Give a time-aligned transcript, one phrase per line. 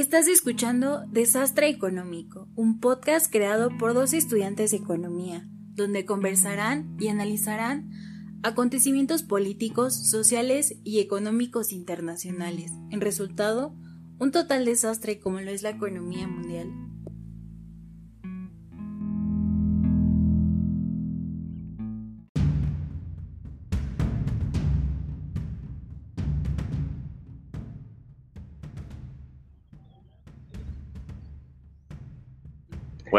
[0.00, 7.08] Estás escuchando Desastre Económico, un podcast creado por dos estudiantes de economía, donde conversarán y
[7.08, 7.90] analizarán
[8.42, 12.72] acontecimientos políticos, sociales y económicos internacionales.
[12.88, 13.76] En resultado,
[14.18, 16.72] un total desastre como lo es la economía mundial.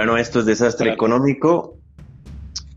[0.02, 1.78] Bueno, esto es Desastre Económico.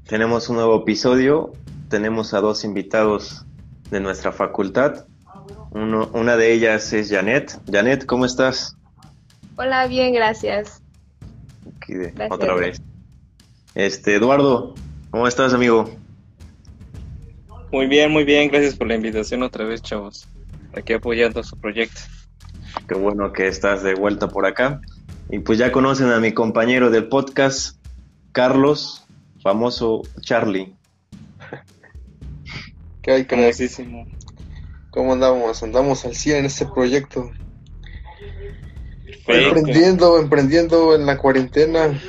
[0.07, 1.55] Tenemos un nuevo episodio.
[1.89, 3.47] Tenemos a dos invitados
[3.91, 5.07] de nuestra facultad.
[5.73, 7.59] una de ellas es Janet.
[7.73, 8.77] Janet, ¿cómo estás?
[9.57, 10.83] Hola, bien, gracias.
[12.29, 12.83] Otra vez.
[13.75, 14.75] Este, Eduardo,
[15.11, 15.89] ¿cómo estás, amigo?
[17.73, 18.51] Muy bien, muy bien.
[18.51, 20.29] Gracias por la invitación otra vez, chavos.
[20.77, 22.03] Aquí apoyando su proyecto.
[22.87, 24.83] Qué bueno que estás de vuelta por acá.
[25.31, 27.79] Y pues ya conocen a mi compañero del podcast,
[28.33, 29.07] Carlos,
[29.43, 30.75] famoso Charlie.
[33.03, 33.27] ¿Qué hay.
[34.91, 35.63] ¿Cómo andamos?
[35.63, 37.31] Andamos al 100 en este proyecto.
[39.27, 42.01] Emprendiendo, emprendiendo en la cuarentena.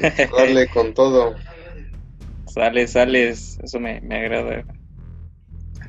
[0.36, 1.34] Darle con todo.
[2.46, 3.58] Sales, sales.
[3.62, 4.64] Eso me, me agrada.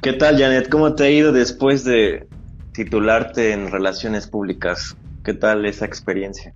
[0.01, 0.69] ¿Qué tal, Janet?
[0.69, 2.27] ¿Cómo te ha ido después de
[2.73, 4.95] titularte en Relaciones Públicas?
[5.25, 6.53] ¿Qué tal esa experiencia?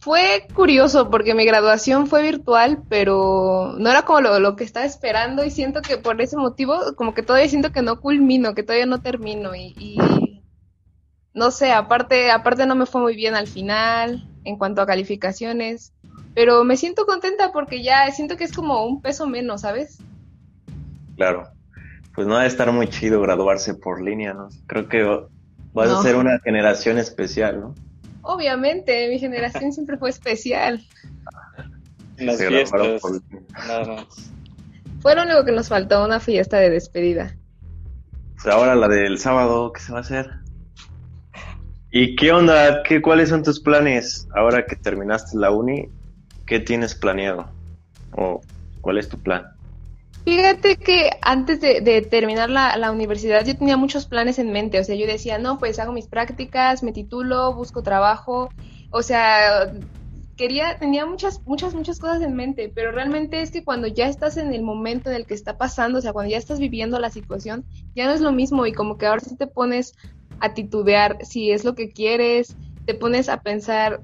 [0.00, 5.44] Fue curioso porque mi graduación fue virtual, pero no era como lo, que estaba esperando
[5.44, 8.86] y siento que por ese motivo como que todavía siento que no culmino, que todavía
[8.86, 9.98] no termino y,
[11.34, 15.92] no sé, aparte, aparte no me fue muy bien al final en cuanto a calificaciones,
[16.34, 19.98] pero me siento contenta porque ya siento que es como un peso menos, ¿sabes?
[21.16, 21.50] Claro,
[22.14, 24.48] pues no ha de estar muy chido graduarse por línea, ¿no?
[24.66, 25.28] Creo que
[25.72, 27.74] Vas a ser una generación especial, ¿no?
[28.22, 30.82] Obviamente, mi generación siempre fue especial.
[32.18, 33.00] Las fiestas,
[35.00, 37.36] Fue lo único que nos faltó, una fiesta de despedida.
[38.34, 40.30] Pues ahora la del sábado, ¿qué se va a hacer?
[41.90, 42.82] ¿Y qué onda?
[42.82, 45.88] ¿Qué, ¿Cuáles son tus planes ahora que terminaste la uni?
[46.46, 47.48] ¿Qué tienes planeado?
[48.12, 48.40] ¿O
[48.80, 49.44] cuál es tu plan?
[50.28, 54.94] Fíjate que antes de, terminar la, universidad yo tenía muchos planes en mente, o sea,
[54.94, 58.50] yo decía, no, pues hago mis prácticas, me titulo, busco trabajo,
[58.90, 59.72] o sea,
[60.36, 64.36] quería, tenía muchas, muchas, muchas cosas en mente, pero realmente es que cuando ya estás
[64.36, 67.08] en el momento en el que está pasando, o sea, cuando ya estás viviendo la
[67.08, 69.94] situación, ya no es lo mismo y como que ahora sí te pones
[70.40, 74.02] a titubear si es lo que quieres, te pones a pensar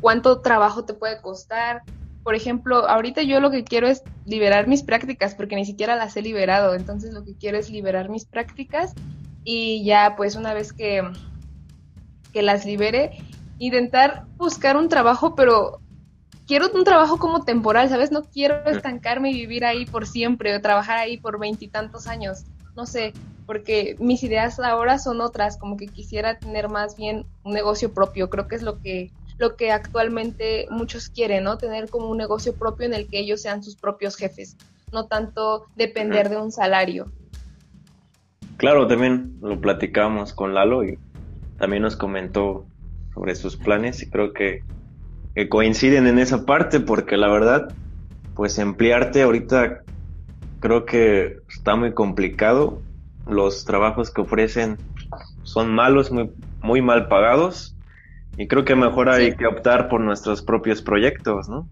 [0.00, 1.82] cuánto trabajo te puede costar,
[2.22, 6.16] por ejemplo, ahorita yo lo que quiero es liberar mis prácticas, porque ni siquiera las
[6.16, 8.94] he liberado, entonces lo que quiero es liberar mis prácticas
[9.44, 11.02] y ya pues una vez que,
[12.32, 13.12] que las libere,
[13.58, 15.80] intentar buscar un trabajo, pero
[16.46, 18.10] quiero un trabajo como temporal, ¿sabes?
[18.10, 22.44] No quiero estancarme y vivir ahí por siempre o trabajar ahí por veintitantos años,
[22.76, 23.12] no sé,
[23.46, 28.28] porque mis ideas ahora son otras, como que quisiera tener más bien un negocio propio,
[28.28, 31.56] creo que es lo que lo que actualmente muchos quieren, ¿no?
[31.56, 34.56] Tener como un negocio propio en el que ellos sean sus propios jefes,
[34.92, 37.10] no tanto depender de un salario.
[38.58, 40.98] Claro, también lo platicamos con Lalo y
[41.58, 42.66] también nos comentó
[43.14, 44.62] sobre sus planes y creo que,
[45.48, 47.72] coinciden en esa parte porque la verdad,
[48.34, 49.80] pues emplearte ahorita
[50.60, 52.82] creo que está muy complicado.
[53.26, 54.76] Los trabajos que ofrecen
[55.44, 56.30] son malos, muy,
[56.60, 57.74] muy mal pagados
[58.40, 61.68] y creo que mejor hay que optar por nuestros propios proyectos, ¿no?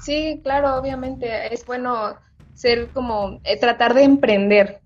[0.00, 2.18] Sí, claro, obviamente es bueno
[2.54, 4.80] ser como eh, tratar de emprender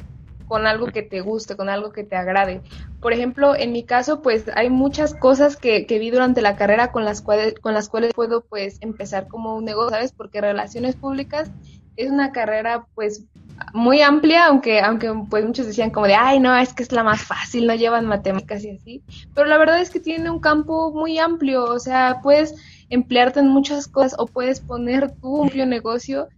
[0.46, 2.62] con algo que te guste, con algo que te agrade.
[2.98, 6.90] Por ejemplo, en mi caso, pues hay muchas cosas que, que vi durante la carrera
[6.90, 10.12] con las cuales con las cuales puedo pues empezar como un negocio, ¿sabes?
[10.12, 11.52] Porque relaciones públicas
[11.94, 13.26] es una carrera pues
[13.72, 17.02] muy amplia, aunque, aunque pues muchos decían como de, ay, no, es que es la
[17.02, 19.02] más fácil, no llevan matemáticas y así,
[19.34, 22.54] pero la verdad es que tiene un campo muy amplio, o sea, puedes
[22.88, 26.28] emplearte en muchas cosas o puedes poner tu amplio negocio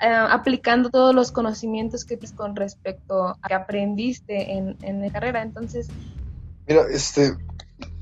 [0.00, 5.10] eh, aplicando todos los conocimientos que tienes con respecto a que aprendiste en, en la
[5.10, 5.88] carrera, entonces...
[6.68, 7.34] Mira, este,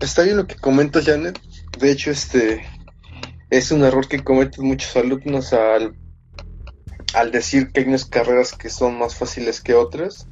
[0.00, 1.38] está bien lo que comentas, Janet,
[1.78, 2.64] de hecho, este,
[3.50, 5.94] es un error que cometen muchos alumnos al
[7.14, 10.26] al decir que hay unas carreras que son más fáciles que otras.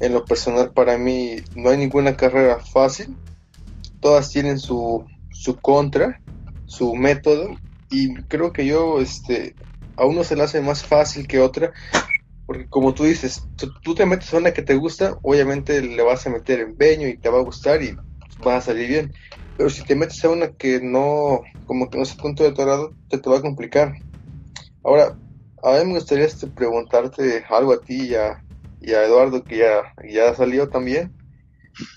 [0.00, 3.16] En lo personal para mí no hay ninguna carrera fácil.
[4.00, 6.20] Todas tienen su, su contra,
[6.66, 7.56] su método.
[7.90, 9.54] Y creo que yo, este,
[9.96, 11.72] a uno se le hace más fácil que otra.
[12.46, 16.26] Porque como tú dices, tú, te metes a una que te gusta, obviamente le vas
[16.26, 17.94] a meter empeño y te va a gustar y
[18.42, 19.14] vas a salir bien.
[19.56, 22.94] Pero si te metes a una que no, como que no es punto de torado,
[23.08, 23.94] te, te va a complicar.
[24.82, 25.18] Ahora,
[25.62, 28.42] a mí me gustaría este, preguntarte algo a ti y a,
[28.80, 31.12] y a Eduardo, que ya, ya salió también.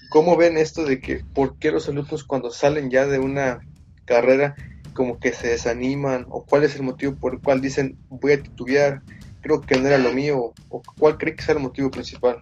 [0.10, 3.62] ¿Cómo ven esto de que por qué los alumnos cuando salen ya de una
[4.06, 4.56] carrera
[4.94, 8.44] como que se desaniman o cuál es el motivo por el cual dicen voy a
[8.44, 9.02] titubear,
[9.42, 12.42] creo que no era lo mío o cuál cree que sea el motivo principal?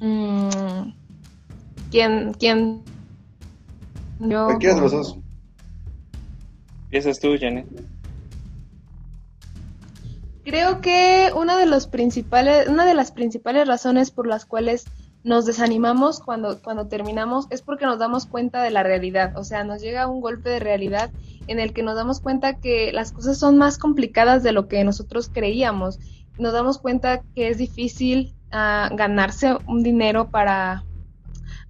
[0.00, 0.92] Mm,
[1.90, 2.34] ¿Quién?
[2.34, 2.82] ¿Quién?
[4.20, 4.46] Yo.
[4.46, 5.18] Cualquiera de los dos.
[6.84, 7.66] Empiezas tú, Janet.
[10.48, 14.86] Creo que una de los principales, una de las principales razones por las cuales
[15.22, 19.62] nos desanimamos cuando, cuando terminamos es porque nos damos cuenta de la realidad, o sea,
[19.62, 21.10] nos llega un golpe de realidad
[21.48, 24.82] en el que nos damos cuenta que las cosas son más complicadas de lo que
[24.84, 25.98] nosotros creíamos,
[26.38, 30.82] nos damos cuenta que es difícil uh, ganarse un dinero para,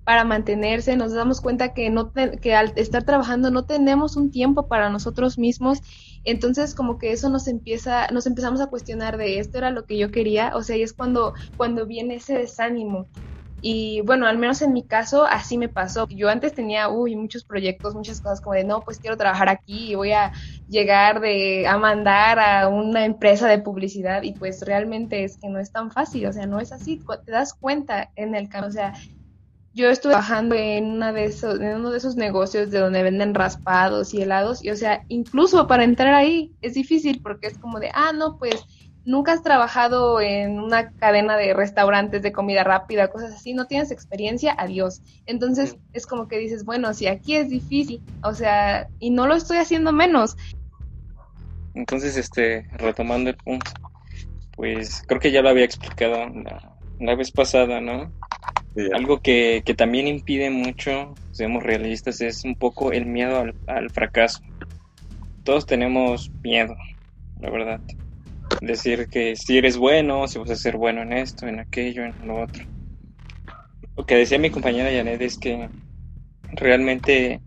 [0.05, 4.69] para mantenerse, nos damos cuenta que, no que al estar trabajando no tenemos un tiempo
[4.69, 5.81] para nosotros mismos,
[6.25, 9.99] entonces como que eso nos empieza, nos empezamos a cuestionar de esto era lo que
[9.99, 13.07] yo quería, o sea, y es cuando, cuando viene ese desánimo.
[13.61, 16.07] Y bueno, al menos en mi caso así me pasó.
[16.09, 19.91] Yo antes tenía, uy, muchos proyectos, muchas cosas como de, no, pues quiero trabajar aquí
[19.91, 20.33] y voy a
[20.69, 25.59] llegar de, a mandar a una empresa de publicidad y pues realmente es que no
[25.59, 28.73] es tan fácil, o sea, no es así, te das cuenta en el camino, o
[28.73, 28.95] sea,
[29.79, 33.33] yo estuve trabajando en, una de esos, en uno de esos negocios de donde venden
[33.33, 37.79] raspados y helados, y o sea, incluso para entrar ahí es difícil porque es como
[37.79, 38.57] de, ah, no, pues
[39.05, 43.93] nunca has trabajado en una cadena de restaurantes de comida rápida, cosas así, no tienes
[43.93, 45.01] experiencia, adiós.
[45.27, 49.37] Entonces es como que dices, bueno, si aquí es difícil, o sea, y no lo
[49.37, 50.37] estoy haciendo menos.
[51.75, 53.71] Entonces, este, retomando el punto,
[54.57, 58.13] pues creo que ya lo había explicado la, la vez pasada, ¿no?
[58.95, 64.41] Algo que, también impide mucho, seamos realistas, es un poco el miedo al, fracaso.
[65.43, 66.77] Todos tenemos miedo,
[67.41, 67.81] la verdad.
[68.61, 72.15] Decir que si eres bueno, si vas a ser bueno en esto, en aquello, en
[72.25, 72.65] lo otro.
[73.97, 75.69] Lo que decía mi compañera Janet es que
[76.53, 77.41] realmente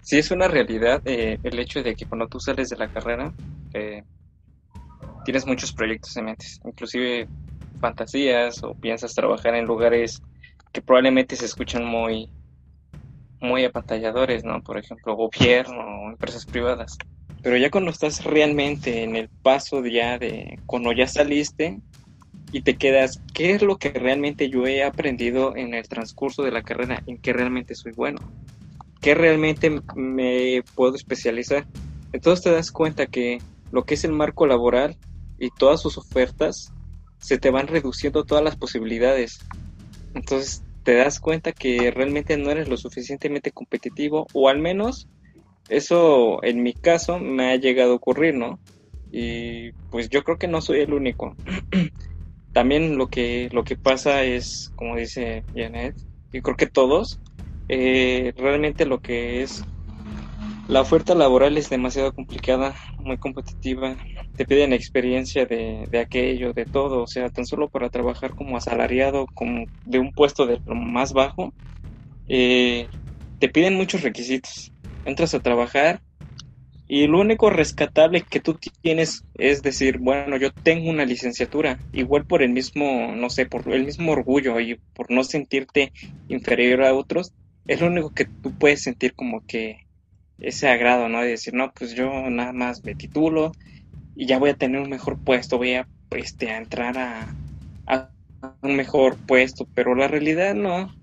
[0.00, 3.32] sí es una realidad eh, el hecho de que cuando tú sales de la carrera
[3.72, 4.02] eh,
[5.24, 7.28] tienes muchos proyectos en mente, inclusive
[7.80, 10.20] fantasías o piensas trabajar en lugares
[10.72, 12.30] que probablemente se escuchan muy,
[13.40, 14.62] muy apantalladores, ¿no?
[14.62, 16.96] Por ejemplo, gobierno o empresas privadas.
[17.42, 21.80] Pero ya cuando estás realmente en el paso ya de cuando ya saliste
[22.52, 26.52] y te quedas, ¿qué es lo que realmente yo he aprendido en el transcurso de
[26.52, 27.02] la carrera?
[27.06, 28.18] ¿En qué realmente soy bueno?
[29.00, 31.66] ¿Qué realmente me puedo especializar?
[32.12, 33.38] Entonces te das cuenta que
[33.72, 34.96] lo que es el marco laboral
[35.38, 36.70] y todas sus ofertas
[37.18, 39.40] se te van reduciendo todas las posibilidades.
[40.14, 45.08] Entonces te das cuenta que realmente no eres lo suficientemente competitivo o al menos
[45.68, 48.60] eso en mi caso me ha llegado a ocurrir, ¿no?
[49.10, 51.36] Y pues yo creo que no soy el único.
[52.52, 55.96] También lo que, lo que pasa es, como dice Janet,
[56.32, 57.20] yo creo que todos,
[57.68, 59.62] eh, realmente lo que es
[60.68, 63.96] la oferta laboral es demasiado complicada, muy competitiva.
[64.36, 67.02] Te piden experiencia de, de, aquello, de todo.
[67.02, 71.12] O sea, tan solo para trabajar como asalariado, como de un puesto de lo más
[71.12, 71.52] bajo,
[72.28, 72.88] eh,
[73.38, 74.72] te piden muchos requisitos.
[75.04, 76.00] Entras a trabajar
[76.86, 82.26] y lo único rescatable que tú tienes es decir, bueno, yo tengo una licenciatura, igual
[82.26, 85.92] por el mismo, no sé, por el mismo orgullo y por no sentirte
[86.28, 87.32] inferior a otros,
[87.66, 89.78] es lo único que tú puedes sentir como que
[90.38, 91.22] ese agrado, ¿no?
[91.22, 93.52] De decir, no, pues yo nada más me titulo
[94.14, 97.34] y ya voy a tener un mejor puesto, voy a, este, a entrar a,
[97.86, 98.10] a
[98.62, 100.94] un mejor puesto, pero la realidad no.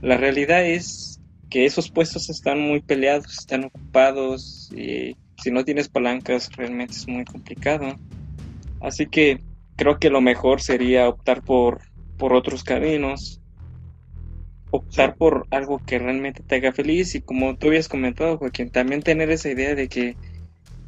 [0.00, 5.88] La realidad es que esos puestos están muy peleados, están ocupados y si no tienes
[5.88, 7.96] palancas realmente es muy complicado.
[8.80, 9.40] Así que
[9.76, 11.80] creo que lo mejor sería optar por,
[12.16, 13.40] por otros caminos,
[14.70, 19.02] optar por algo que realmente te haga feliz y como tú habías comentado, Joaquín, también
[19.02, 20.16] tener esa idea de que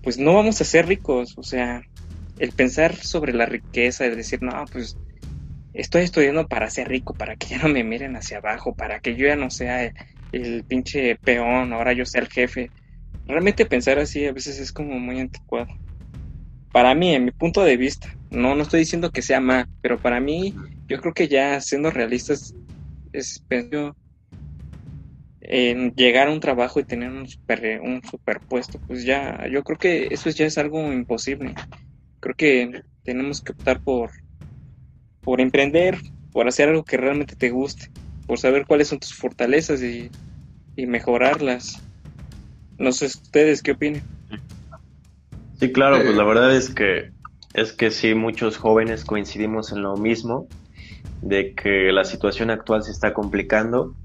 [0.03, 1.83] pues no vamos a ser ricos, o sea,
[2.39, 4.97] el pensar sobre la riqueza, el decir, no, pues
[5.75, 9.15] estoy estudiando para ser rico, para que ya no me miren hacia abajo, para que
[9.15, 9.93] yo ya no sea
[10.33, 12.71] el, pinche peón, ahora yo sea el jefe.
[13.27, 15.69] Realmente pensar así a veces es como muy anticuado.
[16.73, 19.99] Para mí, en mi punto de vista, no, no estoy diciendo que sea mal, pero
[19.99, 20.55] para mí,
[20.87, 22.55] yo creo que ya siendo realistas,
[23.13, 23.45] es
[25.53, 29.77] en llegar a un trabajo y tener un super, un superpuesto, pues ya, yo creo
[29.77, 31.55] que eso ya es algo imposible.
[32.21, 34.13] Creo que tenemos que optar por,
[35.25, 35.99] por emprender,
[36.31, 37.89] por hacer algo que realmente te guste,
[38.29, 40.09] por saber cuáles son tus fortalezas y,
[40.77, 41.83] y mejorarlas.
[42.79, 44.03] No sé ustedes qué opinan.
[45.59, 47.11] Sí, claro, pues la verdad es que
[47.55, 50.47] es que sí muchos jóvenes coincidimos en lo mismo
[51.23, 53.97] de que la situación actual se está complicando,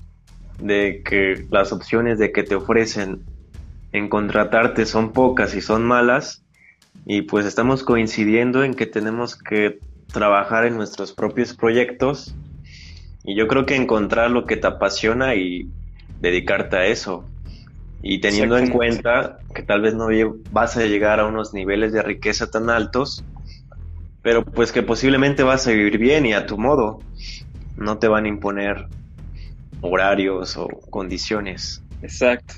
[0.59, 3.23] de que las opciones de que te ofrecen
[3.91, 6.43] en contratarte son pocas y son malas
[7.05, 9.79] y pues estamos coincidiendo en que tenemos que
[10.11, 12.35] trabajar en nuestros propios proyectos
[13.23, 15.67] y yo creo que encontrar lo que te apasiona y
[16.19, 17.25] dedicarte a eso.
[18.03, 20.07] Y teniendo en cuenta que tal vez no
[20.51, 23.23] vas a llegar a unos niveles de riqueza tan altos
[24.25, 26.99] pero pues que posiblemente vas a vivir bien y a tu modo
[27.77, 28.87] no te van a imponer
[29.85, 32.55] horarios o condiciones exacto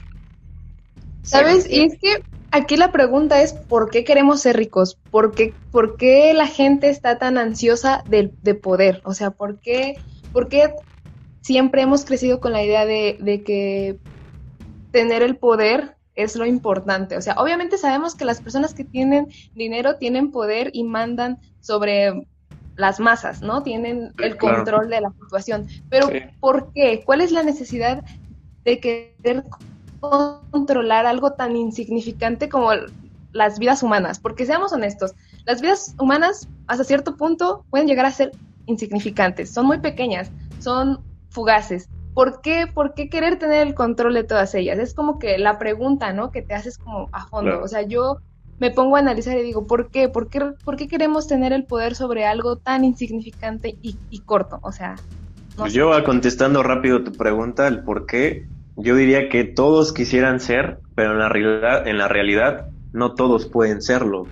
[1.28, 1.70] ¿Sabes?
[1.70, 4.98] Y es que aquí la pregunta es, ¿por qué queremos ser ricos?
[5.12, 9.02] ¿Por qué, por qué la gente está tan ansiosa de, de poder?
[9.04, 9.96] O sea, ¿por qué,
[10.32, 10.74] ¿por qué,
[11.42, 14.00] siempre hemos crecido con la idea de, de que
[14.92, 17.18] tener el poder es lo importante?
[17.18, 22.26] O sea, obviamente sabemos que las personas que tienen dinero tienen poder y mandan sobre
[22.78, 23.64] las masas, ¿no?
[23.64, 25.68] Tienen el control de la situación.
[25.90, 26.08] Pero
[26.40, 27.04] ¿por qué?
[27.06, 28.04] ¿Cuál es la necesidad
[28.64, 29.44] de querer
[30.00, 32.72] controlar algo tan insignificante como
[33.32, 35.14] las vidas humanas, porque seamos honestos,
[35.46, 38.32] las vidas humanas hasta cierto punto pueden llegar a ser
[38.66, 41.90] insignificantes, son muy pequeñas, son fugaces.
[42.14, 44.80] ¿Por qué, ¿Por qué querer tener el control de todas ellas?
[44.80, 46.32] Es como que la pregunta, ¿no?
[46.32, 47.62] Que te haces como a fondo.
[47.62, 48.18] O sea, yo
[48.60, 50.10] me pongo a analizar y digo, ¿por qué?
[50.10, 54.60] ¿Por qué, por qué queremos tener el poder sobre algo tan insignificante y, corto?
[54.64, 54.96] O sea...
[55.56, 60.80] pues yo, contestando rápido tu pregunta, el por qué, yo diría que todos quisieran ser,
[60.96, 64.28] pero en la realidad, en la realidad no todos pueden serlo.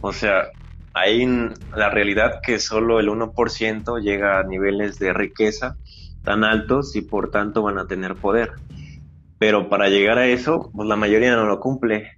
[0.00, 0.48] O sea,
[0.94, 1.26] hay
[1.74, 5.76] la realidad que solo el 1% llega a niveles de riqueza
[6.24, 8.52] tan altos y por tanto van a tener poder.
[9.38, 12.12] Pero para llegar a eso, pues la mayoría no lo cumple.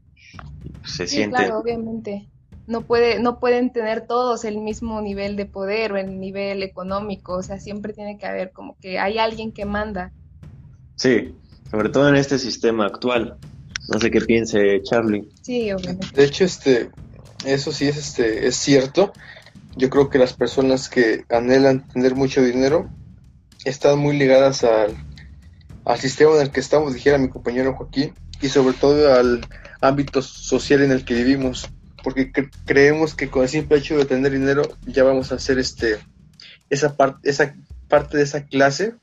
[0.88, 1.36] Se sí, siente.
[1.36, 2.28] Claro, obviamente.
[2.66, 7.34] No, puede, no pueden tener todos el mismo nivel de poder o el nivel económico.
[7.34, 10.12] O sea, siempre tiene que haber como que hay alguien que manda.
[10.96, 11.34] Sí,
[11.70, 13.38] sobre todo en este sistema actual.
[13.88, 15.28] No sé qué piense Charlie.
[15.42, 16.08] Sí, obviamente.
[16.14, 16.90] De hecho, este,
[17.46, 19.12] eso sí es, este, es cierto.
[19.76, 22.90] Yo creo que las personas que anhelan tener mucho dinero
[23.64, 24.94] están muy ligadas al,
[25.84, 29.40] al sistema en el que estamos, dijera mi compañero Joaquín, y sobre todo al
[29.80, 31.68] ámbito social en el que vivimos,
[32.02, 32.32] porque
[32.64, 35.98] creemos que con el simple hecho de tener dinero ya vamos a hacer este,
[36.70, 37.54] esa, parte esa
[37.88, 38.94] parte de esa clase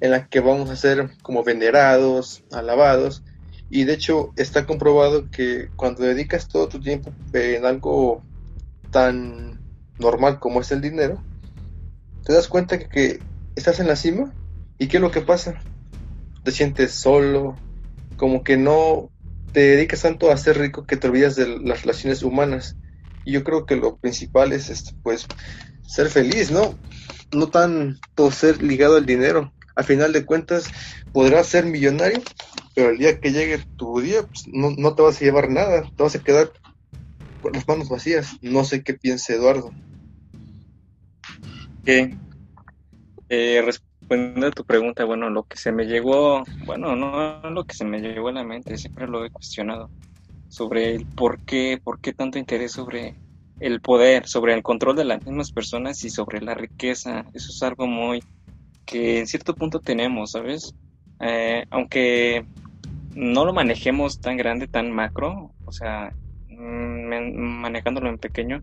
[0.00, 3.24] en la que vamos a ser como venerados, alabados,
[3.70, 8.22] y de hecho está comprobado que cuando dedicas todo tu tiempo en algo
[8.90, 9.60] tan
[9.98, 11.22] normal como es el dinero,
[12.24, 13.20] te das cuenta que,
[13.56, 14.32] estás en la cima
[14.78, 15.60] y qué es lo que pasa.
[16.44, 17.56] Te sientes solo,
[18.16, 19.10] como que no
[19.52, 22.76] te dedicas tanto a ser rico que te olvidas de las relaciones humanas.
[23.24, 25.26] Y yo creo que lo principal es este, pues
[25.86, 26.78] ser feliz, ¿no?
[27.32, 30.66] No tanto ser ligado al dinero, al final de cuentas
[31.12, 32.20] podrás ser millonario,
[32.74, 36.02] pero el día que llegue tu día pues, no, te vas a llevar nada, te
[36.02, 36.50] vas a quedar
[37.40, 38.36] con las manos vacías.
[38.42, 39.70] No sé qué piense Eduardo.
[41.84, 42.16] ¿Qué?
[43.28, 43.62] Eh,
[44.08, 47.84] respondiendo a tu pregunta, bueno, lo que se me llegó, bueno, no lo que se
[47.84, 49.90] me llegó a la mente, siempre lo he cuestionado,
[50.48, 53.14] sobre el por qué, por qué tanto interés sobre
[53.60, 57.26] el poder, sobre el control de las mismas personas y sobre la riqueza.
[57.34, 58.22] Eso es algo muy
[58.86, 60.74] que en cierto punto tenemos, ¿sabes?
[61.20, 62.46] Eh, aunque
[63.14, 66.14] no lo manejemos tan grande, tan macro, o sea,
[66.48, 68.62] mm, manejándolo en pequeño,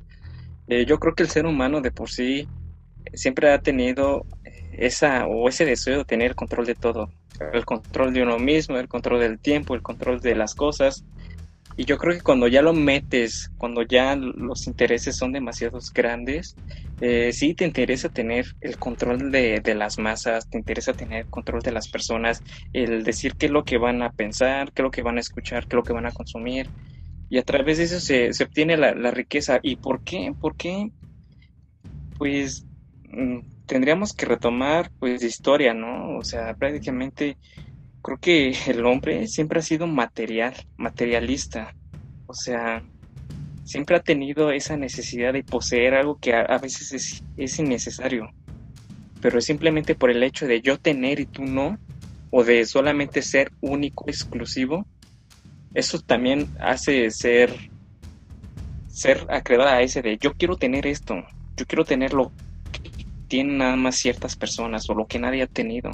[0.67, 2.47] eh, yo creo que el ser humano de por sí
[3.13, 4.25] siempre ha tenido
[4.77, 7.09] esa o ese deseo de tener control de todo,
[7.53, 11.03] el control de uno mismo, el control del tiempo, el control de las cosas,
[11.77, 16.55] y yo creo que cuando ya lo metes, cuando ya los intereses son demasiado grandes,
[17.01, 21.73] eh, sí te interesa tener el control de, las masas, te interesa tener control de
[21.73, 22.41] las personas,
[22.71, 25.19] el decir qué es lo que van a pensar, qué es lo que van a
[25.19, 26.69] escuchar, qué es lo que van a consumir.
[27.29, 29.59] Y a través de eso se, se obtiene la, la, riqueza.
[29.61, 30.33] ¿Y por qué?
[30.39, 30.91] ¿Por qué?
[32.17, 32.65] Pues
[33.09, 36.17] mm, tendríamos que retomar pues historia, ¿no?
[36.17, 37.37] O sea, prácticamente
[38.01, 41.75] creo que el hombre siempre ha sido material, materialista.
[42.27, 42.83] O sea,
[43.63, 48.29] siempre ha tenido esa necesidad de poseer algo que a, veces es, innecesario.
[49.21, 51.77] Pero es simplemente por el hecho de yo tener y tú no,
[52.29, 54.85] o de solamente ser único, exclusivo.
[55.73, 57.51] Eso también hace ser,
[58.87, 61.15] ser acreedor a ese de yo quiero tener esto,
[61.57, 62.44] yo quiero tener lo que
[63.27, 65.91] tienen nada más ciertas personas o lo que nadie ha tenido.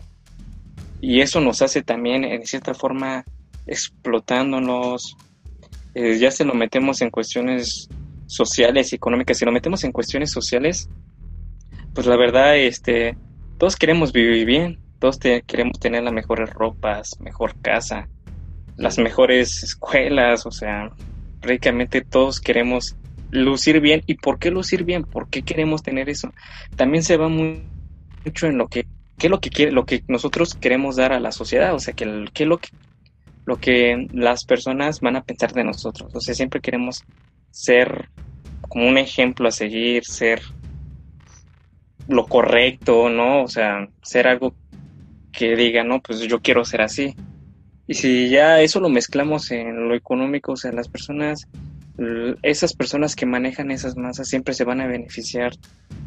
[1.02, 3.26] y eso nos hace también, en cierta forma,
[3.66, 5.18] explotándonos.
[5.96, 7.90] Eh, ya se lo metemos en cuestiones
[8.28, 9.38] sociales y económicas.
[9.38, 10.90] Si lo metemos en cuestiones sociales,
[11.94, 13.18] pues la verdad, este,
[13.58, 18.08] todos queremos vivir bien, todos queremos tener las mejores ropas, mejor casa,
[18.78, 20.92] las mejores escuelas, o sea,
[21.42, 22.96] prácticamente todos queremos
[23.32, 24.04] lucir bien.
[24.06, 25.04] ¿Y por qué lucir bien?
[25.04, 26.34] ¿Por qué queremos tener eso?
[26.76, 28.86] También se va mucho en lo que
[29.18, 31.94] qué es lo que quiere, lo que nosotros queremos dar a la sociedad, o sea,
[31.94, 32.70] que qué es lo que
[33.46, 36.12] lo que las personas van a pensar de nosotros.
[36.14, 37.04] O sea, siempre queremos
[37.52, 38.10] ser
[38.62, 40.42] como un ejemplo a seguir, ser
[42.08, 43.44] lo correcto, ¿no?
[43.44, 44.54] O sea, ser algo
[45.32, 47.16] que diga, no, pues yo quiero ser así.
[47.88, 51.48] Y si ya eso lo mezclamos en lo económico, o sea, las personas,
[52.42, 55.54] esas personas que manejan esas masas siempre se van a beneficiar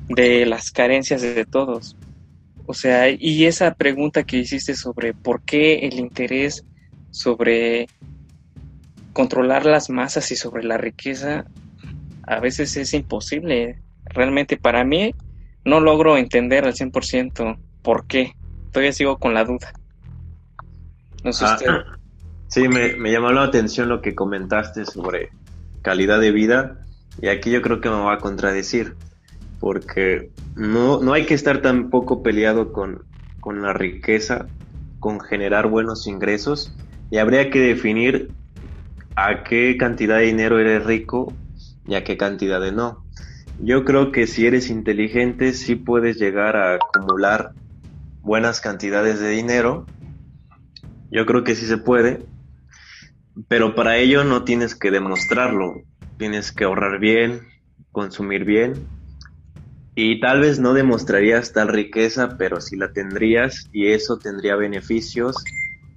[0.09, 1.97] de las carencias de todos.
[2.67, 6.65] O sea, y esa pregunta que hiciste sobre por qué el interés
[7.11, 7.87] sobre
[9.13, 11.45] controlar las masas y sobre la riqueza,
[12.25, 13.79] a veces es imposible.
[14.07, 15.15] Realmente para mí
[15.65, 18.33] no logro entender al 100% por qué.
[18.73, 19.73] Todavía sigo con la duda.
[21.23, 21.71] No sé ah, usted.
[22.49, 25.31] Sí, me, me llamó la atención lo que comentaste sobre
[25.85, 26.79] calidad de vida
[27.21, 28.97] y aquí yo creo que me va a contradecir
[29.61, 33.05] porque no, no hay que estar tampoco peleado con,
[33.39, 34.49] con la riqueza,
[34.99, 36.75] con generar buenos ingresos
[37.11, 38.33] y habría que definir
[39.15, 41.35] a qué cantidad de dinero eres rico
[41.87, 43.05] y a qué cantidad de no.
[43.61, 47.53] Yo creo que si eres inteligente sí puedes llegar a acumular
[48.23, 49.87] buenas cantidades de dinero.
[51.11, 52.27] Yo creo que sí se puede,
[53.49, 55.83] pero para ello no tienes que demostrarlo.
[56.19, 57.41] Tienes que ahorrar bien,
[57.93, 58.87] consumir bien
[59.97, 65.37] y tal vez no demostrarías tal riqueza, pero sí la tendrías y eso tendría beneficios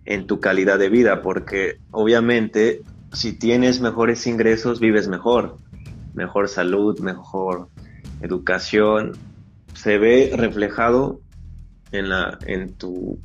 [0.06, 2.82] en tu calidad de vida, porque obviamente
[3.14, 5.58] si tienes mejores ingresos vives mejor
[6.18, 7.70] mejor salud, mejor
[8.22, 9.14] educación,
[9.76, 11.22] se ve reflejado
[11.92, 13.20] en, la, en tu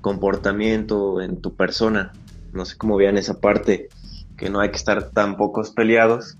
[0.00, 2.12] comportamiento, en tu persona.
[2.52, 3.88] No sé cómo vean esa parte,
[4.36, 6.38] que no hay que estar tan pocos peleados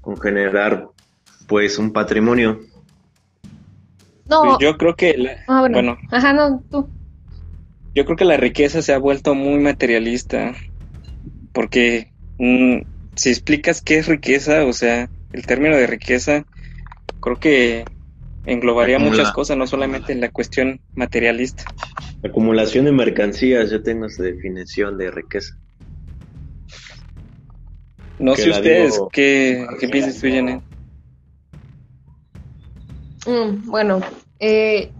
[0.00, 0.88] con generar
[1.46, 2.60] pues un patrimonio.
[4.28, 4.42] No.
[4.42, 5.98] Pues yo creo que la, ah, bueno.
[6.10, 6.88] Ajá, no, tú.
[7.94, 10.54] Yo creo que la riqueza se ha vuelto muy materialista
[11.52, 12.82] porque mm,
[13.16, 16.44] si explicas qué es riqueza, o sea, el término de riqueza,
[17.20, 17.84] creo que
[18.46, 21.64] englobaría muchas cosas, no solamente en la cuestión materialista.
[22.22, 25.54] Acumulación de mercancías, yo tengo esa definición de riqueza.
[28.18, 30.62] No sé ustedes qué, qué piensan tú, Janet.
[33.26, 34.00] Mm, bueno,
[34.38, 34.90] eh,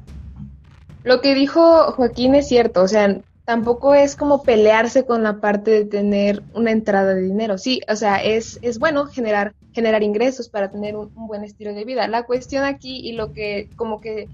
[1.04, 5.70] lo que dijo Joaquín es cierto, o sea, tampoco es como pelearse con la parte
[5.70, 7.59] de tener una entrada de dinero.
[7.59, 11.85] Sí, o sea, es, es bueno generar, generar ingresos para tener un, buen estilo de
[11.85, 12.06] vida.
[12.06, 14.28] La cuestión aquí y lo que como que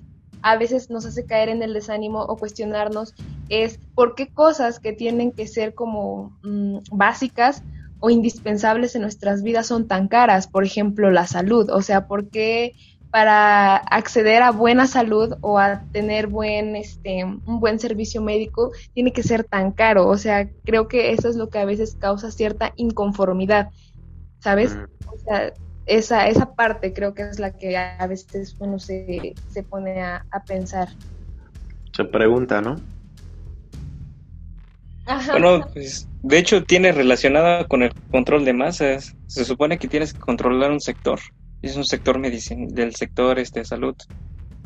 [0.47, 3.15] a veces nos hace caer en el desánimo o cuestionarnos
[3.49, 7.65] es por qué cosas que tienen que ser como mm, básicas
[7.99, 10.47] o indispensables en nuestras vidas son tan caras.
[10.47, 11.69] Por ejemplo, la salud.
[11.71, 12.75] O sea, por qué
[13.11, 19.13] para acceder a buena salud o a tener buen, este, un buen servicio médico tiene
[19.13, 20.07] que ser tan caro.
[20.07, 23.71] O sea, creo que eso es lo que a veces causa cierta inconformidad,
[24.39, 24.77] ¿sabes?
[25.13, 25.53] O sea,
[25.87, 30.25] esa, esa parte creo que es la que a veces uno se, se pone a,
[30.47, 30.89] pensar.
[31.93, 32.77] Se pregunta, ¿no?
[35.31, 39.15] Bueno, pues, de hecho tiene relacionada con el control de masas.
[39.29, 41.21] Se supone que tienes que controlar un sector
[41.63, 43.95] es un sector medicina, del sector este, salud.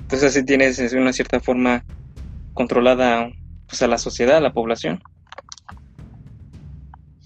[0.00, 1.84] Entonces así tienes de una cierta forma
[2.54, 3.30] controlada
[3.66, 5.00] pues, a la sociedad, a la población.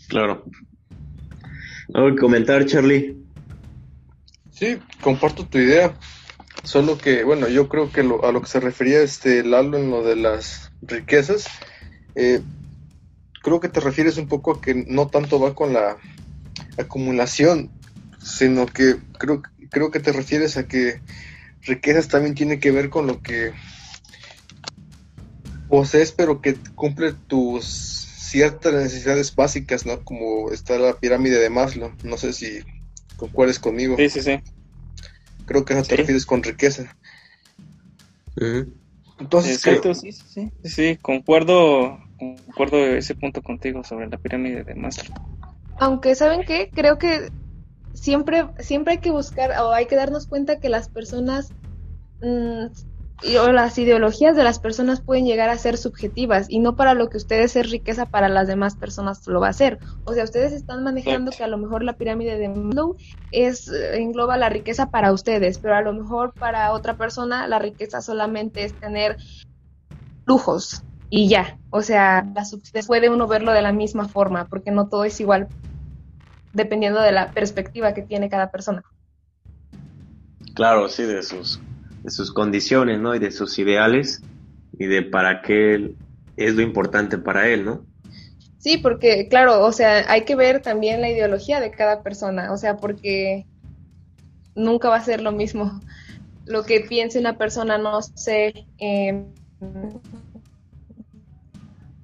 [0.09, 0.45] Claro.
[1.95, 3.17] ¿Algo que comentar, Charlie?
[4.55, 5.99] Sí, comparto tu idea.
[6.63, 10.05] Solo que, bueno, yo creo que a lo que se refería este Lalo en lo
[10.05, 11.47] de las riquezas,
[12.15, 12.41] eh,
[13.43, 15.99] creo que te refieres un poco a que no tanto va con la
[16.79, 17.71] acumulación,
[18.23, 21.01] sino que creo, creo que te refieres a que
[21.63, 23.53] riquezas también tiene que ver con lo que
[25.69, 30.03] posees, pero que cumple tus ciertas necesidades básicas, ¿no?
[30.05, 31.93] Como está la pirámide de Maslow.
[32.05, 32.63] No sé si
[33.25, 33.97] concuerdes conmigo.
[33.97, 34.43] Sí, sí, sí.
[35.47, 36.97] Creo que eso te refieres con riqueza.
[39.19, 45.15] Entonces, sí, sí, sí, sí, concuerdo, concuerdo ese punto contigo sobre la pirámide de Maslow.
[45.79, 46.71] Aunque, ¿saben qué?
[46.75, 47.31] Creo que
[47.93, 51.53] siempre, siempre hay que buscar o hay que darnos cuenta que las personas
[52.21, 52.67] mm,
[53.41, 57.09] o las ideologías de las personas pueden llegar a ser subjetivas y no para lo
[57.09, 59.79] que ustedes es riqueza para las demás personas lo va a ser.
[60.05, 62.97] O sea, ustedes están manejando que a lo mejor la pirámide de Maslow
[63.31, 67.59] es eh, engloba la riqueza para ustedes, pero a lo mejor para otra persona la
[67.59, 69.17] riqueza solamente es tener
[70.27, 71.59] lujos y ya.
[71.71, 72.45] O sea, la
[72.87, 75.49] puede uno verlo de la misma forma porque no todo es igual
[76.53, 78.83] dependiendo de la perspectiva que tiene cada persona.
[80.55, 81.61] Claro, sí, de sus
[82.05, 83.15] de sus condiciones, ¿no?
[83.15, 84.23] Y de sus ideales
[84.79, 85.95] y de para qué
[86.37, 87.87] es lo importante para él, ¿no?
[88.59, 92.59] Sí, porque claro, o sea, hay que ver también la ideología de cada persona, o
[92.59, 93.47] sea, porque
[94.55, 95.81] nunca va a ser lo mismo
[96.47, 99.25] lo que piense una persona, no sé, em,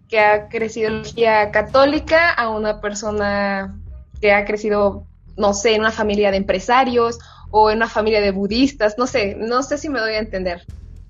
[0.08, 3.78] que ha crecido en ideología católica a una persona
[4.20, 7.18] que ha crecido, no sé, en una familia de empresarios
[7.50, 10.62] o en una familia de budistas, no sé, no sé si me doy a entender.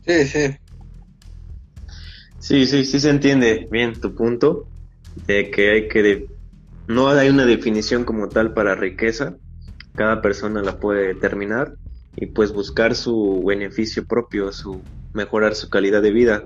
[0.06, 0.56] Sí, sí.
[2.38, 4.66] Sí, sí, sí se entiende bien tu punto
[5.26, 6.26] de que hay que
[6.88, 9.36] no hay una definición como tal para riqueza,
[9.94, 11.74] cada persona la puede determinar
[12.16, 16.44] y pues buscar su beneficio propio, su mejorar su calidad de vida.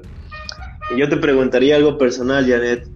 [0.94, 2.88] Y yo te preguntaría algo personal, Janet,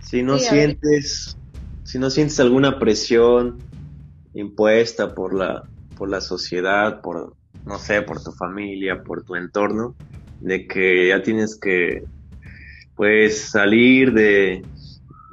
[0.00, 1.36] si no sientes
[1.82, 3.58] si no sientes alguna presión
[4.32, 5.64] impuesta por la
[5.96, 9.94] por la sociedad, por, no sé, por tu familia, por tu entorno,
[10.40, 12.04] de que ya tienes que,
[12.96, 14.62] pues, salir de,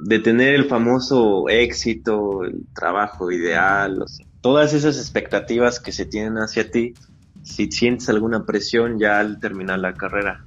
[0.00, 4.04] de tener el famoso éxito, el trabajo ideal,
[4.40, 6.94] todas esas expectativas que se tienen hacia ti,
[7.42, 10.44] si sientes alguna presión ya al terminar la carrera.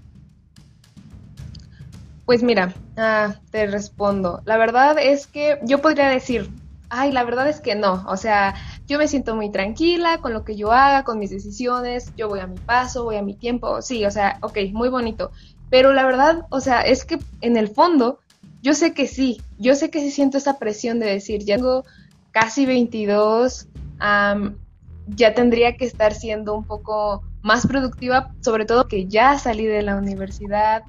[2.25, 4.41] Pues mira, ah, te respondo.
[4.45, 6.49] La verdad es que yo podría decir,
[6.89, 8.03] ay, la verdad es que no.
[8.07, 8.55] O sea,
[8.87, 12.39] yo me siento muy tranquila con lo que yo haga, con mis decisiones, yo voy
[12.39, 15.31] a mi paso, voy a mi tiempo, sí, o sea, ok, muy bonito.
[15.69, 18.19] Pero la verdad, o sea, es que en el fondo,
[18.61, 21.85] yo sé que sí, yo sé que sí siento esa presión de decir, ya tengo
[22.31, 23.67] casi 22,
[25.07, 29.81] ya tendría que estar siendo un poco más productiva, sobre todo que ya salí de
[29.81, 30.83] la universidad,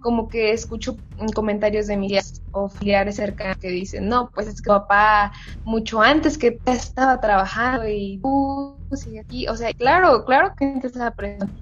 [0.00, 0.98] como que escucho
[1.34, 5.32] comentarios de mis o familiares cercanos que dicen, no, pues es que papá
[5.64, 11.10] mucho antes que estaba trabajando y tú sigue aquí, o sea, claro, claro que esa
[11.10, 11.52] presión.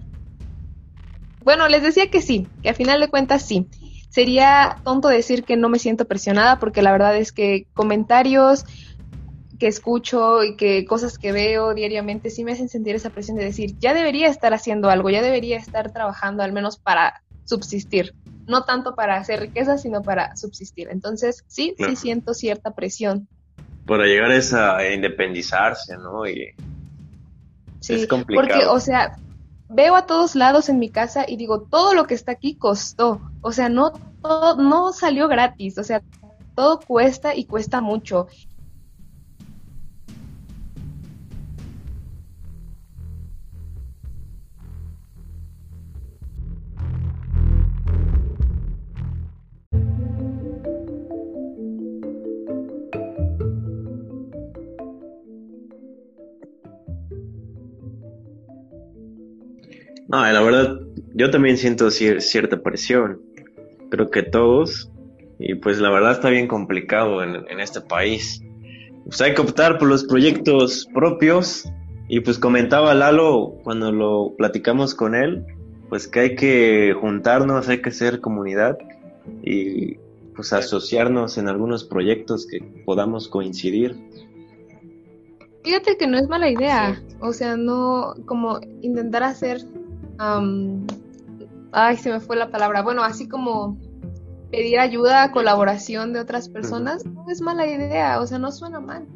[1.41, 3.69] Bueno, les decía que sí, que a final de cuentas sí.
[4.11, 8.65] Sería tonto decir que no me siento presionada porque la verdad es que comentarios
[9.59, 13.45] que escucho y que cosas que veo diariamente sí me hacen sentir esa presión de
[13.45, 18.15] decir, ya debería estar haciendo algo, ya debería estar trabajando al menos para subsistir
[18.47, 20.89] no tanto para hacer riqueza, sino para subsistir.
[20.91, 23.29] Entonces, sí, sí siento cierta presión.
[23.87, 26.27] Para llegar a esa independizarse, ¿no?
[26.27, 26.55] Y
[27.81, 28.49] sí, es complicado.
[28.49, 29.17] Porque, o sea,
[29.69, 33.21] veo a todos lados en mi casa y digo, todo lo que está aquí costó.
[33.43, 35.79] O sea, no, todo, no salió gratis.
[35.79, 36.03] O sea,
[36.55, 38.29] todo cuesta y cuesta mucho.
[60.09, 60.81] No, la verdad,
[61.15, 63.21] yo también siento cierta presión.
[63.91, 64.91] Creo que todos.
[65.39, 68.43] Y pues la verdad está bien complicado en, este país.
[69.05, 71.69] Pues hay que optar por los proyectos propios.
[72.09, 75.45] Y pues comentaba Lalo cuando lo platicamos con él,
[75.89, 78.79] pues que hay que juntarnos, hay que ser comunidad
[79.43, 79.97] y
[80.37, 83.97] pues asociarnos en algunos proyectos que podamos coincidir.
[85.65, 89.63] Fíjate que no es mala idea, o sea, no como intentar hacer
[90.19, 92.83] ay, se me fue la palabra.
[92.83, 93.79] Bueno, así como
[94.51, 99.07] pedir ayuda, colaboración de otras personas, no es mala idea, o sea, no suena mal.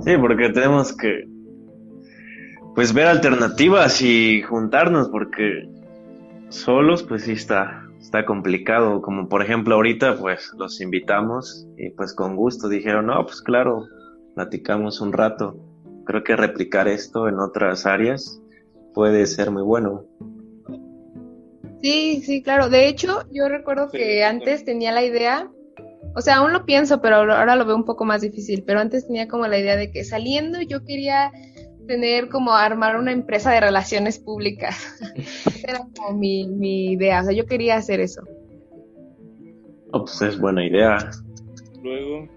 [0.00, 1.28] Sí, porque tenemos que
[2.74, 5.68] pues ver alternativas y juntarnos porque
[6.48, 12.14] solos pues sí está está complicado, como por ejemplo ahorita pues los invitamos y pues
[12.14, 13.86] con gusto dijeron, "No, pues claro,
[14.34, 15.56] platicamos un rato."
[16.06, 18.40] Creo que replicar esto en otras áreas
[18.94, 20.04] puede ser muy bueno.
[21.80, 22.68] Sí, sí, claro.
[22.68, 25.50] De hecho, yo recuerdo que antes tenía la idea,
[26.14, 29.06] o sea, aún lo pienso, pero ahora lo veo un poco más difícil, pero antes
[29.06, 31.32] tenía como la idea de que saliendo yo quería
[31.86, 34.76] tener como armar una empresa de relaciones públicas.
[35.64, 38.22] Era como mi, mi idea, o sea, yo quería hacer eso.
[39.92, 40.98] Oh, pues es buena idea.
[41.82, 42.28] Luego,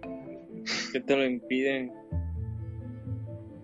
[0.93, 1.91] ¿qué te lo impide?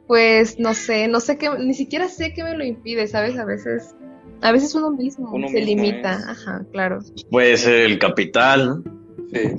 [0.08, 3.38] Pues no sé, no sé qué, ni siquiera sé qué me lo impide, ¿sabes?
[3.38, 3.94] A veces,
[4.42, 7.00] a veces uno mismo se limita, ajá, claro.
[7.30, 8.84] Puede ser el capital, ¿no?
[9.34, 9.56] Sí.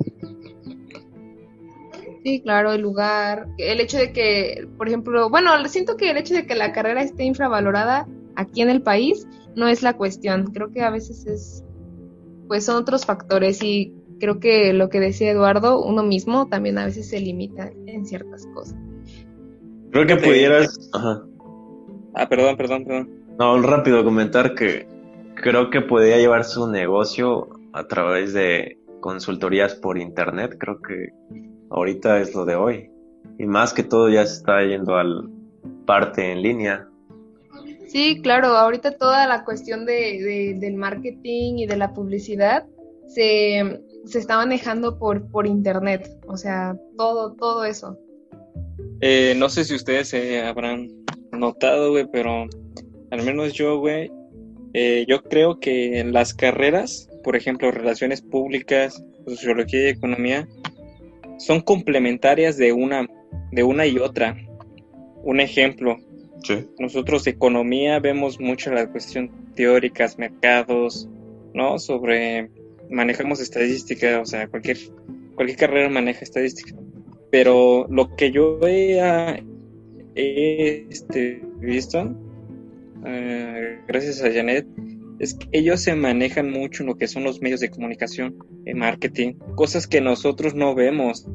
[2.23, 6.33] Sí, claro, el lugar, el hecho de que, por ejemplo, bueno, siento que el hecho
[6.33, 10.71] de que la carrera esté infravalorada aquí en el país no es la cuestión, creo
[10.71, 11.63] que a veces es,
[12.47, 16.85] pues son otros factores y creo que lo que decía Eduardo, uno mismo también a
[16.85, 18.75] veces se limita en ciertas cosas.
[19.91, 20.89] Creo que pudieras...
[20.93, 21.23] Ajá.
[22.15, 23.09] Ah, perdón, perdón, perdón.
[23.37, 24.87] No, rápido comentar que
[25.35, 31.09] creo que podría llevar su negocio a través de consultorías por internet, creo que
[31.69, 32.91] ahorita es lo de hoy.
[33.37, 35.29] Y más que todo ya se está yendo al
[35.85, 36.87] parte en línea.
[37.87, 42.65] Sí, claro, ahorita toda la cuestión de, del marketing y de la publicidad
[43.07, 47.97] se, se está manejando por, por internet, o sea, todo, todo eso.
[49.01, 50.89] Eh, no sé si ustedes se habrán
[51.31, 52.47] notado, güey, pero
[53.11, 54.11] al menos yo, güey,
[54.73, 60.47] eh, yo creo que en las carreras, por ejemplo, relaciones públicas, sociología y economía,
[61.37, 63.07] son complementarias de una,
[63.51, 64.37] de una y otra.
[65.23, 65.97] Un ejemplo,
[66.77, 71.09] nosotros economía vemos mucho la cuestión teóricas, mercados,
[71.53, 71.79] ¿no?
[71.79, 72.49] Sobre
[72.89, 74.77] manejamos estadística, o sea, cualquier
[75.35, 76.75] cualquier carrera maneja estadística.
[77.31, 79.43] Pero lo que yo he,
[80.15, 82.15] este, visto,
[83.05, 84.65] eh, gracias a Janet,
[85.19, 88.79] es que ellos se manejan mucho en lo que son los medios de comunicación, en
[88.79, 91.27] marketing, cosas que nosotros no vemos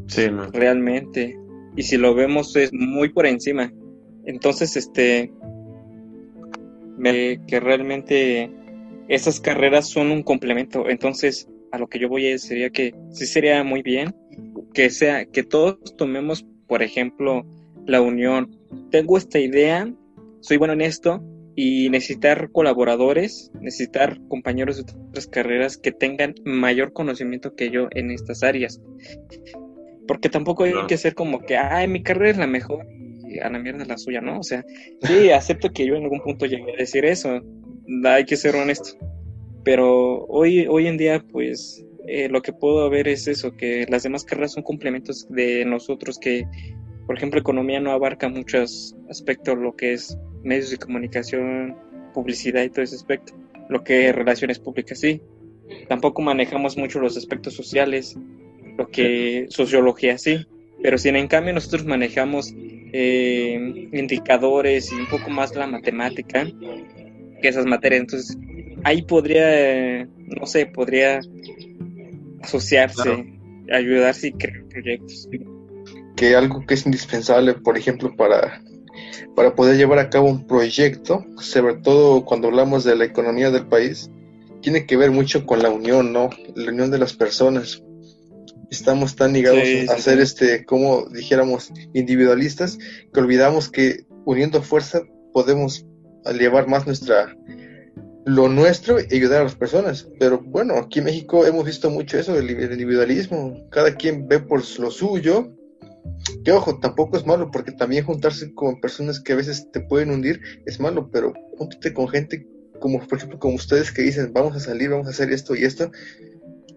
[0.53, 1.39] realmente.
[1.77, 3.73] Y si lo vemos es muy por encima.
[4.25, 5.33] Entonces, este,
[6.97, 8.51] me, que realmente
[9.09, 10.89] esas carreras son un complemento.
[10.89, 14.15] Entonces, a lo que yo voy sería que sí sería muy bien
[14.75, 17.47] que sea, que todos tomemos, por ejemplo,
[17.87, 18.59] la unión.
[18.91, 19.91] Tengo esta idea,
[20.41, 21.23] soy bueno en esto,
[21.57, 28.11] y necesitar colaboradores, necesitar compañeros de otras carreras que tengan mayor conocimiento que yo en
[28.11, 28.81] estas áreas.
[30.07, 32.87] Porque tampoco hay que ser como que, ay, mi carrera es la mejor
[33.29, 34.41] y a la mierda la suya, ¿no?
[34.41, 34.65] O sea,
[35.03, 37.41] sí, acepto que yo en algún punto llegué a decir eso,
[38.05, 38.99] hay que ser honesto.
[39.65, 44.03] Pero hoy, hoy en día, pues, eh, lo que puedo ver es eso, que las
[44.03, 46.47] demás carreras son complementos de nosotros que,
[47.07, 51.77] por ejemplo, economía no abarca muchos aspectos, lo que es medios de comunicación,
[52.13, 53.35] publicidad y todo ese aspecto.
[53.69, 55.23] Lo que relaciones públicas sí.
[55.89, 58.17] Tampoco manejamos mucho los aspectos sociales,
[58.77, 60.47] lo que sociología sí.
[60.83, 66.47] Pero si en cambio nosotros manejamos eh, indicadores y un poco más la matemática
[67.41, 68.39] que esas materias, entonces
[68.85, 71.21] ahí podría, no sé, podría
[72.45, 73.39] asociarse,
[73.73, 75.29] ayudarse y crear proyectos.
[76.17, 78.63] Que algo que es indispensable, por ejemplo, para
[79.35, 83.67] para poder llevar a cabo un proyecto, sobre todo cuando hablamos de la economía del
[83.67, 84.11] país,
[84.61, 86.31] tiene que ver mucho con la unión, ¿no?
[86.55, 87.83] La unión de las personas.
[88.71, 92.79] Estamos tan ligados a ser, este, como dijéramos, individualistas,
[93.13, 95.03] que olvidamos que uniendo fuerza
[95.33, 95.85] podemos
[96.39, 97.37] llevar más nuestra
[98.27, 100.09] lo nuestro y ayudar a las personas.
[100.19, 103.69] Pero bueno, aquí en México hemos visto mucho eso, el individualismo.
[103.71, 105.55] Cada quien ve por lo suyo
[106.45, 110.11] que ojo, tampoco es malo, porque también juntarse con personas que a veces te pueden
[110.11, 112.47] hundir es malo, pero júntate con gente
[112.81, 115.65] como, por ejemplo, como ustedes que dicen, vamos a salir, vamos a hacer esto y
[115.65, 115.91] esto.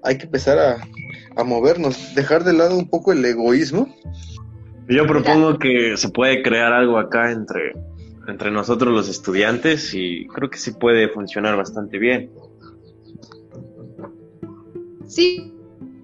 [0.03, 0.77] Hay que empezar a,
[1.35, 3.93] a movernos, dejar de lado un poco el egoísmo.
[4.87, 7.73] Yo propongo que se puede crear algo acá entre,
[8.27, 12.31] entre nosotros los estudiantes y creo que sí puede funcionar bastante bien.
[15.05, 15.53] Sí,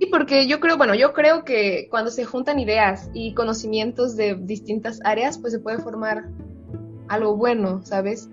[0.09, 4.99] porque yo creo, bueno, yo creo que cuando se juntan ideas y conocimientos de distintas
[5.03, 6.29] áreas, pues se puede formar
[7.07, 8.29] algo bueno, ¿sabes?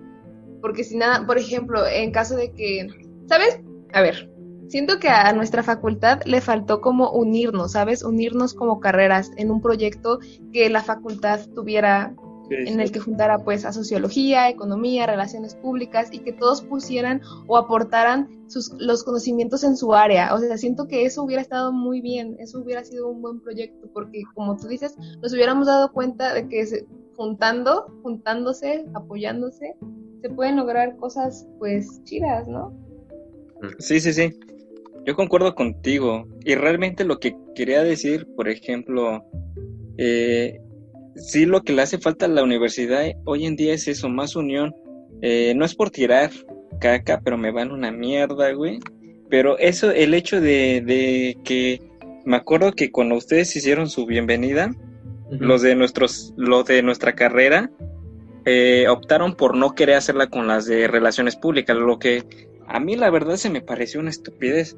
[0.60, 2.88] Porque si nada, por ejemplo, en caso de que,
[3.26, 3.60] ¿sabes?
[3.92, 4.30] A ver,
[4.68, 8.04] siento que a nuestra facultad le faltó como unirnos, ¿sabes?
[8.04, 10.20] Unirnos como carreras en un proyecto
[10.52, 12.14] que la facultad tuviera
[12.50, 17.56] en el que juntara pues a sociología, economía, relaciones públicas y que todos pusieran o
[17.56, 20.34] aportaran sus, los conocimientos en su área.
[20.34, 23.88] O sea, siento que eso hubiera estado muy bien, eso hubiera sido un buen proyecto
[23.92, 26.86] porque como tú dices, nos hubiéramos dado cuenta de que
[27.16, 29.76] juntando, juntándose, apoyándose,
[30.22, 32.74] se pueden lograr cosas pues chidas, ¿no?
[33.78, 34.32] Sí, sí, sí.
[35.04, 36.26] Yo concuerdo contigo.
[36.44, 39.24] Y realmente lo que quería decir, por ejemplo,
[39.98, 40.60] eh,
[41.16, 44.36] sí lo que le hace falta a la universidad hoy en día es eso, más
[44.36, 44.74] unión.
[45.22, 46.30] Eh, no es por tirar
[46.80, 48.78] caca, pero me van una mierda, güey.
[49.28, 51.80] Pero eso, el hecho de, de que
[52.24, 54.72] me acuerdo que cuando ustedes hicieron su bienvenida,
[55.30, 57.70] los de nuestros, los de nuestra carrera,
[58.44, 62.24] eh, optaron por no querer hacerla con las de relaciones públicas, lo que
[62.66, 64.76] a mí la verdad se me pareció una estupidez.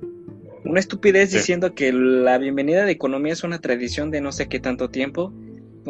[0.64, 4.60] Una estupidez diciendo que la bienvenida de economía es una tradición de no sé qué
[4.60, 5.32] tanto tiempo.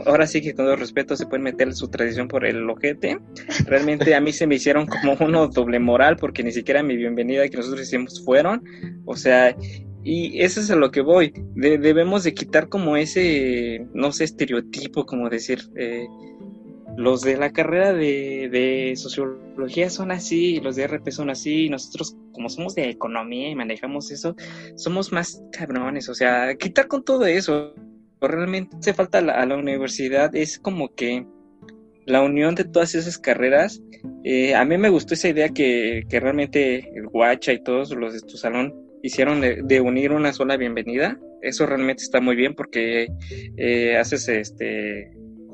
[0.07, 3.19] Ahora sí que con todo respeto se puede meter su tradición por el ojete.
[3.67, 7.49] Realmente a mí se me hicieron como uno doble moral porque ni siquiera mi bienvenida
[7.49, 8.63] que nosotros hicimos fueron.
[9.05, 9.55] O sea,
[10.05, 11.33] y eso es a lo que voy.
[11.55, 16.07] debemos de quitar como ese, no sé, estereotipo, como decir, eh,
[16.97, 22.49] los de la carrera de, sociología son así, los de RP son así, nosotros como
[22.49, 24.35] somos de economía y manejamos eso,
[24.77, 27.75] somos más cabrones, o sea, quitar con todo eso,
[28.31, 31.27] realmente hace falta a la, universidad, es como que
[32.07, 33.83] la unión de todas esas carreras,
[34.25, 38.15] eh, a mí me gustó esa idea que, que, realmente el Guacha y todos los
[38.15, 43.09] de tu salón hicieron de, unir una sola bienvenida, eso realmente está muy bien porque
[43.57, 45.11] eh, haces este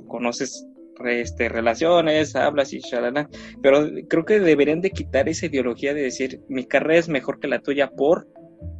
[0.07, 0.66] conoces
[1.07, 3.28] este, relaciones, hablas y shalala,
[3.62, 7.48] pero creo que deberían de quitar esa ideología de decir mi carrera es mejor que
[7.48, 8.26] la tuya por,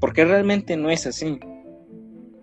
[0.01, 1.39] porque realmente no es así.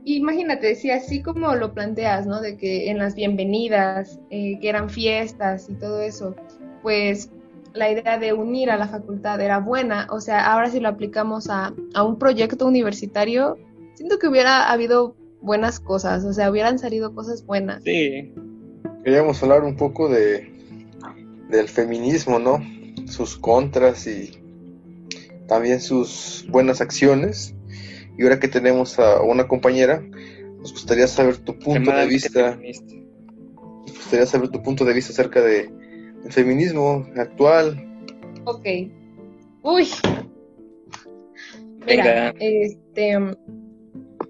[0.06, 2.40] Imagínate, si así como lo planteas, ¿no?
[2.40, 6.36] De que en las bienvenidas, eh, que eran fiestas y todo eso,
[6.84, 7.32] pues
[7.74, 11.50] la idea de unir a la facultad era buena, o sea, ahora si lo aplicamos
[11.50, 13.58] a, a un proyecto universitario,
[13.96, 17.84] siento que hubiera habido buenas cosas, o sea, hubieran salido cosas buenas.
[17.84, 18.32] Sí,
[19.04, 20.54] queríamos hablar un poco de
[21.50, 22.60] del feminismo, ¿no?
[23.08, 24.32] Sus contras y
[25.48, 27.55] también sus buenas acciones.
[28.18, 30.02] Y ahora que tenemos a una compañera,
[30.60, 32.58] nos gustaría saber tu punto de vista.
[32.58, 35.70] Nos gustaría saber tu punto de vista acerca de
[36.24, 37.84] el feminismo actual.
[38.46, 38.66] Ok.
[39.62, 39.88] Uy.
[41.86, 43.18] Mira, este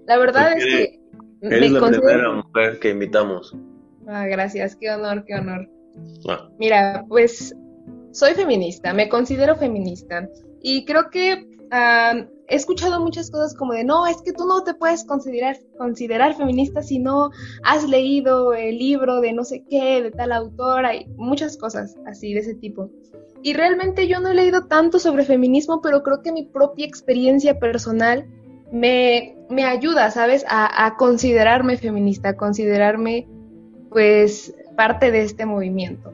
[0.06, 1.00] la verdad es que
[1.40, 3.54] eres la primera mujer que invitamos.
[4.06, 5.68] Ah, gracias, qué honor, qué honor.
[6.28, 6.48] Ah.
[6.58, 7.54] Mira, pues
[8.12, 10.28] soy feminista, me considero feminista
[10.62, 11.46] y creo que
[12.48, 16.34] he escuchado muchas cosas como de, no, es que tú no te puedes considerar, considerar
[16.34, 17.30] feminista si no
[17.62, 22.34] has leído el libro de no sé qué, de tal autora, y muchas cosas así
[22.34, 22.90] de ese tipo.
[23.42, 27.58] Y realmente yo no he leído tanto sobre feminismo, pero creo que mi propia experiencia
[27.58, 28.26] personal
[28.72, 30.44] me, me ayuda, ¿sabes?
[30.48, 33.28] A, a considerarme feminista, a considerarme
[33.90, 36.12] pues parte de este movimiento.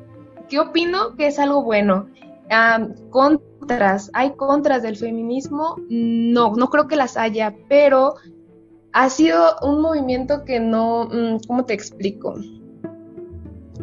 [0.49, 1.17] ¿Qué opino?
[1.17, 2.09] Que es algo bueno.
[3.11, 5.77] Contras, ¿hay contras del feminismo?
[5.89, 8.15] No, no creo que las haya, pero
[8.93, 12.35] ha sido un movimiento que no, mm, ¿cómo te explico?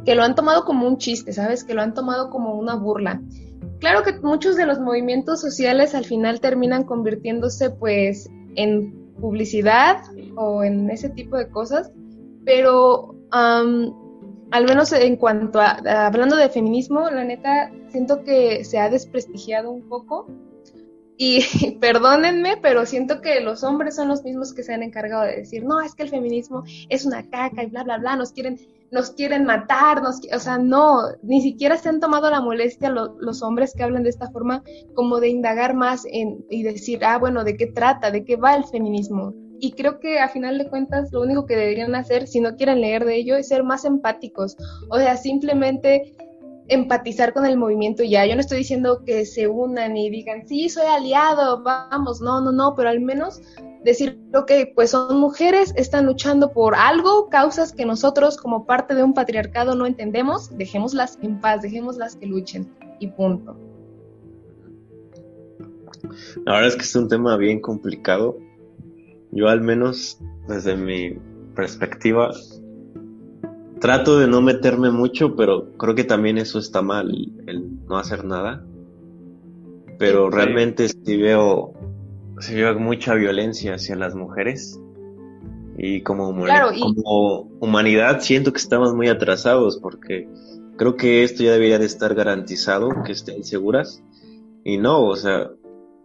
[0.05, 1.63] Que lo han tomado como un chiste, ¿sabes?
[1.63, 3.21] Que lo han tomado como una burla.
[3.79, 10.01] Claro que muchos de los movimientos sociales al final terminan convirtiéndose pues en publicidad
[10.35, 11.91] o en ese tipo de cosas,
[12.45, 13.15] pero
[14.51, 19.71] al menos en cuanto a, hablando de feminismo, la neta, siento que se ha desprestigiado
[19.71, 20.27] un poco.
[21.17, 21.41] Y
[21.81, 25.65] perdónenme, pero siento que los hombres son los mismos que se han encargado de decir,
[25.65, 28.57] no, es que el feminismo es una caca y bla, bla, bla, nos quieren,
[28.89, 33.43] nos quieren matar, nos, o sea, no, ni siquiera se han tomado la molestia los
[33.43, 34.63] hombres que hablan de esta forma
[34.95, 38.11] como de indagar más en, y decir, ah, bueno, ¿de qué trata?
[38.11, 39.33] ¿De qué va el feminismo?
[39.59, 42.81] Y creo que a final de cuentas lo único que deberían hacer si no quieren
[42.81, 44.57] leer de ello es ser más empáticos,
[44.89, 46.15] o sea, simplemente
[46.67, 48.25] empatizar con el movimiento ya.
[48.25, 52.51] Yo no estoy diciendo que se unan y digan, sí, soy aliado, vamos, no, no,
[52.51, 53.41] no, pero al menos
[53.83, 59.03] decir, que pues son mujeres, están luchando por algo, causas que nosotros como parte de
[59.03, 63.57] un patriarcado no entendemos, dejémoslas en paz, dejémoslas que luchen y punto.
[66.45, 68.37] La verdad es que es un tema bien complicado
[69.31, 71.17] yo al menos, desde mi
[71.55, 72.31] perspectiva,
[73.79, 77.11] trato de no meterme mucho, pero creo que también eso está mal,
[77.47, 78.65] el no hacer nada.
[79.97, 81.73] Pero realmente sí veo,
[82.39, 84.79] sí veo mucha violencia hacia las mujeres.
[85.77, 90.27] Y como, como humanidad siento que estamos muy atrasados porque
[90.77, 94.03] creo que esto ya debería de estar garantizado, que estén seguras.
[94.63, 95.51] Y no, o sea,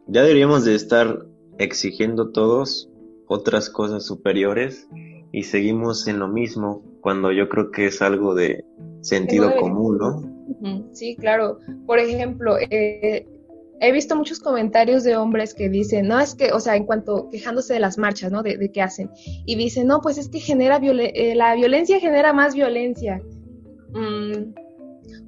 [0.06, 1.26] ya deberíamos de estar
[1.58, 2.90] exigiendo todos
[3.34, 4.88] otras cosas superiores
[5.32, 8.64] y seguimos en lo mismo cuando yo creo que es algo de
[9.00, 10.88] sentido común, ¿no?
[10.92, 11.58] Sí, claro.
[11.86, 13.26] Por ejemplo, eh,
[13.80, 17.28] he visto muchos comentarios de hombres que dicen, no, es que, o sea, en cuanto
[17.30, 18.42] quejándose de las marchas, ¿no?
[18.42, 19.10] De, qué hacen.
[19.44, 23.20] Y dicen, no, pues es que genera eh, la violencia genera más violencia.
[23.92, 24.54] Mm,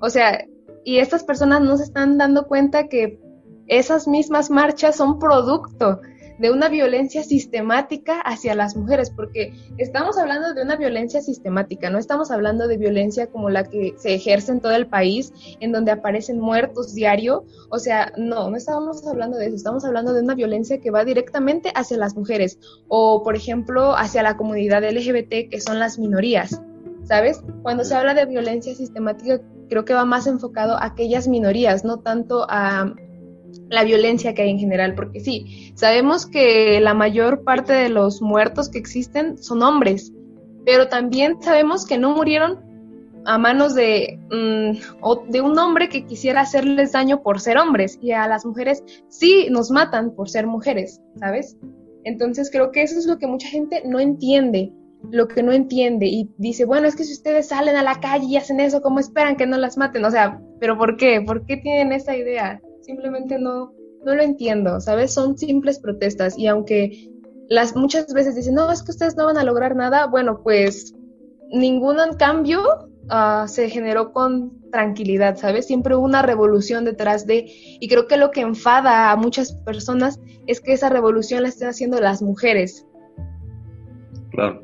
[0.00, 0.46] o sea,
[0.84, 3.18] y estas personas no se están dando cuenta que
[3.66, 6.00] esas mismas marchas son producto
[6.38, 11.98] de una violencia sistemática hacia las mujeres, porque estamos hablando de una violencia sistemática, no
[11.98, 15.92] estamos hablando de violencia como la que se ejerce en todo el país, en donde
[15.92, 20.34] aparecen muertos diario, o sea, no, no estamos hablando de eso, estamos hablando de una
[20.34, 22.58] violencia que va directamente hacia las mujeres,
[22.88, 26.60] o por ejemplo, hacia la comunidad LGBT, que son las minorías.
[27.04, 27.40] ¿Sabes?
[27.62, 32.00] Cuando se habla de violencia sistemática, creo que va más enfocado a aquellas minorías, no
[32.00, 32.96] tanto a
[33.68, 38.22] la violencia que hay en general, porque sí, sabemos que la mayor parte de los
[38.22, 40.12] muertos que existen son hombres,
[40.64, 42.64] pero también sabemos que no murieron
[43.24, 48.12] a manos de, mm, de un hombre que quisiera hacerles daño por ser hombres, y
[48.12, 51.56] a las mujeres sí nos matan por ser mujeres, ¿sabes?
[52.04, 54.72] Entonces creo que eso es lo que mucha gente no entiende,
[55.10, 58.26] lo que no entiende y dice, bueno, es que si ustedes salen a la calle
[58.26, 60.04] y hacen eso, ¿cómo esperan que no las maten?
[60.04, 61.20] O sea, ¿pero por qué?
[61.20, 62.60] ¿Por qué tienen esa idea?
[62.86, 63.74] Simplemente no,
[64.04, 65.12] no lo entiendo, ¿sabes?
[65.12, 67.10] Son simples protestas y aunque
[67.48, 70.94] las muchas veces dicen, no, es que ustedes no van a lograr nada, bueno, pues
[71.50, 72.62] ningún cambio
[73.10, 75.66] uh, se generó con tranquilidad, ¿sabes?
[75.66, 80.20] Siempre hubo una revolución detrás de, y creo que lo que enfada a muchas personas
[80.46, 82.86] es que esa revolución la estén haciendo las mujeres.
[84.30, 84.62] Claro.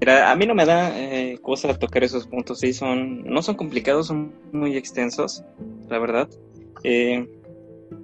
[0.00, 3.56] Mira, a mí no me da eh, cosa tocar esos puntos, sí, son, no son
[3.56, 5.42] complicados, son muy extensos,
[5.88, 6.28] la verdad.
[6.84, 7.26] Eh,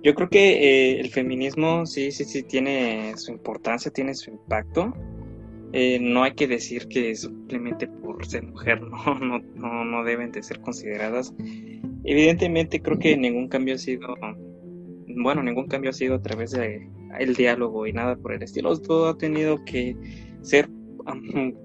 [0.02, 4.92] yo creo que eh, el feminismo sí, sí, sí tiene su importancia, tiene su impacto.
[6.00, 10.42] no hay que decir que simplemente por ser mujer no, no, no, no deben de
[10.42, 11.34] ser consideradas.
[12.04, 14.14] Evidentemente creo que ningún cambio ha sido,
[15.06, 18.76] bueno, ningún cambio ha sido a través del el diálogo y nada por el estilo.
[18.78, 19.96] Todo ha tenido que
[20.42, 20.68] ser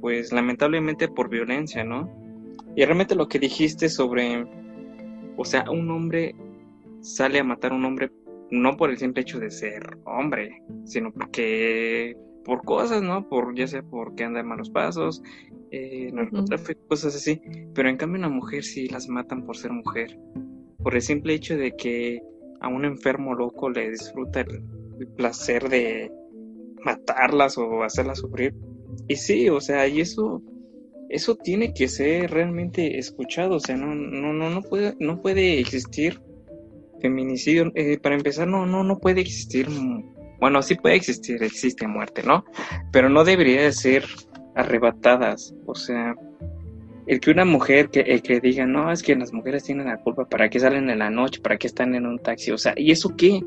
[0.01, 2.09] pues lamentablemente por violencia, ¿no?
[2.75, 4.45] Y realmente lo que dijiste sobre,
[5.35, 6.35] o sea, un hombre
[7.15, 8.11] sale a matar a un hombre
[8.49, 13.27] no por el simple hecho de ser hombre, sino porque por cosas, ¿no?
[13.27, 15.21] Por ya sea porque anda en malos pasos,
[15.71, 17.41] eh, narcotráfico, cosas así.
[17.73, 20.17] Pero en cambio una mujer sí las matan por ser mujer,
[20.81, 22.21] por el simple hecho de que
[22.61, 26.11] a un enfermo loco le disfruta el placer de
[26.83, 28.55] matarlas o hacerlas sufrir
[29.07, 30.41] y sí, o sea, y eso,
[31.09, 35.59] eso tiene que ser realmente escuchado, o sea, no, no, no, no puede, no puede
[35.59, 36.21] existir
[37.01, 39.67] feminicidio, eh, para empezar, no, no, no puede existir,
[40.39, 42.45] bueno, sí puede existir, existe muerte, ¿no?
[42.91, 44.05] Pero no debería de ser
[44.55, 46.15] arrebatadas, o sea,
[47.07, 49.97] el que una mujer que, el que diga, no, es que las mujeres tienen la
[49.97, 51.39] culpa, ¿para qué salen en la noche?
[51.41, 52.51] ¿Para qué están en un taxi?
[52.51, 53.41] O sea, ¿y eso qué?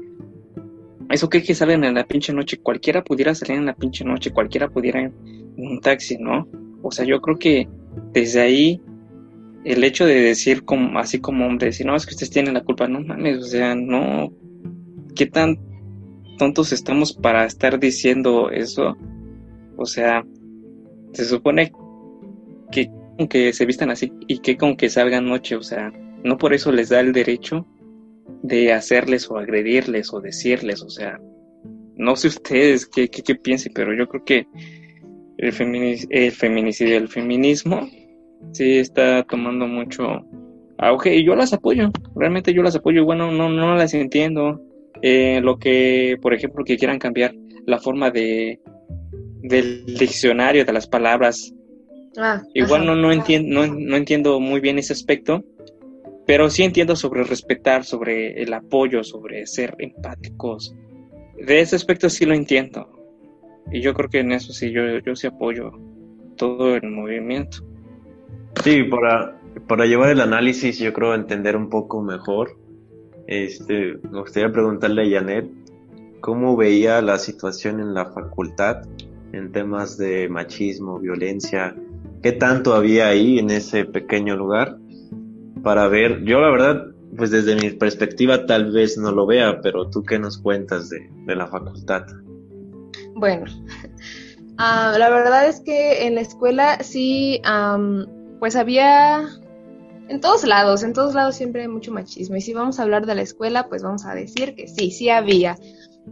[1.11, 2.59] ¿Eso qué que salen en la pinche noche?
[2.59, 5.11] Cualquiera pudiera salir en la pinche noche, cualquiera pudiera
[5.57, 6.49] un taxi, ¿no?
[6.83, 7.69] O sea, yo creo que
[8.13, 8.81] desde ahí
[9.65, 12.65] el hecho de decir como así como hombre, decir, no, es que ustedes tienen la
[12.65, 14.33] culpa, no mames, o sea, no,
[15.15, 15.59] ¿qué tan
[16.39, 18.97] tontos estamos para estar diciendo eso?
[19.77, 20.25] O sea,
[21.13, 21.73] se supone
[22.71, 22.91] que
[23.29, 25.93] que se vistan así y que con que salgan noche, o sea,
[26.25, 27.67] no por eso les da el derecho
[28.43, 31.21] de hacerles o agredirles o decirles, o sea,
[31.97, 34.47] no sé ustedes qué, qué, qué piensen, pero yo creo que
[35.39, 37.89] el, el feminicidio, el feminismo,
[38.53, 40.25] sí está tomando mucho
[40.79, 44.61] auge y yo las apoyo, realmente yo las apoyo, bueno, no, no las entiendo.
[45.03, 47.35] Eh, lo que, por ejemplo, que quieran cambiar
[47.67, 48.61] la forma de
[49.43, 51.53] del diccionario de las palabras.
[52.17, 55.45] Ah, Igual no, no, entiendo, no, no entiendo muy bien ese aspecto,
[56.27, 60.75] pero sí entiendo sobre respetar, sobre el apoyo, sobre ser empáticos.
[61.39, 62.89] De ese aspecto sí lo entiendo.
[63.73, 65.73] Y yo creo que en eso sí, yo, yo sí apoyo
[66.37, 67.59] todo el movimiento.
[68.65, 72.57] Sí, para, para llevar el análisis, yo creo entender un poco mejor.
[73.27, 75.51] Este, me gustaría preguntarle a Janet
[76.21, 78.83] cómo veía la situación en la facultad
[79.33, 81.75] en temas de machismo, violencia,
[82.23, 84.77] qué tanto había ahí en ese pequeño lugar
[85.63, 86.87] para ver, yo la verdad,
[87.17, 91.09] pues desde mi perspectiva tal vez no lo vea, pero tú qué nos cuentas de,
[91.27, 92.07] de la facultad.
[93.15, 93.45] Bueno,
[94.59, 97.41] ah, la verdad es que en la escuela sí,
[98.41, 99.29] pues había
[100.09, 102.35] en todos lados, en todos lados siempre hay mucho machismo.
[102.35, 105.09] Y si vamos a hablar de la escuela, pues vamos a decir que sí, sí
[105.09, 105.57] había.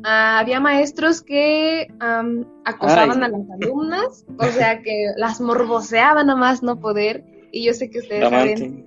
[0.05, 1.89] Ah, había maestros que
[2.65, 7.25] acosaban a las alumnas, o sea, que las morboseaban a más no poder.
[7.51, 8.87] Y yo sé que ustedes saben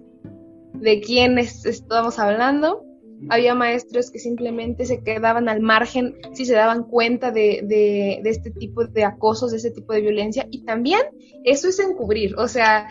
[0.75, 2.85] de quién estamos hablando
[3.29, 8.51] había maestros que simplemente se quedaban al margen si se daban cuenta de, de, este
[8.51, 10.47] tipo de acosos, de este tipo de violencia.
[10.49, 11.01] Y también
[11.43, 12.87] eso es encubrir, o sea,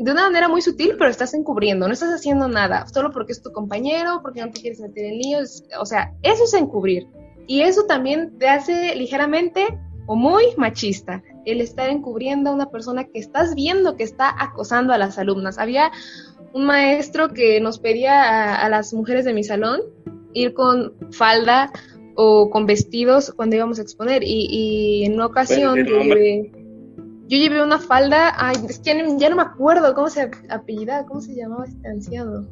[0.00, 3.42] de una manera muy sutil, pero estás encubriendo, no estás haciendo nada, solo porque es
[3.42, 7.06] tu compañero, porque no te quieres meter en líos, o sea, eso es encubrir.
[7.46, 9.66] Y eso también te hace ligeramente
[10.06, 14.94] o muy machista, el estar encubriendo a una persona que estás viendo que está acosando
[14.94, 15.58] a las alumnas.
[15.58, 15.90] Había
[16.54, 19.80] un maestro que nos pedía a, las mujeres de mi salón
[20.32, 21.70] ir con falda
[22.14, 25.84] o con vestidos cuando íbamos a exponer y, en una ocasión
[27.30, 31.20] yo llevé, una falda, ay, es que ya no, me acuerdo cómo se apellidaba, cómo
[31.20, 32.44] se llamaba este anciano.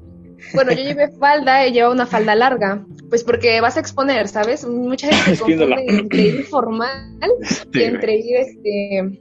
[0.54, 4.64] Bueno, yo llevé falda y llevaba una falda larga, pues porque vas a exponer, ¿sabes?
[4.64, 7.18] Mucha gente confunde entre ir formal
[7.72, 9.20] y entre ir este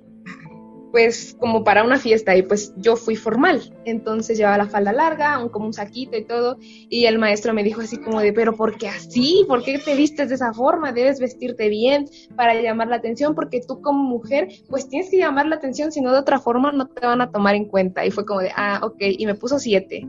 [0.97, 5.37] pues como para una fiesta y pues yo fui formal, entonces llevaba la falda larga,
[5.37, 8.55] un, como un saquito y todo, y el maestro me dijo así como de, pero
[8.55, 9.45] ¿por qué así?
[9.47, 10.93] ¿Por qué te vistes de esa forma?
[10.93, 15.45] Debes vestirte bien para llamar la atención, porque tú como mujer pues tienes que llamar
[15.45, 18.03] la atención, si no de otra forma no te van a tomar en cuenta.
[18.03, 20.07] Y fue como de, ah, ok, y me puso siete.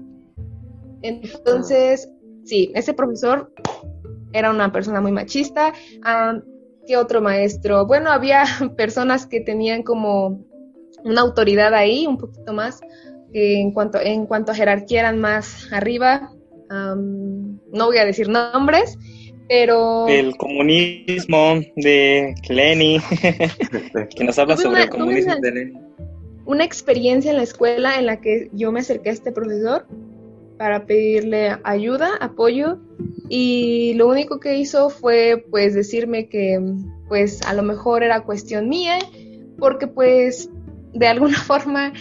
[1.02, 2.10] Entonces,
[2.44, 3.52] sí, ese profesor
[4.32, 5.74] era una persona muy machista.
[6.02, 6.40] Ah,
[6.86, 7.84] ¿Qué otro maestro?
[7.84, 8.44] Bueno, había
[8.78, 10.48] personas que tenían como
[11.04, 12.80] una autoridad ahí, un poquito más,
[13.32, 16.32] que en cuanto, en cuanto a jerarquía eran más arriba.
[16.70, 18.98] no voy a decir nombres,
[19.48, 20.06] pero...
[20.08, 23.00] El comunismo de Lenny,
[24.16, 25.78] que nos habla sobre el comunismo de Lenny.
[26.44, 29.86] Una experiencia en la escuela en la que yo me acerqué a este profesor
[30.56, 32.78] para pedirle ayuda, apoyo,
[33.28, 36.58] y lo único que hizo fue pues decirme que
[37.08, 38.98] pues a lo mejor era cuestión mía,
[39.58, 40.50] porque pues
[40.98, 41.92] de alguna forma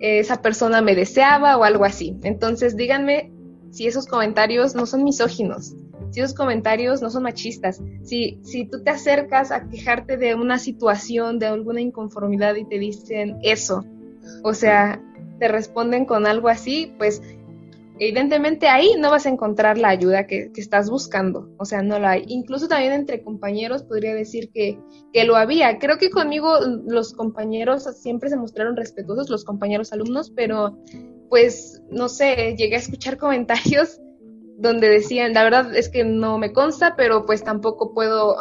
[0.00, 2.16] esa persona me deseaba o algo así.
[2.22, 3.32] Entonces díganme
[3.70, 5.74] si esos comentarios no son misóginos,
[6.10, 10.58] si esos comentarios no son machistas, si, si tú te acercas a quejarte de una
[10.58, 13.84] situación, de alguna inconformidad y te dicen eso,
[14.42, 15.02] o sea,
[15.40, 17.20] te responden con algo así, pues
[17.98, 22.12] evidentemente ahí no vas a encontrar la ayuda que, estás buscando, o sea, no la
[22.12, 22.24] hay.
[22.28, 24.78] Incluso también entre compañeros podría decir que,
[25.12, 25.78] que, lo había.
[25.78, 30.78] Creo que conmigo los compañeros siempre se mostraron respetuosos, los compañeros alumnos, pero
[31.28, 34.00] pues no sé, llegué a escuchar comentarios
[34.56, 38.36] donde decían, la verdad es que no me consta, pero pues tampoco puedo,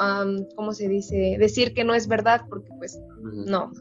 [0.56, 3.72] ¿cómo se dice?, decir que no es verdad, porque pues no,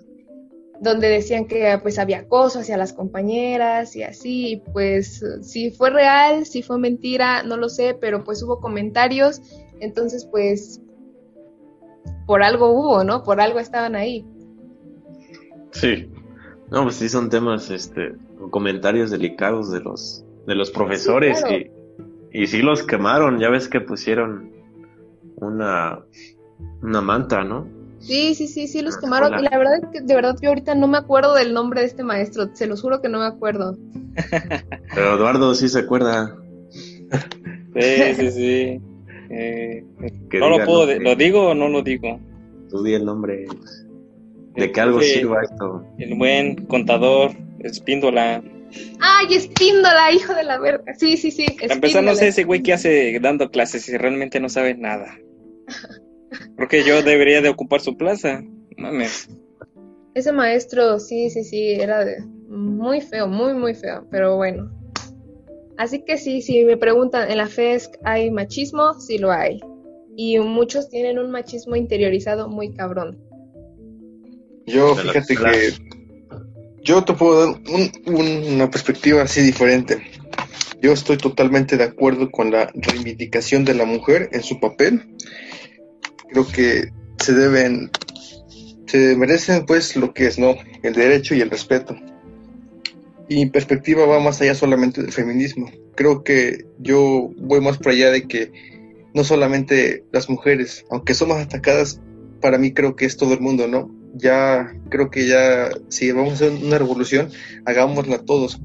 [0.82, 6.44] donde decían que pues había acoso hacia las compañeras y así, pues si fue real,
[6.44, 9.40] si fue mentira, no lo sé, pero pues hubo comentarios,
[9.78, 10.80] entonces pues
[12.26, 13.22] por algo hubo, ¿no?
[13.22, 14.26] Por algo estaban ahí.
[15.70, 16.10] Sí.
[16.68, 18.16] No, pues sí son temas, este,
[18.50, 21.70] comentarios delicados de los, de los profesores y,
[22.36, 24.50] y sí los quemaron, ya ves que pusieron
[25.36, 26.00] una,
[26.82, 27.81] una manta, ¿no?
[28.03, 29.38] Sí, sí, sí, sí, los quemaron.
[29.38, 31.86] Y la verdad es que de verdad yo ahorita no me acuerdo del nombre de
[31.86, 33.76] este maestro, se los juro que no me acuerdo.
[34.94, 36.36] Pero Eduardo sí se acuerda.
[37.74, 38.80] Sí, sí, sí.
[39.30, 39.84] Eh,
[40.34, 42.20] no lo puedo, ¿lo digo o no lo digo?
[42.68, 43.46] Tú di el nombre.
[44.57, 45.86] ¿De qué algo sirva esto?
[45.96, 47.30] El buen contador,
[47.61, 48.42] Espíndola.
[49.00, 50.92] ¡Ay, Espíndola, hijo de la verga!
[50.98, 51.46] Sí, sí, sí.
[51.61, 55.16] Para empezar, no sé ese güey que hace dando clases y realmente no sabe nada.
[56.56, 58.42] Porque yo debería de ocupar su plaza.
[58.76, 59.28] Mames.
[60.14, 62.04] Ese maestro, sí, sí, sí, era
[62.48, 64.70] muy feo, muy, muy feo, pero bueno.
[65.78, 68.94] Así que sí, si me preguntan, ¿en la FESC hay machismo?
[69.00, 69.60] Sí lo hay.
[70.16, 73.18] Y muchos tienen un machismo interiorizado muy cabrón.
[74.66, 75.72] Yo, fíjate que
[76.82, 77.62] yo te puedo dar
[78.06, 80.02] una perspectiva así diferente.
[80.82, 85.16] Yo estoy totalmente de acuerdo con la reivindicación de la mujer en su papel
[86.32, 87.90] creo que se deben,
[88.86, 90.54] se merecen pues lo que es, ¿no?
[90.82, 91.94] El derecho y el respeto.
[93.28, 95.70] Y mi perspectiva va más allá solamente del feminismo.
[95.94, 98.50] Creo que yo voy más por allá de que
[99.14, 102.00] no solamente las mujeres, aunque somos atacadas,
[102.40, 103.90] para mí creo que es todo el mundo, ¿no?
[104.14, 107.30] Ya creo que ya, si vamos a hacer una revolución,
[107.64, 108.60] hagámosla todos.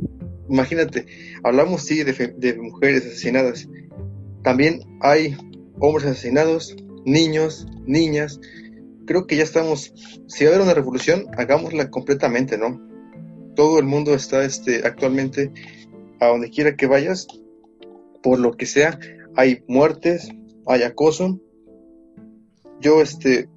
[0.49, 1.05] Imagínate,
[1.43, 3.67] hablamos sí de, de mujeres asesinadas.
[4.43, 5.37] También hay
[5.79, 6.75] hombres asesinados,
[7.07, 8.39] niños, niñas.
[9.05, 9.93] Creo que ya estamos,
[10.27, 12.79] si va a haber una revolución, hagámosla completamente, ¿no?
[13.55, 15.51] Todo el mundo está este, actualmente,
[16.19, 17.25] a donde quiera que vayas,
[18.21, 18.99] por lo que sea,
[19.35, 20.29] hay muertes,
[20.67, 21.39] hay acoso.
[22.81, 23.49] Yo este,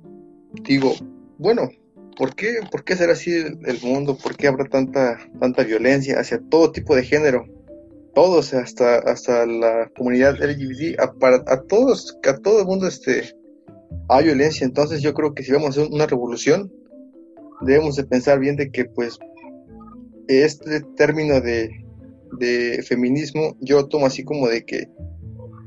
[0.62, 0.94] digo,
[1.36, 1.70] bueno,
[2.16, 4.16] ¿por qué, por qué será así el, mundo?
[4.16, 7.46] ¿Por qué habrá tanta, tanta violencia hacia todo tipo de género?
[8.14, 13.39] Todos, hasta, hasta la comunidad LGBT, a, para, a todos, a todo el mundo este,
[14.08, 14.64] hay violencia.
[14.64, 16.72] Entonces yo creo que si vamos a hacer una revolución,
[17.60, 19.18] debemos de pensar bien de que pues
[20.28, 21.76] este término de,
[22.86, 24.88] feminismo yo tomo así como de que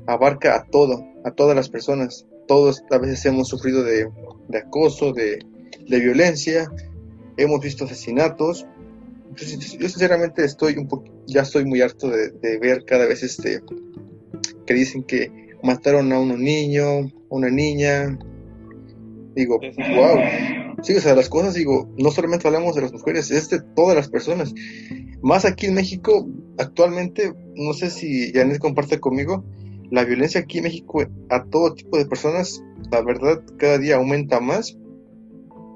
[0.08, 2.26] abarca a todo, a todas las personas.
[2.48, 4.10] todos a veces hemos sufrido de,
[4.58, 5.40] acoso, de,
[5.88, 6.72] violencia,
[7.38, 8.66] hemos visto asesinatos.
[9.36, 13.62] yo sinceramente estoy un poco, ya estoy muy harto de, ver cada vez este
[14.66, 18.20] que dicen que mataron a un niño, una niña.
[19.36, 20.20] Digo, wow.
[20.84, 23.96] Sí, o sea, las cosas, digo, no solamente hablamos de las mujeres, es de todas
[23.96, 24.54] las personas.
[25.22, 29.44] Más aquí en México, actualmente, no sé si Janet comparte conmigo,
[29.90, 34.40] la violencia aquí en México a todo tipo de personas, la verdad, cada día aumenta
[34.40, 34.78] más.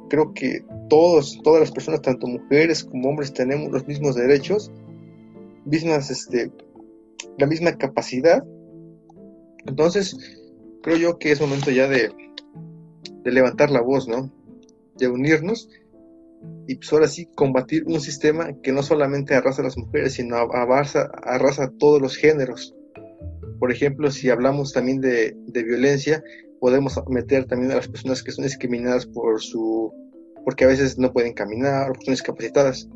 [0.09, 4.71] Creo que todos, todas las personas, tanto mujeres como hombres, tenemos los mismos derechos,
[5.65, 6.51] mismas, este,
[7.37, 8.43] la misma capacidad.
[9.67, 10.17] Entonces,
[10.81, 12.11] creo yo que es momento ya de,
[13.23, 14.31] de levantar la voz, ¿no?
[14.97, 15.69] De unirnos
[16.67, 20.35] y pues ahora sí combatir un sistema que no solamente arrasa a las mujeres, sino
[20.35, 22.75] arrasa, arrasa a todos los géneros.
[23.59, 26.23] Por ejemplo, si hablamos también de, violencia,
[26.59, 29.91] podemos meter también a las personas que son discriminadas por su
[30.43, 32.87] porque a veces no pueden caminar o son discapacitadas.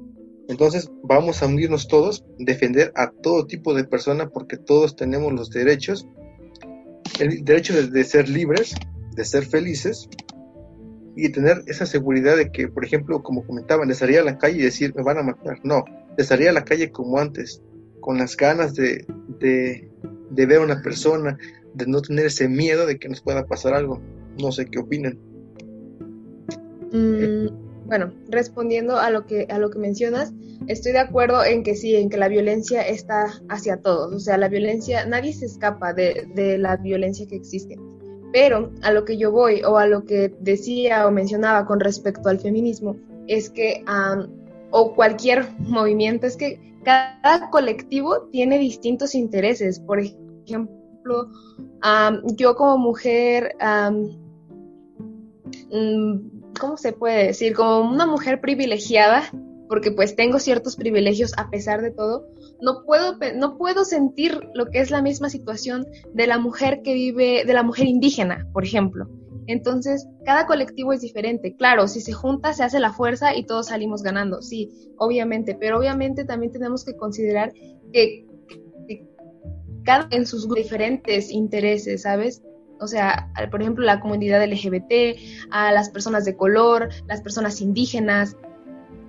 [0.48, 5.50] Entonces vamos a unirnos todos, defender a todo tipo de persona porque todos tenemos los
[5.50, 6.08] derechos,
[7.20, 8.76] el derecho de, ser libres,
[9.16, 10.10] de ser felices
[11.16, 14.60] y tener esa seguridad de que, por ejemplo, como comentaban, les salía a la calle
[14.60, 15.60] y decir me van a matar.
[15.64, 15.84] No,
[16.18, 17.62] les salía a la calle como antes,
[18.00, 19.06] con las ganas de,
[19.40, 21.38] de ver a una persona,
[21.74, 24.02] de no tener ese miedo de que nos pueda pasar algo.
[24.40, 25.20] No sé qué opinan.
[26.92, 30.32] Mm, bueno, respondiendo a lo que a lo que mencionas,
[30.68, 34.14] estoy de acuerdo en que sí, en que la violencia está hacia todos.
[34.14, 37.78] O sea, la violencia, nadie se escapa de, de la violencia que existe.
[38.32, 42.30] Pero a lo que yo voy, o a lo que decía o mencionaba con respecto
[42.30, 42.96] al feminismo,
[43.28, 43.84] es que,
[44.70, 49.82] o cualquier movimiento, es que cada colectivo tiene distintos intereses.
[49.82, 51.28] Por ejemplo,
[52.38, 53.54] yo como mujer,
[55.70, 57.56] mm, ¿cómo se puede decir?
[57.56, 59.24] Como una mujer privilegiada,
[59.68, 62.28] porque pues tengo ciertos privilegios a pesar de todo,
[62.62, 66.94] no puedo, no puedo sentir lo que es la misma situación de la mujer que
[66.94, 69.10] vive, de la mujer indígena, por ejemplo.
[69.48, 71.56] Entonces, cada colectivo es diferente.
[71.56, 75.80] Claro, si se junta, se hace la fuerza y todos salimos ganando, sí, obviamente, pero
[75.80, 77.52] obviamente también tenemos que considerar
[77.92, 78.28] que,
[79.84, 82.44] cada en sus diferentes intereses, ¿sabes?
[82.82, 85.20] O sea, por ejemplo, la comunidad LGBT,
[85.52, 88.36] a las personas de color, las personas indígenas,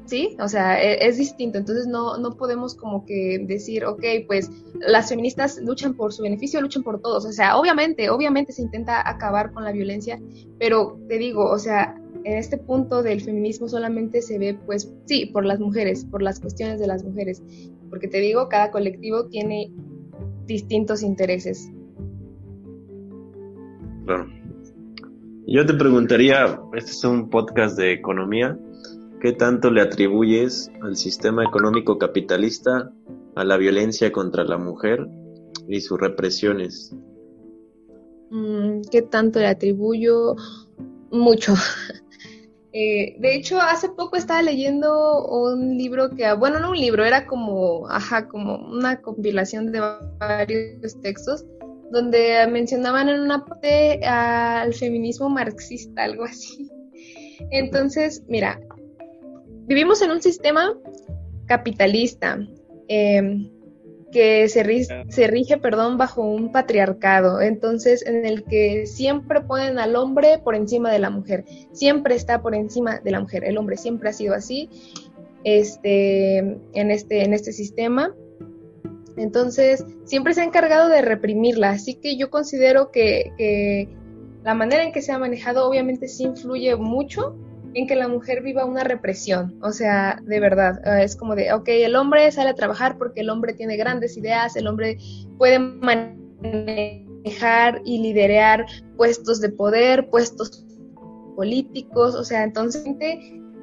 [0.05, 0.37] ¿sí?
[0.41, 1.59] O sea, e, es, distinto.
[1.59, 6.61] Entonces no, no podemos como que decir, ok, pues las feministas luchan por su beneficio,
[6.61, 7.25] luchan por todos.
[7.25, 10.21] O sea, obviamente, obviamente se intenta acabar con la violencia,
[10.59, 15.27] pero te digo, o sea, en este punto del feminismo solamente se ve, pues, sí,
[15.27, 17.43] por las mujeres, por las cuestiones de las mujeres.
[17.91, 19.73] Porque te digo, cada colectivo tiene
[20.47, 21.71] distintos intereses.
[24.05, 24.27] Claro.
[25.47, 28.59] Yo te preguntaría, este es un podcast de economía,
[29.23, 32.93] ¿Qué tanto le atribuyes al sistema económico capitalista
[33.37, 35.07] a la violencia contra la mujer
[35.69, 36.93] y sus represiones?
[38.31, 40.35] Mm, ¿Qué tanto le atribuyo?
[41.13, 41.55] Mucho.
[42.75, 47.27] Eh, de hecho, hace poco estaba leyendo un libro que, bueno, no un libro, era
[47.27, 49.81] como, ajá, como una compilación de
[50.19, 51.45] varios textos
[51.93, 56.71] donde mencionaban en una parte al feminismo marxista, algo así.
[57.51, 58.59] Entonces, mira,
[59.67, 60.75] vivimos en un sistema
[61.47, 62.39] capitalista
[62.89, 63.51] em,
[64.11, 70.39] que se, rige, perdón, bajo un patriarcado, entonces en el que siempre ponen al hombre
[70.39, 74.11] por encima de la mujer, siempre está por encima de la mujer, el hombre siempre
[74.11, 74.69] ha sido así
[75.45, 78.15] este, en, este, en este sistema.
[79.17, 83.89] Entonces, siempre se ha encargado de reprimirla, así que yo considero que,
[84.43, 87.37] la manera en que se ha manejado obviamente sí influye mucho
[87.75, 89.57] en que la mujer viva una represión.
[89.63, 93.21] O sea, de verdad, eh, es como de, ok, el hombre sale a trabajar porque
[93.21, 94.99] el hombre tiene grandes ideas, el hombre
[95.39, 96.23] puede manejar
[97.85, 100.67] y liderar puestos de poder, puestos
[101.37, 102.85] políticos, o sea, entonces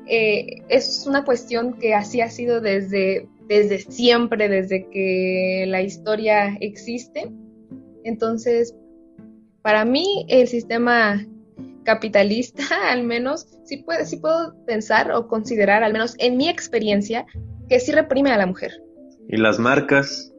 [0.07, 6.55] eh, es una cuestión que así ha sido desde, desde siempre, desde que la historia
[6.61, 7.29] existe.
[8.03, 8.75] Entonces,
[9.63, 11.25] para mí el sistema
[11.83, 17.25] capitalista, al menos, sí, puede, sí puedo pensar o considerar, al menos en mi experiencia,
[17.67, 18.71] que sí reprime a la mujer.
[19.27, 20.31] ¿Y las marcas?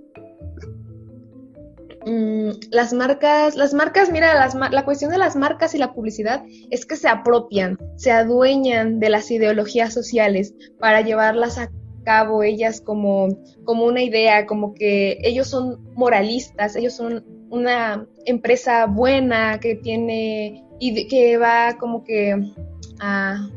[2.06, 6.44] Mm, las marcas, las marcas, mira, las, la cuestión de las marcas y la publicidad
[6.70, 11.70] es que se apropian, se adueñan de las ideologías sociales para llevarlas a
[12.02, 13.28] cabo ellas como,
[13.64, 20.64] como una idea, como que ellos son moralistas, ellos son una empresa buena que tiene
[20.78, 22.52] y que va como que
[23.00, 23.48] ah,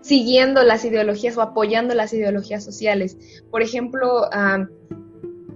[0.00, 3.16] siguiendo las ideologías o apoyando las ideologías sociales.
[3.50, 4.66] Por ejemplo, ah,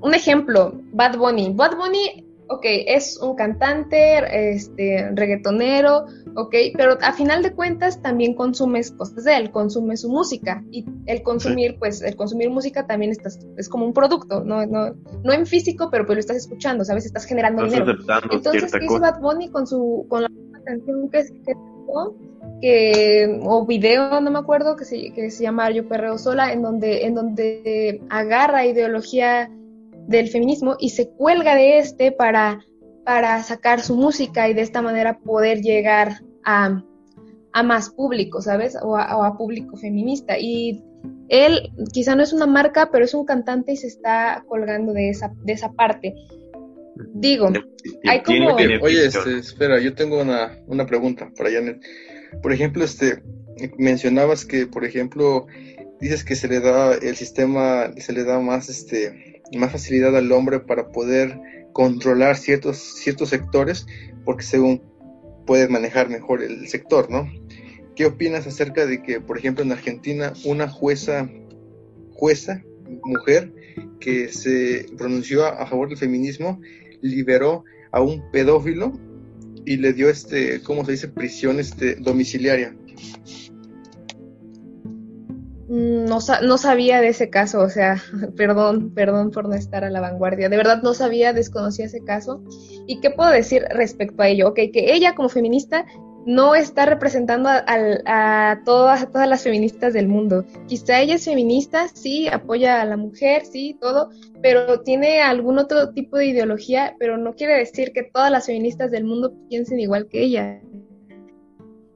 [0.02, 1.52] un ejemplo, Bad Bunny.
[1.54, 8.34] Bad Bunny ok, es un cantante, este, reggaetonero, ok, pero a final de cuentas también
[8.34, 13.12] consumes cosas de él, consume su música y el consumir, pues, el consumir música también
[13.12, 16.84] estás, es como un producto, no, no, no en físico, pero pues lo estás escuchando,
[16.84, 17.06] ¿sabes?
[17.06, 17.94] Estás generando dinero.
[18.32, 20.30] Entonces, ¿qué hizo Bad Bunny con su, con la
[20.64, 21.54] canción que, que,
[22.60, 26.62] que o video, no me acuerdo, que se, que se llama Yo Perreo Sola, en
[26.62, 29.48] donde, en donde agarra ideología
[30.06, 32.64] del feminismo y se cuelga de este para,
[33.04, 36.82] para sacar su música y de esta manera poder llegar a,
[37.64, 38.76] más público, ¿sabes?
[38.82, 40.38] O a, público feminista.
[40.38, 40.82] Y
[41.28, 45.10] él quizá no es una marca, pero es un cantante y se está colgando de
[45.10, 46.14] esa, de esa parte.
[47.14, 47.48] Digo,
[48.04, 48.54] hay como...
[48.82, 51.80] Oye, este, espera, yo tengo una, una pregunta para Janet.
[52.42, 53.22] Por ejemplo, este,
[53.78, 55.46] mencionabas que, por ejemplo,
[56.00, 60.30] dices que se le da el sistema, se le da más, este, más facilidad al
[60.32, 61.38] hombre para poder
[61.72, 63.86] controlar ciertos, ciertos sectores,
[64.24, 64.82] porque según
[65.46, 67.28] puedes manejar mejor el sector, ¿no?
[67.96, 71.28] ¿Qué opinas acerca de que, por ejemplo, en Argentina una jueza,
[72.12, 72.62] jueza,
[73.04, 73.52] mujer,
[74.00, 76.60] que se pronunció a, favor del feminismo,
[77.00, 78.92] liberó a un pedófilo
[79.64, 82.74] y le dio este, ¿cómo se dice?, prisión este, domiciliaria.
[85.70, 88.02] Mm, no, no, sabía de ese caso, o sea,
[88.36, 90.48] perdón, perdón por no estar a la vanguardia.
[90.48, 92.42] De verdad no sabía, desconocía ese caso.
[92.88, 94.48] ¿Y qué puedo decir respecto a ello?
[94.48, 95.86] Ok, que ella como feminista
[96.26, 100.44] no está representando a, todas, todas las feministas del mundo.
[100.66, 104.10] Quizá ella es feminista, sí, apoya a la mujer, sí, todo,
[104.42, 108.90] pero tiene algún otro tipo de ideología, pero no quiere decir que todas las feministas
[108.90, 110.60] del mundo piensen igual que ella.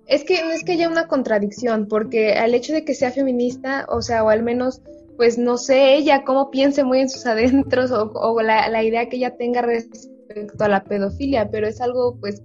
[0.07, 3.87] Es que no es que haya una contradicción, porque al hecho de que sea feminista,
[3.89, 4.83] o sea, o al menos,
[5.17, 9.17] pues no sé ella cómo piense muy en sus adentros o, la, la, idea que
[9.17, 12.43] ella tenga respecto a la pedofilia, pero es algo pues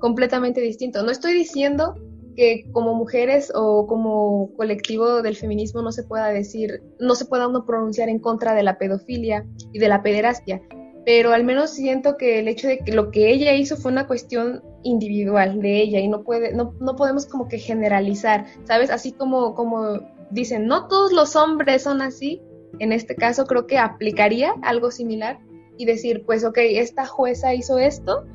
[0.00, 1.02] completamente distinto.
[1.02, 1.94] No estoy diciendo
[2.38, 7.48] que como mujeres o como colectivo del feminismo no se pueda decir, no se pueda
[7.48, 10.62] uno pronunciar en contra de la pedofilia y de la pederastia,
[11.08, 14.06] pero al menos siento que el hecho de que lo que ella hizo fue una
[14.06, 18.90] cuestión individual de ella y no puede no, no podemos como que generalizar, ¿sabes?
[18.90, 20.00] Así como como
[20.30, 22.42] dicen, no todos los hombres son así,
[22.78, 25.38] en este caso creo que aplicaría algo similar
[25.78, 28.26] y decir, pues ok, esta jueza hizo esto,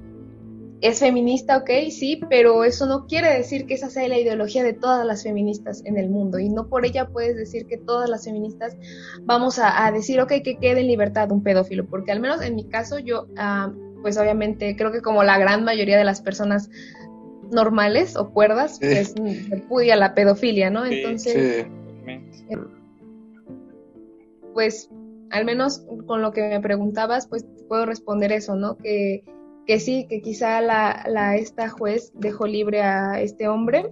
[0.84, 4.74] es feminista, ok, sí, pero eso no quiere decir que esa sea la ideología de
[4.74, 8.26] todas las feministas en el mundo y no por ella puedes decir que todas las
[8.26, 8.76] feministas
[9.22, 12.66] vamos a, decir, ok, que quede en libertad un pedófilo, porque al menos en mi
[12.66, 13.72] caso yo, ah,
[14.02, 16.70] pues obviamente creo que como la gran mayoría de las personas
[17.50, 19.16] normales o cuerdas, pues
[19.50, 20.86] repudia la pedofilia, ¿no?
[20.86, 21.66] Entonces,
[22.50, 22.58] eh,
[24.54, 24.90] pues
[25.30, 28.76] al menos con lo que me preguntabas, pues puedo responder eso, ¿no?
[28.76, 29.24] Que
[29.66, 33.90] que sí, que quizá la, la, esta juez dejó libre a este hombre,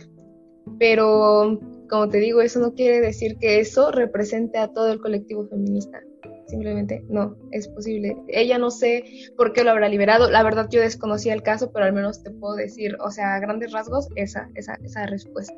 [0.80, 1.60] pero
[1.90, 6.02] como te digo, eso no quiere decir que eso represente a todo el colectivo feminista.
[6.48, 8.18] Simplemente no, es posible.
[8.28, 9.06] Ella no sé
[9.38, 10.30] por qué lo habrá liberado.
[10.30, 13.40] La verdad yo desconocía el caso, pero al menos te puedo decir, o sea, a
[13.40, 15.54] grandes rasgos, esa, esa, esa respuesta.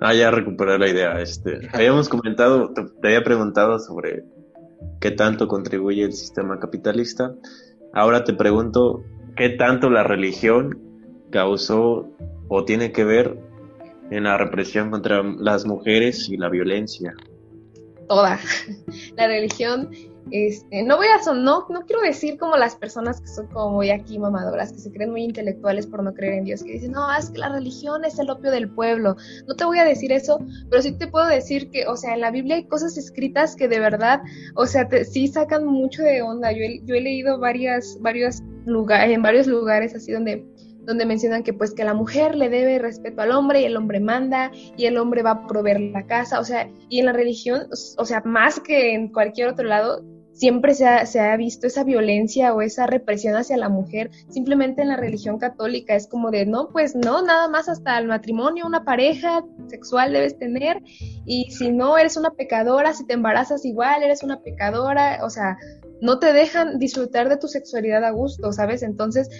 [0.00, 1.20] Ah, ya recuperé la idea.
[1.20, 4.24] Este, habíamos comentado, te había preguntado sobre
[5.00, 7.34] qué tanto contribuye el sistema capitalista.
[7.92, 9.02] Ahora te pregunto,
[9.36, 10.80] ¿Qué tanto la religión
[11.30, 12.08] causó
[12.48, 13.38] o tiene que ver
[14.10, 17.14] en la represión contra las mujeres y la violencia?
[18.08, 18.38] Toda.
[19.16, 19.90] La religión,
[20.30, 23.76] este, no voy a son, no, no quiero decir como las personas que son como
[23.76, 26.92] muy aquí mamadoras, que se creen muy intelectuales por no creer en Dios, que dicen,
[26.92, 29.16] no, es que la religión es el opio del pueblo.
[29.46, 30.38] No te voy a decir eso,
[30.70, 33.68] pero sí te puedo decir que, o sea, en la Biblia hay cosas escritas que
[33.68, 34.22] de verdad,
[34.54, 36.50] o sea, sí sacan mucho de onda.
[36.52, 40.44] Yo he, yo he leído varias, varias en varios lugares así donde
[40.86, 44.00] donde mencionan que pues que la mujer le debe respeto al hombre y el hombre
[44.00, 47.66] manda y el hombre va a proveer la casa, o sea, y en la religión,
[47.98, 50.02] o sea, más que en cualquier otro lado,
[50.36, 54.96] siempre se ha, visto esa violencia o esa represión hacia la mujer, simplemente en la
[54.96, 59.44] religión católica es como de, no, pues no, nada más hasta el matrimonio, una pareja
[59.68, 60.82] sexual debes tener
[61.24, 65.56] y si no, eres una pecadora, si te embarazas igual, eres una pecadora, o sea,
[66.02, 68.82] no te dejan disfrutar de tu sexualidad a gusto, ¿sabes?
[68.82, 69.30] Entonces,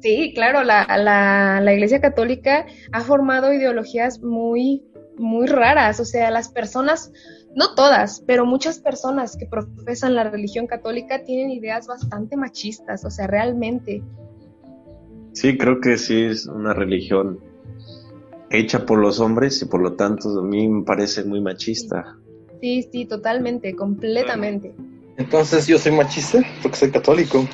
[0.00, 4.84] sí, claro, la, la, la Iglesia Católica ha formado ideologías muy
[5.18, 6.00] muy raras.
[6.00, 7.12] O sea, las personas,
[7.56, 13.10] no todas, pero muchas personas que profesan la religión católica tienen ideas bastante machistas, o
[13.10, 14.02] sea, realmente.
[15.32, 17.40] Sí, creo que sí es una religión
[18.50, 22.18] hecha por los hombres y por lo tanto a mí me parece muy machista.
[22.60, 24.74] Sí, sí, totalmente, completamente.
[25.16, 27.48] Entonces yo soy machista porque soy católico.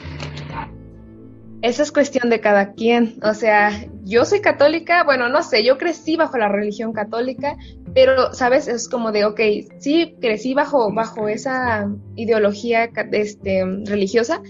[1.62, 3.20] Esa es cuestión de cada quien.
[3.22, 3.70] O sea,
[4.02, 7.56] yo soy católica, bueno, no sé, yo crecí bajo la religión católica,
[7.94, 8.68] pero, ¿sabes?
[8.68, 9.40] Es como de, ok,
[9.78, 14.42] sí, crecí bajo, bajo esa ideología este, religiosa,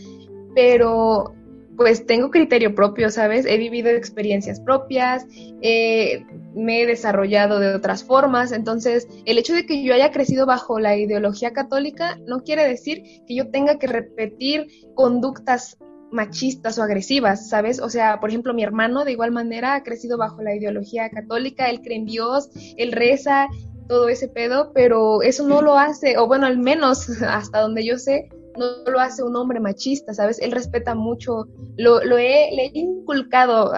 [0.54, 1.34] pero
[1.76, 3.46] pues tengo criterio propio, ¿sabes?
[3.46, 5.26] He vivido experiencias propias,
[6.54, 10.78] me he desarrollado de otras formas, entonces el hecho de que yo haya crecido bajo
[10.78, 15.78] la ideología católica no quiere decir que yo tenga que repetir conductas
[16.12, 17.80] machistas o agresivas, ¿sabes?
[17.80, 21.70] O sea, por ejemplo, mi hermano de igual manera ha crecido bajo la ideología católica,
[21.70, 23.48] él cree en Dios, él reza,
[23.88, 27.98] todo ese pedo, pero eso no lo hace, o bueno, al menos hasta donde yo
[27.98, 30.40] sé, no lo hace un hombre machista, ¿sabes?
[30.40, 33.72] Él respeta mucho, lo, he, le he inculcado,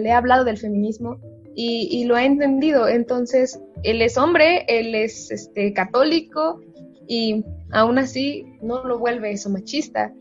[0.00, 1.18] le he hablado del feminismo
[1.54, 2.88] y, y, lo ha entendido.
[2.88, 6.60] Entonces, él es hombre, él es este, católico
[7.06, 10.12] y aún así no lo vuelve eso machista.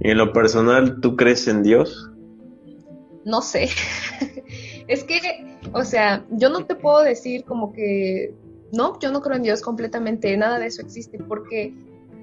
[0.00, 2.10] ¿Y en lo personal, tú crees en Dios?
[3.24, 3.68] No sé.
[4.88, 8.34] es que, o sea, yo no te puedo decir como que,
[8.72, 11.74] no, yo no creo en Dios completamente, nada de eso existe, porque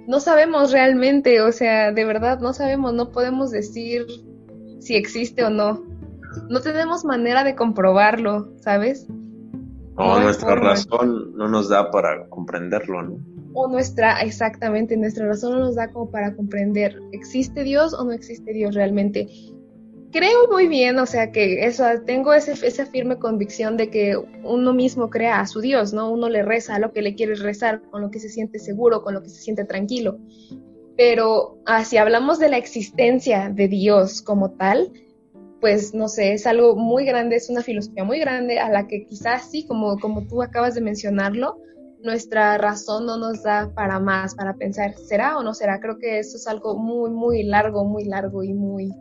[0.07, 4.05] no sabemos realmente, o sea, de verdad no sabemos, no podemos decir
[4.80, 5.84] si existe o no.
[6.49, 9.07] No tenemos manera de comprobarlo, ¿sabes?
[9.95, 13.35] O nuestra razón no nos da para comprenderlo, ¿no?
[13.56, 18.12] O nuestra, exactamente, nuestra razón no nos da como para comprender, ¿existe Dios o no
[18.12, 19.28] existe Dios realmente?
[20.16, 24.74] creo muy bien, o sea, que eso, tengo ese, esa firme convicción de que uno
[24.74, 26.10] mismo crea a su Dios, ¿no?
[26.10, 29.03] Uno le reza a lo que le quiere rezar, con lo que se siente seguro,
[29.03, 30.18] con lo que se siente tranquilo.
[30.95, 34.89] Pero ah, si hablamos de la existencia de Dios como tal,
[35.60, 39.06] pues no sé, es algo muy grande, es una filosofía muy grande a la que
[39.06, 41.58] quizás sí, como, como tú acabas de mencionarlo,
[42.06, 45.80] nuestra razón no nos da para más, para pensar, ¿será o no será?
[45.80, 48.93] Creo que eso es algo muy, muy largo, muy largo y muy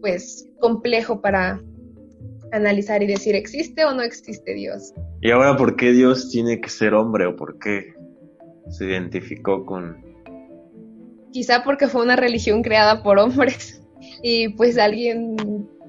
[0.00, 1.62] pues complejo para
[2.52, 4.92] analizar y decir existe o no existe Dios.
[5.22, 7.94] Y ahora, ¿por qué Dios tiene que ser hombre o por qué
[8.68, 10.04] se identificó con...
[11.32, 13.80] Quizá porque fue una religión creada por hombres
[14.22, 15.36] y pues alguien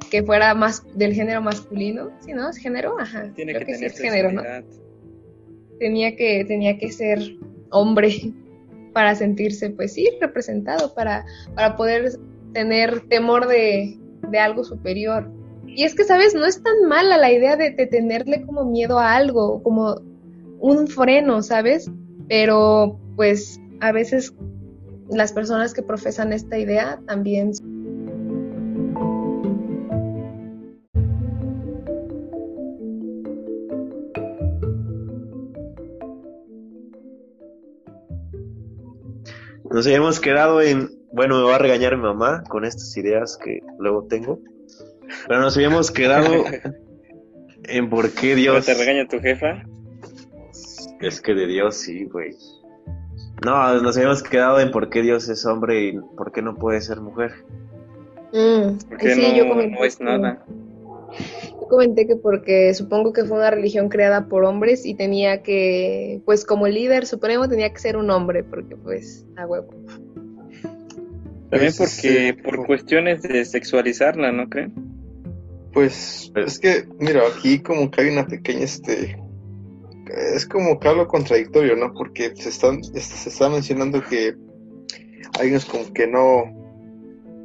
[0.10, 2.50] que fuera más del género masculino, ¿sí, no?
[2.50, 3.00] ¿Es género?
[3.00, 3.32] Ajá.
[3.36, 4.43] Tiene que, tener género, ¿no?
[5.80, 7.20] Tenía que, tenía que ser
[7.72, 8.34] hombre
[8.94, 12.18] para sentirse, pues sí, representado, para, para poder
[12.54, 14.00] tener temor de,
[14.30, 15.30] de algo superior.
[15.68, 16.34] Y es que, ¿sabes?
[16.34, 19.96] No es tan mala la idea de, tenerle como miedo a algo, como
[20.60, 21.92] un freno, ¿sabes?
[22.30, 24.34] Pero pues a veces
[25.10, 27.52] las personas que profesan esta idea también...
[39.76, 43.60] Nos habíamos quedado en bueno, me va a regañar mi mamá con estas ideas que
[43.78, 44.40] luego tengo.
[45.28, 46.46] Pero nos habíamos quedado
[47.66, 48.66] en por qué Dios.
[48.66, 49.64] ¿Te regaña tu jefa?
[51.02, 52.38] Es que de Dios sí, güey.
[53.44, 56.80] No, nos habíamos quedado en por qué Dios es hombre y por qué no puede
[56.80, 57.34] ser mujer.
[58.32, 60.42] Mm, porque sí, no, no es nada.
[61.66, 66.22] Yo comenté que porque supongo que fue una religión creada por hombres y tenía que,
[66.24, 69.70] pues como líder supremo tenía que ser un hombre, porque pues a huevo.
[71.49, 74.74] También porque por cuestiones de sexualizarla, ¿no creen?
[75.74, 79.18] Pues es que, mira, aquí como que hay una pequeña, este,
[80.36, 81.93] es como que algo contradictorio, ¿no?
[81.93, 84.36] Porque se están, este, se está mencionando que
[85.39, 86.64] hay unos como que no,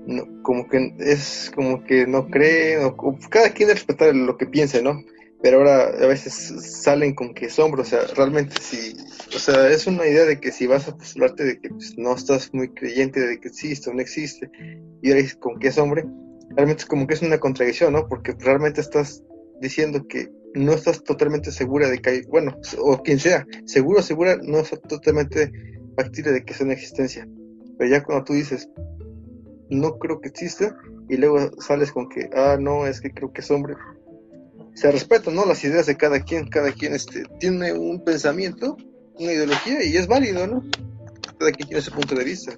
[0.06, 4.46] no, como que es como que no creen, o, cada quien debe respetar lo que
[4.46, 5.02] piense, ¿no?
[5.42, 8.94] Pero ahora a veces salen con que es hombre, o sea, realmente si
[9.34, 12.14] o sea, es una idea de que si vas a postularte de que pues, no
[12.14, 14.50] estás muy creyente de que existe o no existe,
[15.02, 16.04] y eres con que es hombre,
[16.56, 18.08] realmente es como que es una contradicción, ¿no?
[18.08, 19.22] Porque realmente estás
[19.60, 24.36] diciendo que no estás totalmente segura de que hay, bueno, o quien sea, seguro segura,
[24.42, 25.52] no estás totalmente
[25.96, 27.28] factible de que sea una existencia.
[27.78, 28.68] Pero ya cuando tú dices,
[29.70, 30.76] no creo que exista,
[31.08, 33.74] y luego sales con que, ah, no, es que creo que es hombre,
[34.74, 35.46] se respetan, ¿no?
[35.46, 38.76] Las ideas de cada quien, cada quien este, tiene un pensamiento
[39.20, 40.62] una ideología y es válido, ¿no?
[41.38, 42.52] Cada quien tiene ese punto de vista.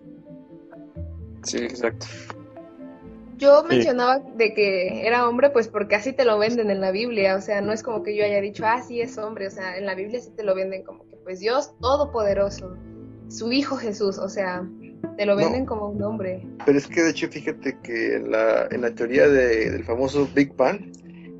[1.42, 2.06] Sí, exacto.
[3.36, 7.34] Yo mencionaba de que era hombre, pues porque así te lo venden en la Biblia,
[7.34, 9.76] o sea, no es como que yo haya dicho, ah, sí es hombre, o sea,
[9.76, 12.76] en la Biblia sí te lo venden como que, pues Dios Todopoderoso,
[13.28, 14.64] su Hijo Jesús, o sea,
[15.16, 16.46] te lo venden como un hombre.
[16.64, 20.54] Pero es que de hecho, fíjate que en la, en la teoría del famoso Big
[20.56, 20.80] Bang,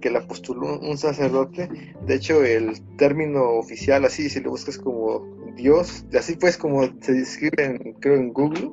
[0.01, 1.69] que la postuló un sacerdote,
[2.07, 7.13] de hecho el término oficial, así, si lo buscas como Dios, así pues como se
[7.13, 8.71] describe, creo, en Google,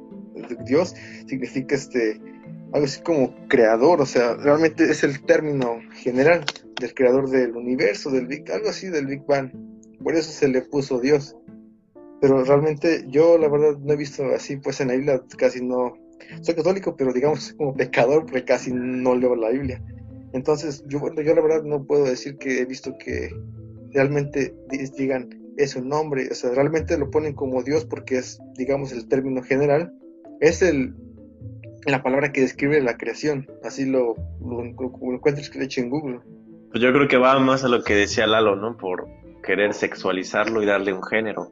[0.66, 0.96] Dios
[1.28, 2.20] significa este
[2.74, 6.46] algo así como creador, o sea, realmente es el término general
[6.80, 9.52] del creador del universo, del Big, algo así del Big Bang.
[10.04, 11.36] Por eso se le puso Dios.
[12.22, 15.98] Pero realmente yo la verdad no he visto así, pues en la Biblia casi no.
[16.42, 19.82] Soy católico, pero digamos como pecador porque casi no leo la Biblia.
[20.34, 23.30] Entonces yo, yo la verdad no puedo decir que he visto que
[23.94, 24.54] realmente
[24.98, 29.10] digan es un nombre, o sea, realmente lo ponen como Dios porque es, digamos, el
[29.10, 29.92] término general.
[30.40, 30.96] Es el,
[31.86, 36.22] la palabra que describe la creación, así lo, lo, lo encuentras en Google.
[36.72, 38.78] Pues yo creo que va más a lo que decía Lalo, ¿no?
[38.78, 39.08] Por
[39.44, 41.52] querer sexualizarlo y darle un género.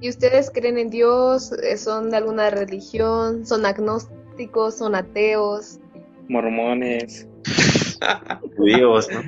[0.00, 1.52] ¿Y ustedes creen en Dios?
[1.76, 3.44] ¿Son de alguna religión?
[3.44, 4.78] ¿Son agnósticos?
[4.78, 5.80] ¿Son ateos?
[6.28, 7.28] Mormones.
[8.56, 9.22] Judíos, ¿no?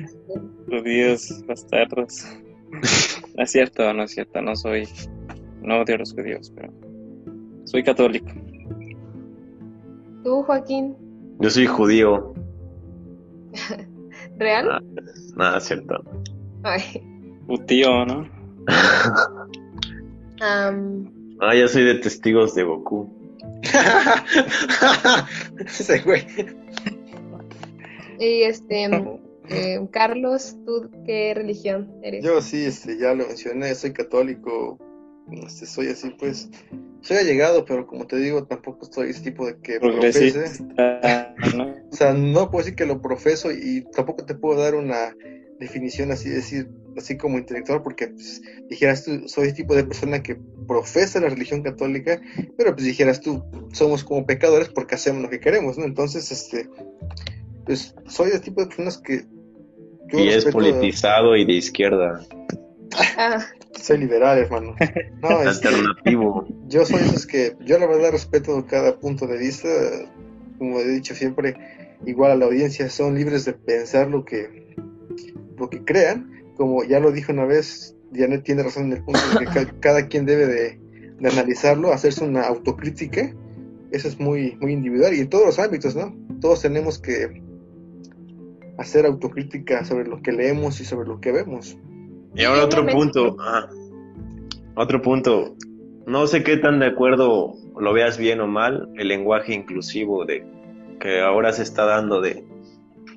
[0.67, 2.25] Judíos, bastardos.
[3.35, 4.87] No es cierto, no es cierto, no soy.
[5.61, 6.71] No odio a los judíos, pero.
[7.65, 8.31] Soy católico.
[10.23, 10.95] ¿Tú, Joaquín?
[11.39, 12.33] Yo soy judío.
[14.37, 14.65] ¿Real?
[14.65, 14.81] Nada,
[15.35, 16.03] nada cierto.
[16.63, 16.81] Ay.
[17.45, 18.29] Putío, ¿no?
[20.41, 21.11] am,
[21.43, 23.09] Ah, ya soy de testigos de Goku.
[25.65, 26.23] Ese güey.
[28.19, 28.85] y este.
[29.49, 32.23] eh, Carlos, ¿tú qué religión eres?
[32.23, 34.77] Yo sí, este, ya lo mencioné, soy católico,
[35.31, 36.47] este, soy así pues,
[37.01, 40.43] soy allegado, pero como te digo, tampoco soy ese tipo de que profese.
[41.91, 45.15] O sea, no puedo decir que lo profeso y tampoco te puedo dar una
[45.59, 50.21] definición así, decir, así como intelectual, porque pues, dijeras tú, soy el tipo de persona
[50.21, 50.37] que
[50.67, 52.21] profesa la religión católica,
[52.57, 55.85] pero pues dijeras tú, somos como pecadores porque hacemos lo que queremos, ¿no?
[55.85, 56.69] Entonces, este,
[57.65, 59.25] pues soy el tipo de personas que...
[60.11, 62.25] yo Y es politizado y de izquierda.
[63.17, 63.45] Ah,
[63.79, 64.75] Soy liberal, hermano.
[65.21, 66.45] No, este, Alternativo.
[66.67, 69.69] yo soy esos que, yo la verdad respeto cada punto de vista,
[70.57, 71.55] como he dicho siempre,
[72.05, 74.75] igual a la audiencia son libres de pensar lo que,
[75.57, 79.19] lo que crean, como ya lo dijo una vez, Janet tiene razón en el punto
[79.33, 80.79] de que ca- cada quien debe de,
[81.19, 83.33] de analizarlo, hacerse una autocrítica,
[83.91, 86.15] eso es muy, muy individual y en todos los ámbitos, ¿no?
[86.39, 87.41] Todos tenemos que
[88.77, 91.75] hacer autocrítica sobre lo que leemos y sobre lo que vemos.
[92.35, 93.35] Y ahora otro punto.
[93.39, 93.67] ah,
[94.75, 95.55] otro punto.
[96.05, 100.45] No sé qué tan de acuerdo lo veas bien o mal, el lenguaje inclusivo de
[100.99, 102.45] que ahora se está dando de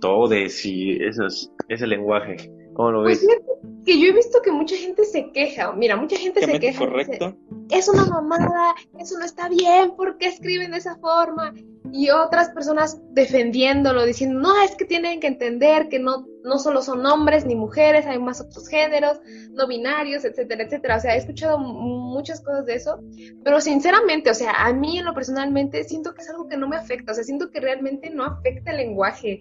[0.01, 2.37] todes y esos, ese lenguaje.
[2.75, 3.31] ¿Cómo lo pues ves?
[3.31, 3.55] fíjate
[3.85, 5.73] que yo he visto que mucha gente se queja.
[5.73, 6.65] Mira, mucha gente se queja.
[6.65, 7.37] y dice, correcto.
[7.71, 11.53] es una mamada, eso no está bien, ¿por qué escriben de esa forma?
[11.93, 16.83] Y otras personas defendiéndolo, diciendo, no, es que tienen que entender que no, no solo
[16.83, 19.21] son hombres ni mujeres, hay más otros géneros,
[19.51, 20.97] no binarios, etcétera, etcétera.
[20.97, 23.01] O sea, he escuchado muchas cosas de eso,
[23.45, 26.69] pero sinceramente, o sea, a mí en lo personalmente siento que es algo que no
[26.69, 29.41] me afecta, o sea, siento que realmente no afecta el lenguaje.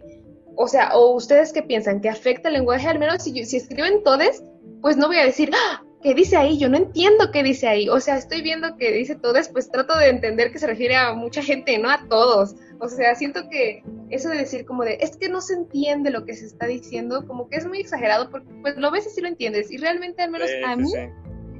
[0.55, 4.43] O sea, o ustedes qué piensan, que afecta el lenguaje, al menos si, escriben todes,
[4.81, 5.83] pues no voy a decir, ¡Ah!
[6.03, 6.57] ¿qué dice ahí?
[6.59, 7.89] Yo no entiendo qué dice ahí.
[7.89, 11.13] O sea, estoy viendo que dice todes, pues trato de entender que se refiere a
[11.13, 12.55] mucha gente, no a todos.
[12.79, 16.25] O sea, siento que eso de decir como de, es que no se entiende lo
[16.25, 19.21] que se está diciendo, como que es muy exagerado, porque pues lo ves y sí
[19.21, 19.71] lo entiendes.
[19.71, 20.97] Y realmente, al menos Sí, a mí, sí.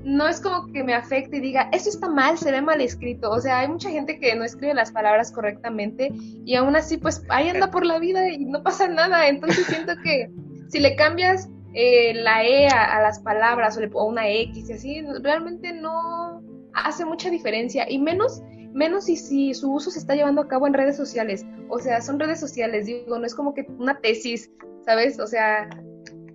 [0.03, 3.31] No es como que me afecte y diga, eso está mal, se ve mal escrito.
[3.31, 6.11] O sea, hay mucha gente que no escribe las palabras correctamente
[6.45, 9.27] y aún así, pues ahí anda por la vida y no pasa nada.
[9.27, 10.29] Entonces siento que
[10.69, 14.69] si le cambias eh, la E a, a las palabras o, le, o una X
[14.69, 16.41] y así, realmente no
[16.73, 17.89] hace mucha diferencia.
[17.89, 18.41] Y menos,
[18.73, 21.45] menos si, si su uso se está llevando a cabo en redes sociales.
[21.69, 24.51] O sea, son redes sociales, digo, no es como que una tesis,
[24.85, 25.19] ¿sabes?
[25.19, 25.69] O sea,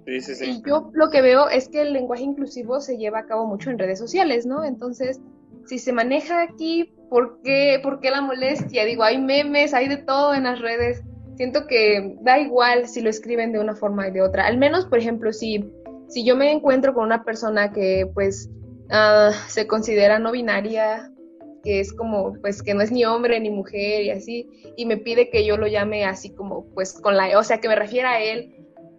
[0.09, 0.51] Sí, sí, sí.
[0.51, 3.69] y yo lo que veo es que el lenguaje inclusivo se lleva a cabo mucho
[3.69, 4.65] en redes sociales, ¿no?
[4.65, 5.21] Entonces,
[5.67, 8.87] si se maneja aquí, ¿por qué, por qué la molestia?
[8.87, 11.03] Digo, hay memes, hay de todo en las redes.
[11.37, 14.47] Siento que da igual si lo escriben de una forma y de otra.
[14.47, 15.71] Al menos, por ejemplo, si,
[16.09, 18.49] si yo me encuentro con una persona que pues
[18.91, 21.13] ah, se considera no binaria,
[21.63, 24.97] que es como, pues que no es ni hombre ni mujer y así, y me
[24.97, 28.13] pide que yo lo llame así como, pues con la, o sea, que me refiera
[28.13, 28.55] a él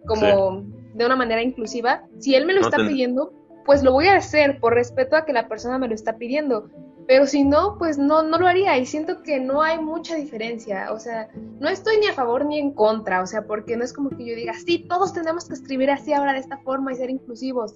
[0.06, 3.32] como de una manera inclusiva, si él me lo No está ten- pidiendo,
[3.64, 6.68] pues lo voy a hacer por respeto a que la persona me lo está pidiendo.
[7.06, 8.78] pero si no, pues no, no lo haría.
[8.78, 11.28] Y siento que no hay mucha diferencia, o sea,
[11.58, 14.24] no estoy ni a favor ni en contra, o sea, porque no es como que
[14.24, 17.74] yo diga, sí, todos tenemos que escribir así ahora de esta forma y ser inclusivos,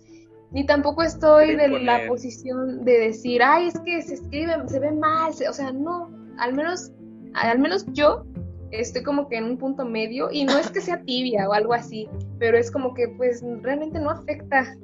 [0.53, 4.93] ni tampoco estoy de la posición de decir, ay, es que se escribe, se ve
[4.93, 6.93] mal, o sea, no, al menos,
[7.33, 8.25] al menos yo
[8.71, 11.75] estoy como que en un punto medio y no es que sea tibia o algo
[11.75, 12.09] así,
[12.39, 14.77] pero es como que pues realmente no afecta,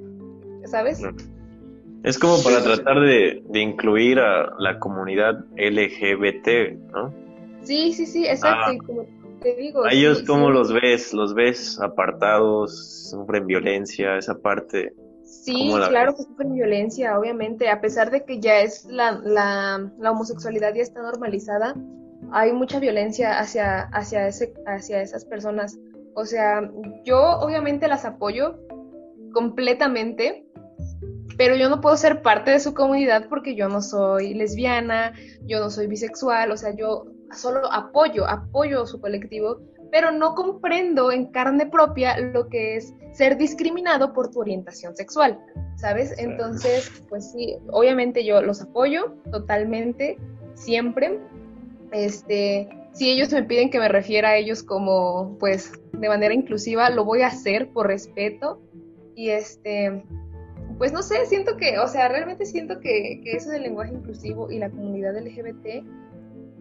[0.65, 1.03] ¿sabes?
[2.03, 7.15] Es como para tratar de, incluir a la comunidad LGBT, ¿no?
[7.63, 8.73] Sí, sí, sí, exacto.
[8.73, 8.87] Ah.
[8.87, 9.07] como
[9.41, 9.85] te digo.
[9.85, 11.13] ¿A ellos cómo los ves?
[11.13, 13.11] ¿Los ves apartados?
[13.11, 14.17] ¿Sufren violencia?
[14.17, 14.95] Esa parte.
[15.25, 17.69] Sí, claro que sufren violencia, obviamente.
[17.69, 21.75] A pesar de que ya es la, la, la homosexualidad ya está normalizada,
[22.33, 25.79] hay mucha violencia hacia, hacia, ese, hacia esas personas.
[26.15, 26.71] O sea,
[27.05, 28.59] yo obviamente las apoyo
[29.33, 30.47] completamente,
[31.37, 35.13] pero yo no puedo ser parte de su comunidad porque yo no soy lesbiana,
[35.47, 39.61] yo no soy bisexual, o sea, yo solo apoyo, apoyo su colectivo,
[39.91, 45.41] pero no comprendo en carne propia lo que es ser discriminado por tu orientación sexual,
[45.77, 46.15] ¿sabes?
[46.19, 50.19] Entonces, pues sí, obviamente yo los apoyo totalmente,
[50.55, 51.21] siempre,
[51.93, 56.91] este, si ellos me piden que me refiera a ellos como, pues, de manera inclusiva,
[56.91, 58.61] lo voy a hacer por respeto.
[59.15, 60.03] Y este,
[60.79, 64.51] pues no sé, siento que, o sea, realmente siento que, que eso del lenguaje inclusivo
[64.51, 65.85] y la comunidad LGBT,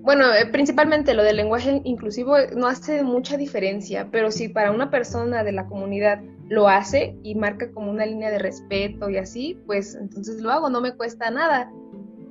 [0.01, 4.89] bueno, eh, principalmente lo del lenguaje inclusivo no hace mucha diferencia, pero si para una
[4.89, 9.59] persona de la comunidad lo hace y marca como una línea de respeto y así,
[9.65, 11.71] pues entonces lo hago, no me cuesta nada.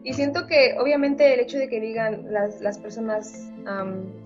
[0.04, 3.50] Y siento que obviamente el hecho de que digan las, las personas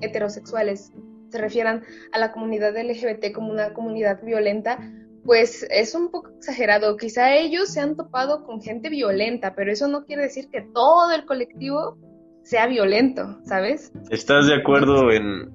[0.00, 0.92] heterosexuales
[1.30, 4.78] se refieran a la comunidad LGBT como una comunidad violenta,
[5.24, 6.96] pues es un poco exagerado.
[6.96, 11.10] Quizá ellos se han topado con gente violenta, pero eso no quiere decir que todo
[11.12, 11.96] el colectivo
[12.42, 13.92] sea violento, ¿sabes?
[14.10, 15.52] ¿Estás de acuerdo en,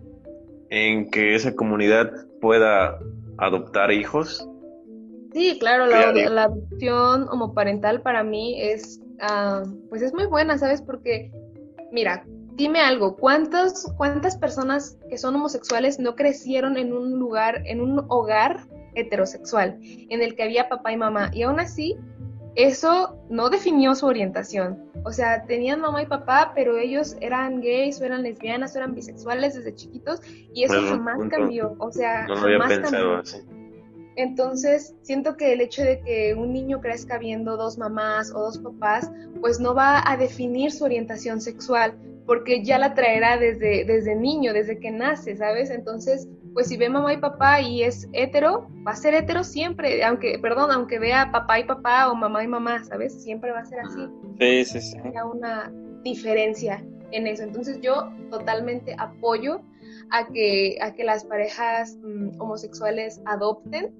[0.69, 2.11] en que esa comunidad
[2.41, 2.97] pueda
[3.37, 4.47] adoptar hijos?
[5.33, 10.81] Sí, claro, la, la adopción homoparental para mí es Ah, pues es muy buena, ¿sabes?
[10.81, 11.31] Porque,
[11.91, 12.23] mira,
[12.57, 18.05] dime algo, ¿cuántas, ¿cuántas personas que son homosexuales no crecieron en un lugar, en un
[18.09, 21.29] hogar heterosexual, en el que había papá y mamá?
[21.33, 21.95] Y aún así,
[22.55, 24.91] eso no definió su orientación.
[25.03, 28.95] O sea, tenían mamá y papá, pero ellos eran gays o eran lesbianas o eran
[28.95, 30.21] bisexuales desde chiquitos
[30.53, 31.75] y eso jamás cambió.
[31.77, 33.21] O sea, jamás cambió.
[34.17, 38.57] Entonces, siento que el hecho de que un niño crezca viendo dos mamás o dos
[38.57, 39.11] papás,
[39.41, 41.95] pues no va a definir su orientación sexual,
[42.25, 45.69] porque ya la traerá desde, desde niño, desde que nace, ¿sabes?
[45.69, 50.03] Entonces, pues si ve mamá y papá y es hetero, va a ser hetero siempre,
[50.03, 53.21] aunque, perdón, aunque vea papá y papá o mamá y mamá, ¿sabes?
[53.21, 54.01] Siempre va a ser así.
[54.39, 54.97] Sí, sí, sí.
[54.97, 55.71] Hay una
[56.03, 57.43] diferencia en eso.
[57.43, 59.61] Entonces, yo totalmente apoyo
[60.11, 63.93] a que, a que las parejas mm, homosexuales adopten.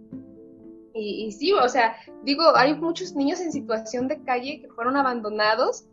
[0.99, 5.85] Y, sí, o sea, digo, hay muchos niños en situación de calle que fueron abandonados.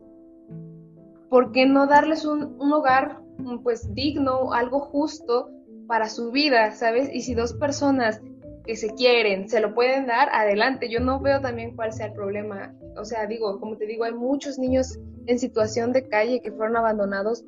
[1.28, 5.50] ¿Por qué no darles un, un hogar mm, pues digno, algo justo
[5.86, 7.10] para su vida, ¿sabes?
[7.12, 8.22] Y si dos personas
[8.64, 10.88] que se quieren, se lo pueden dar, adelante.
[10.88, 12.74] Yo no veo también cuál sea el problema.
[12.96, 16.76] O sea, digo, como te digo, hay muchos niños en situación de calle que fueron
[16.76, 17.44] abandonados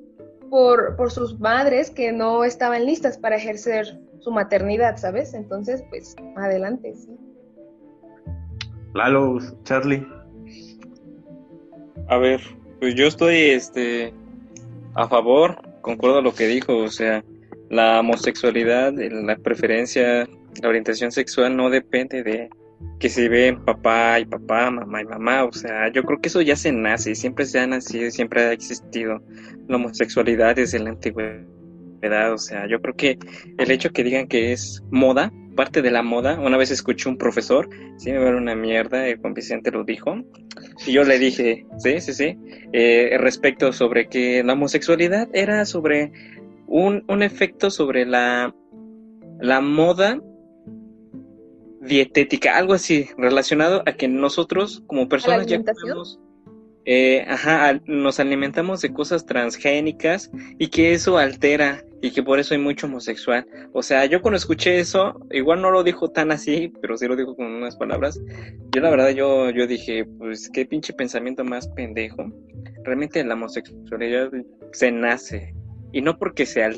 [0.50, 5.34] por, por sus madres que no estaban listas para ejercer su maternidad, ¿sabes?
[5.34, 7.16] Entonces, pues, adelante, sí.
[8.94, 10.06] Lalo, Charlie.
[12.08, 12.40] A ver,
[12.80, 14.14] pues yo estoy este
[14.94, 17.22] a favor, concuerdo a lo que dijo, o sea,
[17.68, 20.28] la homosexualidad, la preferencia,
[20.62, 22.50] la orientación sexual no depende de
[22.98, 26.40] que se ve papá y papá, mamá y mamá, o sea, yo creo que eso
[26.40, 29.22] ya se nace, siempre se ha nacido, siempre ha existido
[29.68, 33.18] la homosexualidad desde la antigüedad, o sea, yo creo que
[33.58, 37.18] el hecho que digan que es moda, parte de la moda, una vez escuché un
[37.18, 40.16] profesor, sí me era una mierda, el Juan Vicente lo dijo,
[40.86, 42.38] y yo le dije, sí, sí, sí,
[42.72, 46.12] eh, respecto sobre que la homosexualidad era sobre
[46.66, 48.54] un, un efecto sobre la,
[49.40, 50.20] la moda
[51.86, 55.60] dietética, algo así, relacionado a que nosotros como personas ya
[56.88, 62.54] eh, ajá, nos alimentamos de cosas transgénicas y que eso altera y que por eso
[62.54, 63.44] hay mucho homosexual.
[63.72, 67.16] O sea, yo cuando escuché eso, igual no lo dijo tan así, pero sí lo
[67.16, 68.20] dijo con unas palabras.
[68.70, 72.24] Yo la verdad yo, yo dije, pues qué pinche pensamiento más pendejo.
[72.84, 74.30] Realmente la homosexualidad
[74.70, 75.54] se nace
[75.92, 76.70] y no porque sea,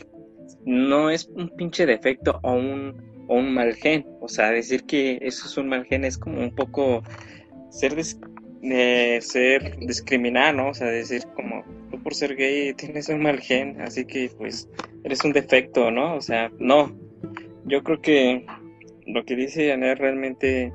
[0.64, 4.06] no es un pinche defecto o un un mal gen.
[4.20, 7.02] O sea, decir que eso es un mal gen es como un poco
[7.70, 10.70] ser de ser discriminar, ¿no?
[10.70, 14.68] O sea, decir como tú por ser gay tienes un mal gen, así que pues
[15.04, 16.16] eres un defecto, ¿no?
[16.16, 16.96] O sea, no.
[17.66, 18.46] Yo creo que
[19.06, 20.72] lo que dice Janet realmente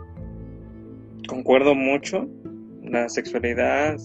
[1.28, 2.28] concuerdo mucho.
[2.84, 3.98] La sexualidad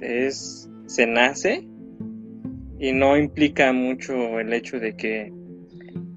[0.00, 1.66] es se nace
[2.78, 5.32] y no implica mucho el hecho de que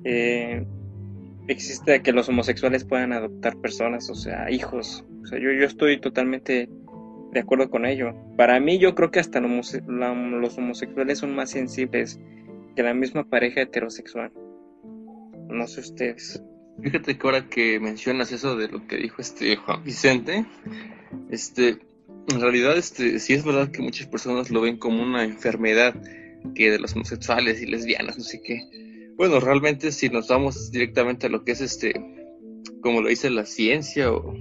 [0.04, 0.66] eh,
[1.48, 5.06] exista que los homosexuales puedan adoptar personas, o sea, hijos.
[5.24, 6.70] O sea, yo, yo estoy totalmente
[7.32, 8.16] de acuerdo con ello.
[8.38, 12.20] Para mí yo creo que hasta los homosexuales son más sensibles
[12.76, 14.32] que la misma pareja heterosexual.
[15.50, 16.42] No sé ustedes.
[16.82, 20.46] Fíjate que ahora que mencionas eso de lo que dijo este Juan Vicente,
[21.30, 21.80] este,
[22.30, 25.96] en realidad este, sí es verdad que muchas personas lo ven como una enfermedad
[26.54, 28.62] que de los homosexuales y lesbianas, no sé qué.
[29.18, 31.94] Bueno, realmente si nos vamos directamente a lo que es este,
[32.82, 34.34] como lo dice la ciencia o,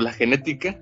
[0.00, 0.80] la genética,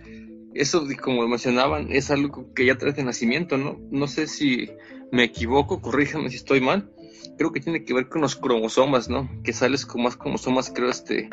[0.55, 3.81] eso, como mencionaban, es algo que ya trae de nacimiento, ¿no?
[3.91, 4.71] No sé si
[5.11, 6.91] me equivoco, corríjame si estoy mal.
[7.37, 9.29] Creo que tiene que ver con los cromosomas, ¿no?
[9.43, 11.29] Que sales con más cromosomas, creo, este.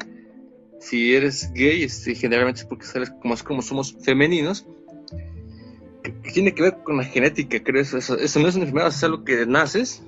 [0.80, 4.66] Si eres gay, este, generalmente es porque sales con más cromosomas femeninos.
[6.04, 7.82] Que, tiene que ver con la genética, creo.
[7.82, 10.04] Eso, eso, no es una enfermedad, es algo que naces.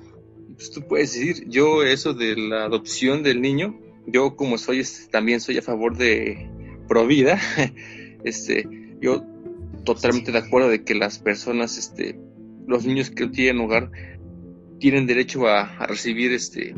[0.60, 5.10] Pues tú puedes decir, yo, eso de la adopción del niño, yo, como soy, este,
[5.10, 6.50] también soy a favor de
[6.86, 7.40] pro vida.
[8.24, 8.68] este
[9.00, 9.24] yo
[9.86, 12.20] totalmente de acuerdo de que las personas, este,
[12.66, 13.90] los niños que tienen hogar
[14.78, 16.74] tienen derecho a, recibir este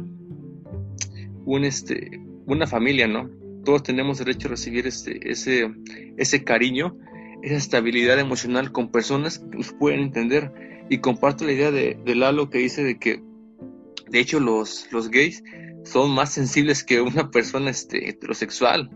[1.45, 3.31] un este una familia, ¿no?
[3.65, 5.69] Todos tenemos derecho a recibir este ese
[6.17, 6.97] ese cariño,
[7.43, 10.53] esa estabilidad emocional con personas que nos pueden entender
[10.89, 13.32] y comparto la idea de, de Lalo que dice de que
[14.13, 15.43] de hecho los los gays
[15.85, 18.91] son más sensibles que una persona este heterosexual.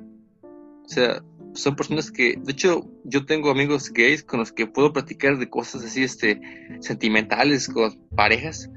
[0.84, 1.20] O sea,
[1.54, 5.48] son personas que, de hecho, yo tengo amigos gays con los que puedo platicar de
[5.48, 6.40] cosas así, este,
[6.80, 8.70] sentimentales, con parejas,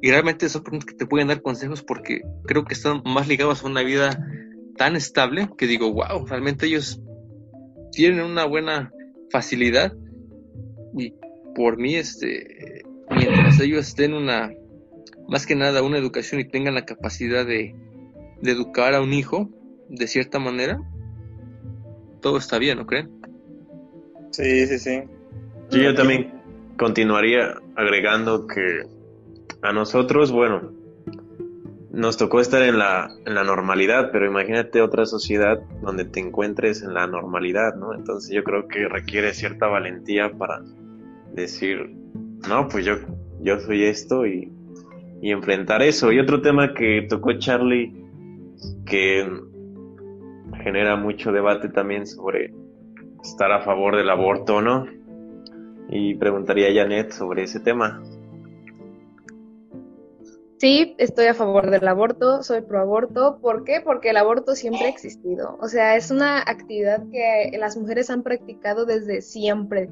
[0.00, 3.62] y realmente son personas que te pueden dar consejos porque creo que están más ligados
[3.62, 4.18] a una vida
[4.76, 7.00] tan estable que digo, wow, realmente ellos
[7.92, 8.92] tienen una buena
[9.30, 9.92] facilidad
[10.96, 11.14] y
[11.54, 14.50] por mí, este, mientras ellos estén una,
[15.28, 17.74] más que nada, una educación y tengan la capacidad de,
[18.40, 19.48] de educar a un hijo
[19.88, 20.80] de cierta manera,
[22.20, 23.10] todo está bien, ¿no creen?
[24.30, 25.02] Sí, sí, sí.
[25.70, 26.32] yo también
[26.78, 28.86] continuaría agregando que
[29.60, 30.72] a nosotros, bueno,
[31.92, 36.82] nos tocó estar en la, en la normalidad, pero imagínate otra sociedad donde te encuentres
[36.82, 37.94] en la normalidad, ¿no?
[37.94, 40.62] Entonces yo creo que requiere cierta valentía para
[41.34, 41.94] decir,
[42.48, 42.94] no, pues yo,
[43.40, 44.50] yo soy esto y,
[45.22, 46.12] y enfrentar eso.
[46.12, 47.94] Y otro tema que tocó Charlie,
[48.84, 49.24] que
[50.64, 52.52] genera mucho debate también sobre
[53.22, 54.84] estar a favor del aborto o no.
[55.88, 58.02] Y preguntaría a Janet sobre ese tema.
[60.58, 63.38] Sí, estoy a favor del aborto, soy pro aborto.
[63.40, 63.80] ¿Por qué?
[63.80, 65.56] Porque el aborto siempre ha existido.
[65.60, 69.88] O sea, es una actividad que las mujeres han practicado desde siempre.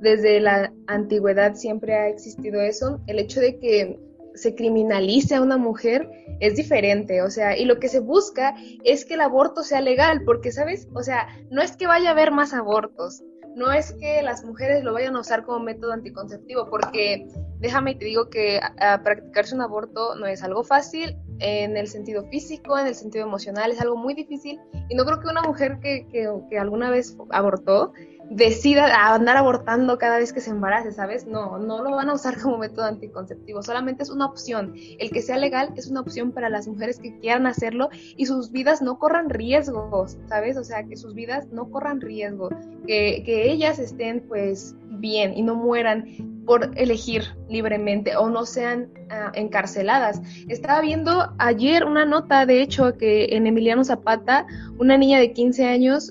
[0.00, 3.00] Desde la antigüedad siempre ha existido eso.
[3.06, 3.98] El hecho de que
[4.34, 8.54] se criminalice a una mujer es diferente, o sea, y lo que se busca
[8.84, 10.88] es que el aborto sea legal, porque, ¿sabes?
[10.94, 13.22] O sea, no es que vaya a haber más abortos,
[13.54, 17.28] no es que las mujeres lo vayan a usar como método anticonceptivo, porque
[17.60, 18.60] déjame y te digo que
[19.04, 23.70] practicarse un aborto no es algo fácil en el sentido físico, en el sentido emocional,
[23.70, 27.16] es algo muy difícil, y no creo que una mujer que, que, que alguna vez
[27.30, 27.92] abortó
[28.30, 31.26] decida andar abortando cada vez que se embarace, ¿sabes?
[31.26, 34.74] No, no lo van a usar como método anticonceptivo, solamente es una opción.
[34.98, 38.50] El que sea legal es una opción para las mujeres que quieran hacerlo y sus
[38.50, 40.56] vidas no corran riesgos, ¿sabes?
[40.56, 42.48] O sea, que sus vidas no corran riesgo,
[42.86, 46.06] que, que ellas estén pues bien y no mueran
[46.46, 50.20] por elegir libremente o no sean ah, encarceladas.
[50.48, 54.46] Estaba viendo ayer una nota, de hecho, que en Emiliano Zapata,
[54.78, 56.10] una niña de 15 años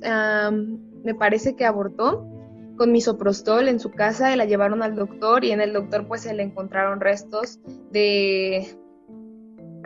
[1.03, 2.27] me parece que abortó
[2.77, 6.21] con misoprostol en su casa y la llevaron al doctor y en el doctor pues
[6.21, 7.59] se le encontraron restos
[7.91, 8.67] de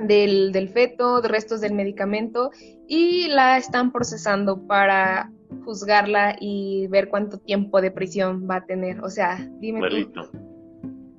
[0.04, 2.52] del, del feto, restos del medicamento
[2.88, 5.32] y la están procesando para
[5.64, 9.04] juzgarla y ver cuánto tiempo de prisión va a tener.
[9.04, 10.22] O sea, dime tú,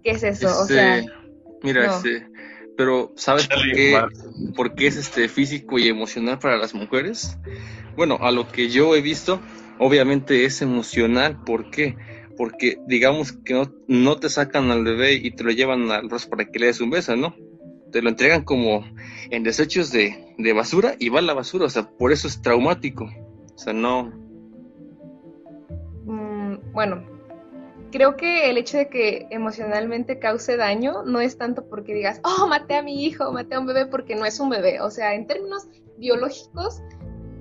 [0.02, 0.48] ¿qué es eso?
[0.48, 1.12] o sea, este,
[1.62, 2.26] mira, este,
[2.76, 4.00] pero ¿sabes por qué,
[4.54, 7.36] por qué es este físico y emocional para las mujeres?
[7.96, 9.40] Bueno, a lo que yo he visto,
[9.78, 11.42] obviamente es emocional.
[11.44, 11.96] ¿Por qué?
[12.36, 16.44] Porque digamos que no, te sacan al bebé y te lo llevan al rostro para
[16.50, 17.34] que le des un beso, ¿no?
[17.90, 18.84] Te lo entregan como
[19.30, 22.42] en desechos de, de basura y va a la basura, o sea, por eso es
[22.42, 23.04] traumático.
[23.54, 24.12] O sea, no.
[26.04, 27.02] Mm, bueno,
[27.90, 32.46] creo que el hecho de que emocionalmente cause daño no es tanto porque digas, oh,
[32.46, 34.80] maté a mi hijo, maté a un bebé, porque no es un bebé.
[34.80, 35.68] O sea, en términos
[35.98, 36.82] biológicos,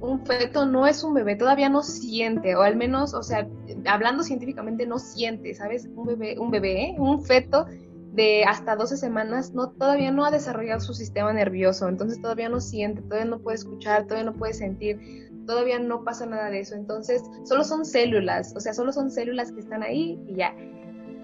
[0.02, 3.48] un feto no es un bebé, todavía no siente, o al menos, o sea,
[3.86, 5.88] hablando científicamente no siente, ¿sabes?
[5.96, 6.96] Un bebé, un bebé, ¿eh?
[6.98, 7.66] un feto
[8.14, 12.60] de hasta 12 semanas no todavía no ha desarrollado su sistema nervioso, entonces todavía no
[12.60, 16.76] siente, todavía no puede escuchar, todavía no puede sentir, todavía no pasa nada de eso,
[16.76, 20.56] entonces solo son células, o sea, solo son células que están ahí y ya.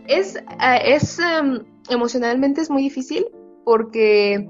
[0.08, 3.26] Es, ah, es em, emocionalmente es muy difícil
[3.66, 4.50] porque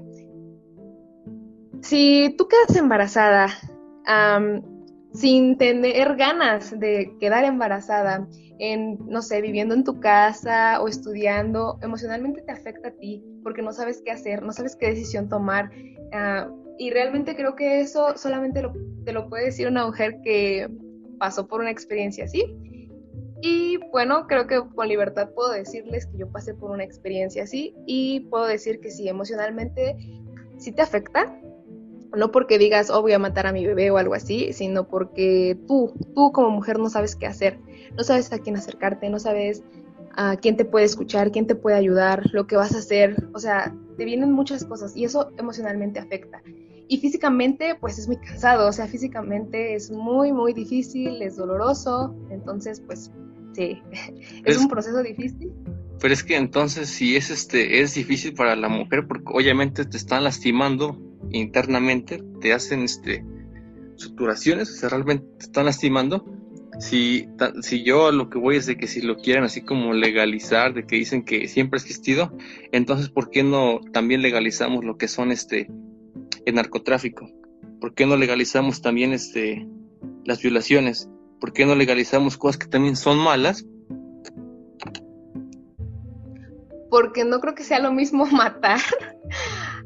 [1.80, 3.48] si tú quedas embarazada
[5.14, 8.26] sin tener ganas de quedar embarazada,
[8.58, 13.62] en, no sé, viviendo en tu casa o estudiando, emocionalmente te afecta a ti porque
[13.62, 15.70] no sabes qué hacer, no sabes qué decisión tomar.
[16.12, 16.48] Ah,
[16.78, 18.62] y realmente creo que eso solamente
[19.04, 20.68] te lo puede decir una mujer que
[21.18, 22.44] pasó por una experiencia así.
[23.40, 27.74] Y bueno, creo que con libertad puedo decirles que yo pasé por una experiencia así
[27.86, 29.96] y puedo decir que sí, emocionalmente
[30.58, 31.38] sí te afecta,
[32.16, 35.58] no porque digas, oh, voy a matar a mi bebé o algo así, sino porque
[35.66, 37.58] tú, tú como mujer no sabes qué hacer,
[37.96, 39.62] no sabes a quién acercarte, no sabes
[40.16, 43.38] a quién te puede escuchar, quién te puede ayudar, lo que vas a hacer, o
[43.38, 46.42] sea, te vienen muchas cosas y eso emocionalmente afecta.
[46.86, 52.14] Y físicamente, pues es muy cansado, o sea, físicamente es muy, muy difícil, es doloroso,
[52.30, 53.10] entonces, pues
[53.54, 53.82] sí,
[54.44, 55.52] es, un proceso difícil.
[56.00, 59.96] Pero es que entonces si es este es difícil para la mujer porque obviamente te
[59.96, 61.00] están lastimando
[61.38, 63.24] internamente, te hacen este
[63.96, 66.24] suturaciones, o sea, realmente te están lastimando.
[66.80, 67.28] Si,
[67.62, 70.84] si yo lo que voy es de que si lo quieren así como legalizar, de
[70.84, 72.36] que dicen que siempre ha existido,
[72.72, 75.70] entonces ¿por qué no también legalizamos lo que son este
[76.44, 77.30] el narcotráfico?
[77.80, 79.68] ¿Por qué no legalizamos también este
[80.24, 81.08] las violaciones?
[81.38, 83.64] ¿Por qué no legalizamos cosas que también son malas?
[86.90, 88.80] Porque no creo que sea lo mismo matar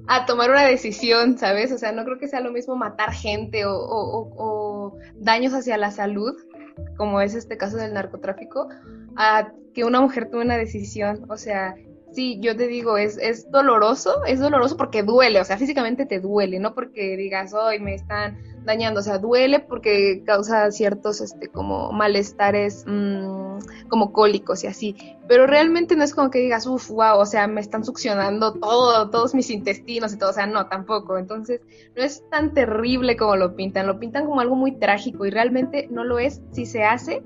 [0.09, 1.71] a tomar una decisión, ¿sabes?
[1.71, 6.35] O sea, no creo que sea lo mismo matar gente o, daños hacia la salud,
[6.97, 8.69] como es este caso del narcotráfico,
[9.17, 11.27] a que una mujer tome una decisión.
[11.29, 11.77] O sea,
[12.13, 16.21] sí, yo te digo, es, es doloroso, es doloroso porque duele, o sea, físicamente te
[16.21, 21.49] duele, no porque digas, hoy me están dañando, o sea, duele porque causa ciertos, este,
[21.49, 23.59] como malestares, mmm,
[23.89, 27.47] como cólicos y así, pero realmente no es como que digas, uff, wow, o sea,
[27.47, 31.61] me están succionando todo, todos mis intestinos y todo, o sea, no, tampoco, entonces,
[31.97, 35.89] no es tan terrible como lo pintan, lo pintan como algo muy trágico y realmente
[35.91, 37.23] no lo es si se hace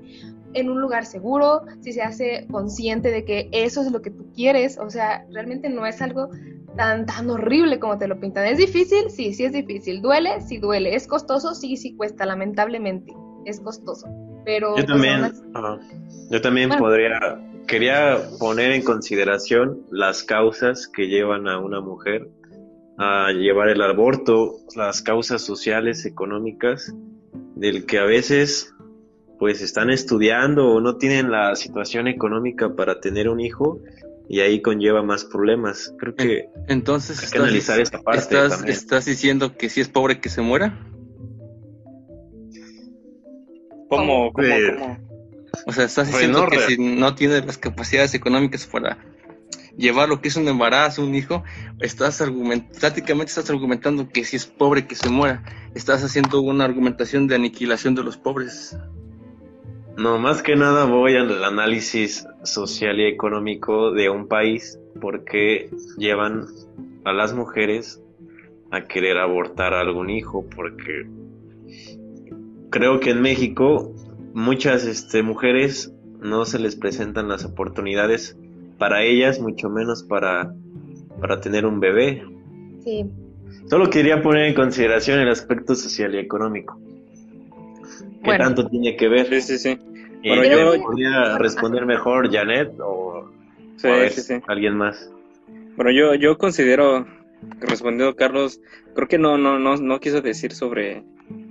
[0.53, 4.31] en un lugar seguro, si se hace consciente de que eso es lo que tú
[4.33, 6.29] quieres, o sea, realmente no es algo
[6.75, 8.47] tan, tan horrible como te lo pintan.
[8.47, 9.09] ¿Es difícil?
[9.09, 10.01] Sí, sí es difícil.
[10.01, 10.41] ¿Duele?
[10.41, 10.95] Sí duele.
[10.95, 11.53] ¿Es costoso?
[11.53, 13.13] Sí, sí cuesta, lamentablemente.
[13.45, 14.07] Es costoso.
[14.45, 14.69] Pero...
[14.69, 15.31] Yo pues, también,
[16.29, 22.29] yo también podría, quería poner en consideración las causas que llevan a una mujer
[22.97, 26.93] a llevar el aborto, las causas sociales, económicas,
[27.55, 28.72] del que a veces
[29.43, 33.81] pues están estudiando o no tienen la situación económica para tener un hijo
[34.29, 35.93] y ahí conlleva más problemas.
[35.99, 38.37] Creo que entonces hay que analizar esta parte.
[38.67, 40.79] Estás, diciendo que si es pobre que se muera?
[43.89, 44.31] ¿Cómo?
[44.31, 44.47] ¿Cómo?
[44.79, 44.97] ¿Cómo?
[45.67, 48.97] O sea, estás diciendo que si no tiene las capacidades económicas para
[49.75, 51.43] llevar lo que es un embarazo, un hijo,
[51.81, 55.43] estás argument prácticamente estás argumentando que si es pobre que se muera.
[55.75, 58.77] Estás haciendo una argumentación de aniquilación de los pobres.
[59.97, 66.47] No, más que nada voy al análisis social y económico de un país porque llevan
[67.05, 68.01] a las mujeres
[68.71, 71.05] a querer abortar a algún hijo porque
[72.71, 73.93] creo que en México
[74.33, 78.35] muchas este, mujeres no se les presentan las oportunidades
[78.79, 80.55] para ellas, mucho menos para,
[81.21, 82.23] para tener un bebé.
[82.83, 83.05] Sí.
[83.69, 86.79] Solo quería poner en consideración el aspecto social y económico.
[88.23, 89.27] ¿Qué tanto tiene que ver?
[89.27, 89.79] Sí, sí, sí.
[90.25, 93.29] Bueno, yo podría responder mejor Janet o,
[94.47, 95.11] alguien más.
[95.75, 97.05] Bueno, yo, yo considero,
[97.59, 98.61] respondiendo Carlos,
[98.95, 101.03] creo que no, no, no, no quiso decir sobre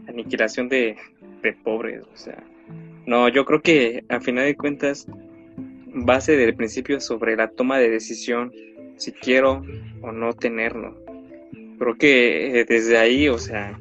[0.08, 0.96] aniquilación de,
[1.42, 2.42] de pobres, o sea,
[3.06, 5.06] no, yo creo que a final de cuentas,
[5.86, 8.52] base del principio sobre la toma de decisión,
[8.96, 9.62] si quiero
[10.02, 10.96] o no tenerlo.
[11.78, 13.76] Creo que desde ahí, o sea,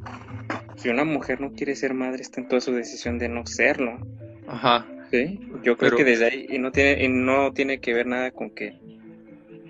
[0.81, 3.99] si una mujer no quiere ser madre, está en toda su decisión de no serlo.
[4.47, 4.87] Ajá.
[5.11, 8.31] Sí, yo creo que desde ahí, y no tiene, y no tiene que ver nada
[8.31, 8.79] con que,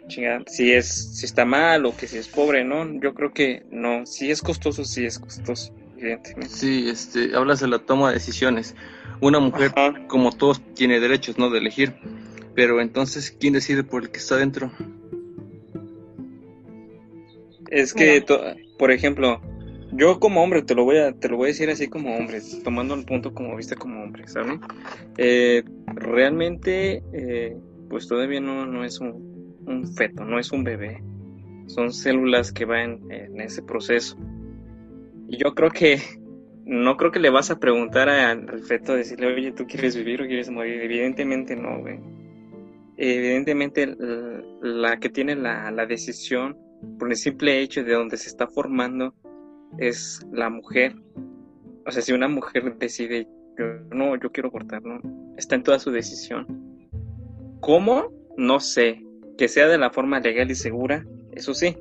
[0.07, 2.99] chinga, si es, si está mal o que si es pobre, ¿no?
[3.01, 6.49] Yo creo que no, si es costoso, sí es costoso, evidentemente.
[6.49, 8.75] Sí, este, hablas de la toma de decisiones.
[9.19, 9.73] Una mujer,
[10.07, 11.49] como todos, tiene derechos, ¿no?
[11.49, 11.93] De elegir.
[12.55, 14.71] Pero entonces, ¿quién decide por el que está dentro?
[17.69, 18.23] Es que,
[18.77, 19.41] por ejemplo,
[19.93, 22.39] yo como hombre, te lo voy a, te lo voy a decir así como hombre,
[22.63, 24.59] tomando el punto como viste como hombre, ¿sabes?
[25.17, 27.57] Eh, realmente, eh,
[27.89, 31.03] pues todavía no, no es un, un, feto, no es un bebé.
[31.67, 34.17] Son células que van en ese proceso.
[35.27, 35.99] Y yo creo que
[36.65, 40.27] no creo que le vas a preguntar al feto, decirle, oye, ¿tú quieres vivir o
[40.27, 40.81] quieres morir?
[40.81, 41.99] Evidentemente no, güey.
[42.97, 43.93] Evidentemente
[44.61, 46.57] la que tiene la, la decisión,
[46.99, 49.15] por el simple hecho de donde se está formando,
[49.77, 50.95] es la mujer.
[51.85, 53.27] O sea, si una mujer decide,
[53.57, 55.01] yo, no, yo quiero abortar, ¿no?
[55.37, 56.45] Está en toda su decisión.
[57.59, 58.11] ¿Cómo?
[58.37, 59.03] No sé.
[59.37, 61.75] Que sea de la forma legal y segura, eso sí.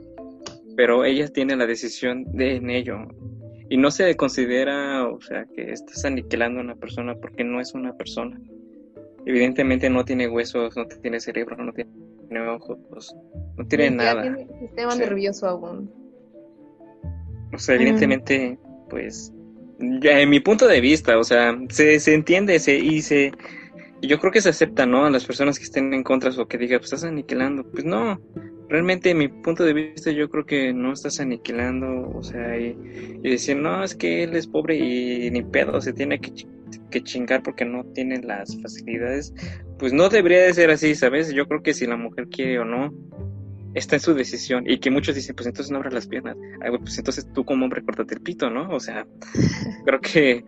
[0.77, 2.97] Pero ella tiene la decisión de en ello
[3.71, 7.73] y no se considera, o sea, que estás aniquilando a una persona porque no es
[7.73, 8.41] una persona.
[9.25, 13.15] Evidentemente no tiene huesos, no tiene cerebro, no tiene ojos,
[13.57, 14.23] no tiene nada.
[14.23, 16.00] Tiene sistema nervioso aún.
[17.53, 18.59] O sea, evidentemente,
[18.89, 19.33] pues,
[20.01, 23.33] ya en mi punto de vista, o sea, se, se entiende se, y se...
[24.03, 25.07] yo creo que se acepta, ¿no?
[25.07, 27.65] A las personas que estén en contra o que digan, pues estás aniquilando.
[27.65, 28.21] Pues no,
[28.71, 32.75] realmente, mi punto de vista, yo creo que no estás aniquilando, o sea, y,
[33.23, 36.33] decir, no, es que él es pobre y ni pedo, se tiene que,
[36.91, 39.35] que, chingar porque no tiene las facilidades,
[39.79, 41.33] pues no debería de ser así, ¿sabes?
[41.33, 42.95] Yo creo que si la mujer quiere o no,
[43.75, 44.65] está en su decisión.
[44.69, 46.37] Y que muchos dicen, pues entonces no abra las piernas.
[46.63, 48.69] Ay, pues entonces tú como hombre cortate el pito, ¿no?
[48.75, 49.07] O sea,
[49.85, 50.45] creo que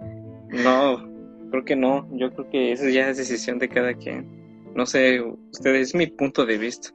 [0.50, 1.08] no,
[1.50, 2.08] creo que no.
[2.12, 4.26] Yo creo que esa ya es decisión de cada quien.
[4.74, 6.90] No sé, ustedes, es mi punto de vista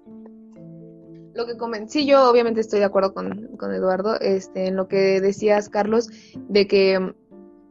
[1.37, 4.87] lo que comen sí, yo obviamente estoy de acuerdo con, con, Eduardo, este, en lo
[4.87, 6.09] que decías, Carlos,
[6.49, 7.13] de que,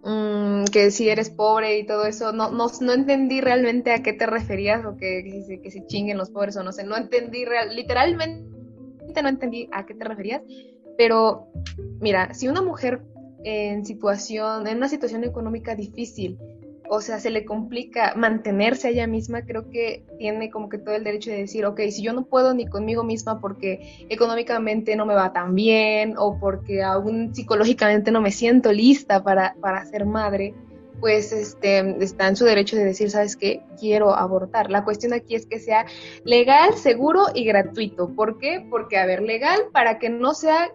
[0.06, 4.12] mm, que si eres pobre y todo eso, no, no, no entendí realmente a qué
[4.12, 5.22] te referías o que,
[5.62, 8.46] que, chinguen los pobres o no sé, no entendí, real, literalmente
[9.22, 10.42] no entendí a qué te referías,
[10.96, 11.48] pero
[12.00, 13.02] mira, si una mujer
[13.44, 16.38] en situación, en una situación económica difícil,
[16.88, 20.94] o sea, se le complica mantenerse a ella misma, creo que tiene como que todo
[20.94, 25.06] el derecho de decir, ok, si yo no puedo ni conmigo misma porque económicamente no
[25.06, 30.06] me va tan bien o porque aún psicológicamente no me siento lista para, para ser
[30.06, 30.54] madre,
[31.00, 33.62] pues este, está en su derecho de decir, ¿sabes qué?
[33.78, 34.70] Quiero abortar.
[34.70, 35.86] La cuestión aquí es que sea
[36.24, 38.14] legal, seguro y gratuito.
[38.14, 38.66] ¿Por qué?
[38.68, 40.70] Porque, a ver, legal para que no sea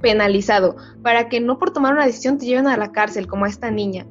[0.00, 3.48] penalizado, para que no por tomar una decisión te lleven a la cárcel como a
[3.48, 4.06] esta niña.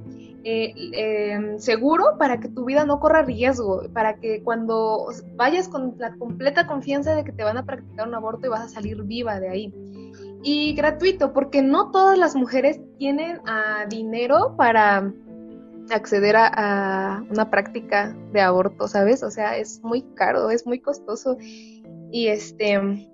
[0.46, 5.96] Eh, em, seguro para que tu vida no corra riesgo, para que cuando vayas con
[5.98, 9.02] la completa confianza de que te van a practicar un aborto y vas a salir
[9.04, 9.74] viva de ahí.
[10.44, 15.14] Y gratuito, porque no todas las mujeres tienen uh, dinero para
[15.90, 19.24] acceder a, una práctica de aborto, ¿sabes?
[19.24, 21.38] O sea, es muy caro, es muy costoso.
[22.12, 23.08] Y este,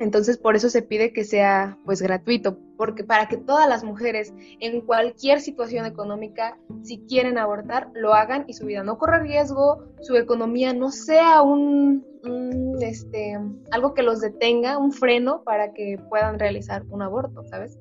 [0.00, 4.32] entonces por eso se pide que sea pues gratuito, porque para que todas las mujeres
[4.58, 9.84] en cualquier situación económica, si quieren abortar, lo hagan y su vida no corra riesgo,
[10.00, 13.38] su economía no sea un, un este
[13.70, 17.78] algo que los detenga, un freno para que puedan realizar un aborto, ¿sabes?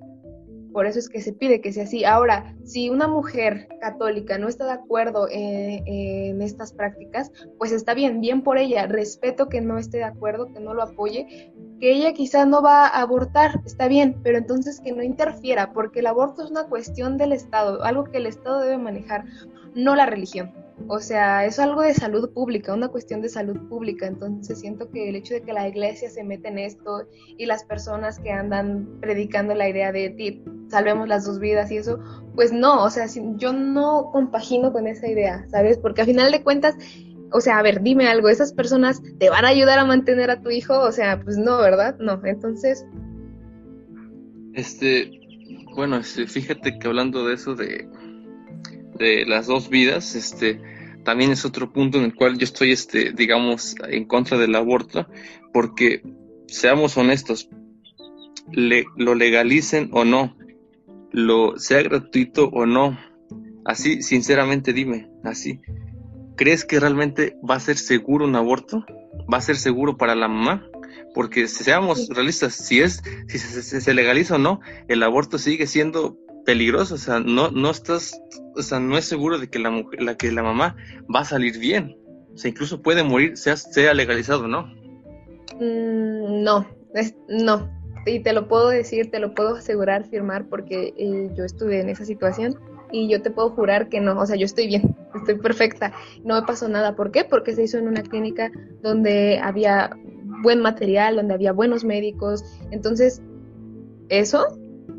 [0.74, 2.04] Por eso es que se pide que sea así.
[2.04, 7.96] Ahora, si una mujer católica no está de acuerdo en, en, estas prácticas, pues está
[7.96, 8.86] bien, bien por ella.
[8.86, 12.88] Respeto que no esté de acuerdo, que no lo apoye, que ella quizá no va
[12.88, 17.18] a abortar, está bien, pero entonces que no interfiera, porque el aborto es una cuestión
[17.18, 19.26] del Estado, algo que el Estado debe manejar,
[19.76, 20.52] no la religión.
[20.88, 24.08] O sea, es algo de salud pública, una cuestión de salud pública.
[24.08, 27.06] Entonces siento que el hecho de que la iglesia se meta en esto
[27.38, 32.00] y las personas que andan predicando la idea de salvemos las dos vidas y eso,
[32.36, 35.78] pues no, o sea, yo no compagino con esa idea, ¿sabes?
[35.78, 36.76] Porque a final de cuentas,
[37.32, 40.42] o sea, a ver, dime algo, ¿esas personas te van a ayudar a mantener a
[40.42, 40.80] tu hijo?
[40.80, 41.98] O sea, pues no, ¿verdad?
[42.00, 42.86] No, entonces...
[44.54, 45.12] Este,
[45.76, 47.88] bueno, este, fíjate que hablando de eso de
[49.00, 50.62] de las dos vidas, este,
[51.04, 55.08] también es otro punto en el cual yo estoy, este, digamos, en contra del aborto,
[55.54, 56.04] porque
[56.48, 57.50] seamos honestos,
[58.52, 60.38] le, lo legalicen o no,
[61.12, 63.00] lo sea gratuito o no,
[63.66, 65.62] así, sinceramente dime, así,
[66.40, 68.86] ¿crees que realmente va a ser seguro un aborto?
[69.32, 70.66] ¿Va a ser seguro para la mamá?
[71.14, 76.18] Porque seamos realistas, si es, si se, se legaliza o no, el aborto sigue siendo
[76.46, 78.18] peligroso, o sea, no, no estás,
[78.56, 80.78] o sea, no es seguro de que la mujer, la que la mamá
[81.14, 81.98] va a salir bien.
[82.34, 84.64] O sea, incluso puede morir, sea, sea legalizado, ¿no?
[85.60, 86.66] Mm, no,
[87.28, 87.70] no.
[88.06, 91.90] Y te lo puedo decir, te lo puedo asegurar, firmar, porque eh, yo estuve en
[91.90, 92.58] esa situación.
[92.92, 95.94] Y yo te puedo jurar que no, o sea, yo estoy bien, estoy perfecta,
[96.24, 96.96] no me pasó nada.
[96.96, 97.24] ¿Por qué?
[97.24, 98.52] Porque se hizo en una clínica
[98.82, 99.92] donde había
[100.42, 102.44] buen material, donde había buenos médicos.
[102.72, 103.22] Entonces,
[104.10, 104.48] eso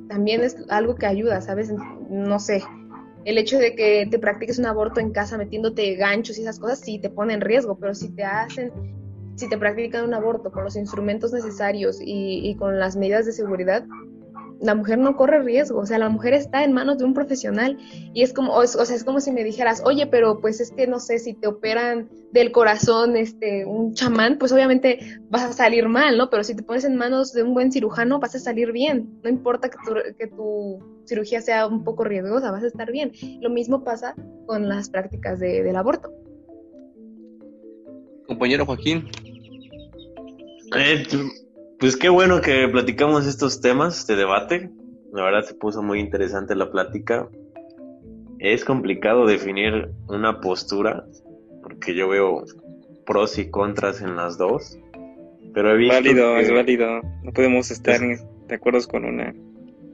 [0.09, 1.73] también es algo que ayuda, ¿sabes?
[2.11, 2.63] No sé,
[3.25, 6.81] el hecho de que te practiques un aborto en casa metiéndote ganchos y esas cosas
[6.81, 8.73] sí te pone en riesgo, pero si te hacen,
[9.37, 13.33] si te practican un aborto con los instrumentos necesarios y, y con las medidas de
[13.33, 13.85] seguridad,
[14.61, 17.79] la mujer no corre riesgo, o sea, la mujer está en manos de un profesional
[18.13, 20.87] y es como, o, sea, es como si me dijeras, oye, pero pues es que
[20.87, 25.89] no sé, si te operan del corazón este, un chamán, pues obviamente vas a salir
[25.89, 26.29] mal, ¿no?
[26.31, 29.31] Pero si te pones en manos de un buen cirujano, vas a salir bien, no
[29.31, 33.13] importa que tu, que tu cirugía sea un poco riesgosa, vas a estar bien.
[33.41, 34.15] Lo mismo pasa
[34.47, 36.13] con las prácticas de, del aborto.
[38.27, 39.09] Compañero Joaquín.
[40.77, 41.03] Eh,
[41.81, 44.71] pues qué bueno que platicamos estos temas de debate.
[45.13, 47.27] La verdad se puso muy interesante la plática.
[48.39, 51.05] Es complicado definir una postura
[51.63, 52.45] porque yo veo
[53.07, 54.79] pros y contras en las dos.
[55.55, 57.01] Pero he visto válido, es válido.
[57.23, 59.35] No podemos estar de acuerdo con una.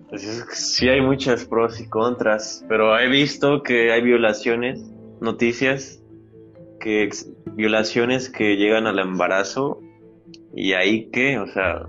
[0.09, 0.23] Pues
[0.53, 4.81] sí hay muchas pros y contras, pero he visto que hay violaciones,
[5.21, 6.03] noticias,
[6.81, 7.09] que
[7.55, 9.81] violaciones que llegan al embarazo
[10.57, 11.87] y ahí qué, o sea,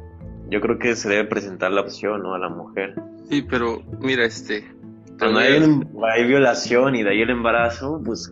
[0.50, 2.36] yo creo que se debe presentar la opción, ¿no?
[2.36, 2.96] A la mujer.
[3.30, 4.70] Sí, pero mira, este...
[5.18, 5.54] Cuando hay,
[6.14, 8.32] hay, violación y de ahí el embarazo, pues...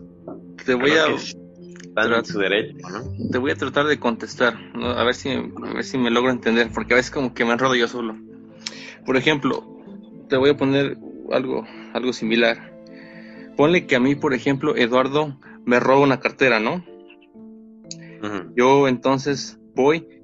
[0.64, 1.06] Te voy a...
[1.08, 3.30] Están su derecho, ¿no?
[3.30, 4.90] Te voy a tratar de contestar, ¿no?
[4.90, 7.52] A ver si, a ver si me logro entender, porque a veces como que me
[7.52, 8.14] enrodo yo solo.
[9.06, 9.64] Por ejemplo,
[10.28, 10.98] te voy a poner
[11.32, 11.64] algo,
[11.94, 12.74] algo similar.
[13.56, 16.84] Ponle que a mí, por ejemplo, Eduardo me roba una cartera, ¿no?
[18.54, 20.15] Yo entonces voy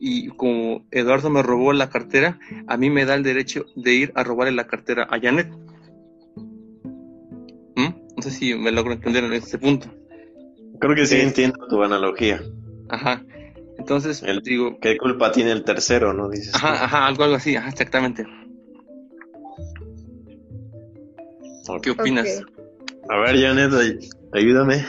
[0.00, 4.12] y como Eduardo me robó la cartera, a mí me da el derecho de ir
[4.14, 5.52] a robarle la cartera a Janet.
[7.76, 7.94] ¿Mm?
[8.16, 9.94] No sé si me logro entender en este punto.
[10.80, 12.40] Creo que sí entiendo tu analogía.
[12.88, 13.22] Ajá.
[13.78, 14.78] Entonces, el, digo...
[14.80, 16.30] ¿Qué culpa tiene el tercero, no?
[16.30, 18.24] Dices ajá, ajá, algo, algo así, ajá, exactamente.
[21.82, 22.42] ¿Qué opinas?
[23.10, 24.00] A ver, Janet,
[24.32, 24.84] ayúdame.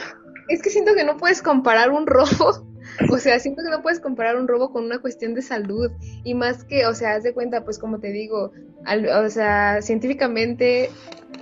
[0.48, 2.71] Es que siento que no puedes comparar un robo
[3.10, 5.90] o sea, siento que no puedes comparar un robo con una cuestión de salud.
[6.24, 8.52] Y más que, o sea, haz de cuenta, pues como te digo,
[9.24, 10.90] o sea, científicamente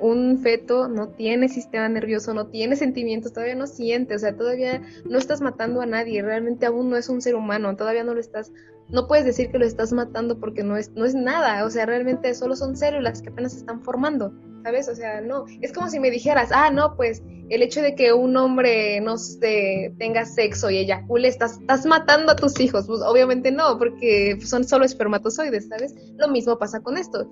[0.00, 4.82] un feto no tiene sistema nervioso, no tiene sentimientos, todavía no siente, o sea, todavía
[5.04, 8.20] no estás matando a nadie, realmente aún no es un ser humano, todavía no lo
[8.20, 8.52] estás,
[8.88, 11.86] no puedes decir que lo estás matando porque no es, no es nada, o sea,
[11.86, 14.88] realmente solo son células que apenas se están formando, ¿sabes?
[14.88, 18.12] O sea, no, es como si me dijeras, ah, no, pues el hecho de que
[18.12, 22.86] un hombre no se tenga sexo y eyacule, estás, estás matando a tus hijos.
[22.86, 25.94] Pues obviamente no, porque son solo espermatozoides, ¿sabes?
[26.16, 27.28] Lo mismo pasa con esto.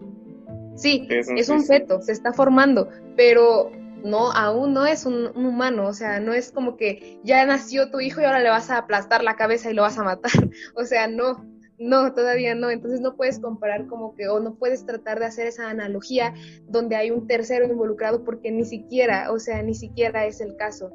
[0.77, 3.73] Sí, es un feto, se está formando, pero
[4.05, 8.01] no, aún no es un, humano, o sea, no es como que ya nació tu
[8.01, 10.31] hijo y ahora le vas a aplastar la cabeza y lo vas a matar.
[10.75, 11.45] O sea, no,
[11.79, 12.71] no, todavía no.
[12.71, 16.35] Entonces no puedes comparar como que, o no puedes tratar de hacer esa analogía
[16.69, 20.93] donde hay un tercero involucrado porque ni siquiera, o sea, ni siquiera es el caso.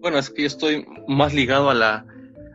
[0.00, 2.06] Bueno, es que yo estoy más ligado a la,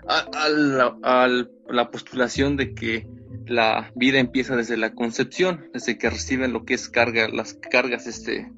[0.08, 1.28] a, la, a
[1.68, 3.08] la postulación de que
[3.46, 8.08] la vida empieza desde la concepción, desde que reciben lo que es carga, las cargas,
[8.08, 8.52] este,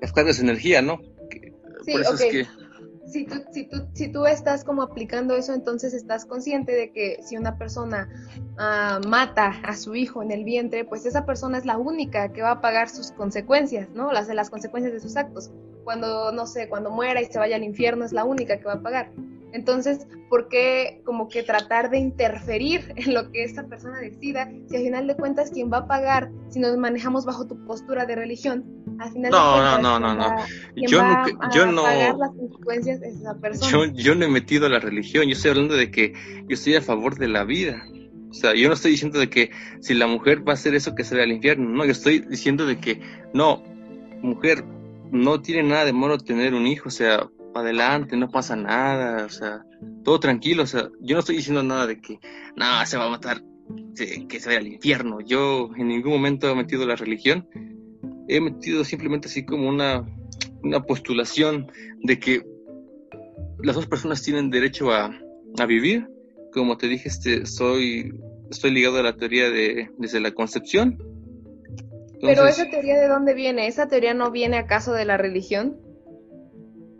[0.00, 0.98] las cargas de energía, ¿no?
[0.98, 2.46] Por eso es que
[3.14, 7.20] si tú, si, tú, si tú estás como aplicando eso, entonces estás consciente de que
[7.22, 8.08] si una persona
[8.58, 12.42] ah, mata a su hijo en el vientre, pues esa persona es la única que
[12.42, 14.10] va a pagar sus consecuencias, ¿no?
[14.10, 15.52] Las, las consecuencias de sus actos.
[15.84, 18.72] Cuando, no sé, cuando muera y se vaya al infierno, es la única que va
[18.72, 19.12] a pagar.
[19.54, 24.76] Entonces, ¿por qué como que tratar de interferir en lo que esta persona decida si
[24.76, 28.16] al final de cuentas quien va a pagar, si nos manejamos bajo tu postura de
[28.16, 28.64] religión,
[28.98, 30.36] al final no, de cuentas, no, no, no, no.
[30.76, 33.70] Yo, va no, yo no, pagar las consecuencias es esa persona.
[33.70, 36.12] Yo, yo no he metido a la religión, yo estoy hablando de que
[36.48, 37.86] yo estoy a favor de la vida.
[38.30, 40.96] O sea, yo no estoy diciendo de que si la mujer va a hacer eso
[40.96, 43.00] que se vea al infierno, no, yo estoy diciendo de que
[43.32, 43.62] no,
[44.20, 44.64] mujer,
[45.12, 47.28] no tiene nada de malo tener un hijo, o sea,
[47.62, 49.64] adelante, no pasa nada, o sea,
[50.02, 52.18] todo tranquilo, o sea, yo no estoy diciendo nada de que,
[52.56, 53.42] nada, se va a matar,
[53.94, 57.48] que se vaya al infierno, yo en ningún momento he metido la religión,
[58.28, 60.04] he metido simplemente así como una,
[60.62, 61.70] una postulación
[62.02, 62.42] de que
[63.62, 65.10] las dos personas tienen derecho a,
[65.58, 66.08] a vivir,
[66.52, 68.14] como te dije, este, soy,
[68.50, 70.98] estoy ligado a la teoría de desde la concepción.
[72.20, 73.66] Pero esa teoría de dónde viene?
[73.66, 75.83] ¿Esa teoría no viene acaso de la religión?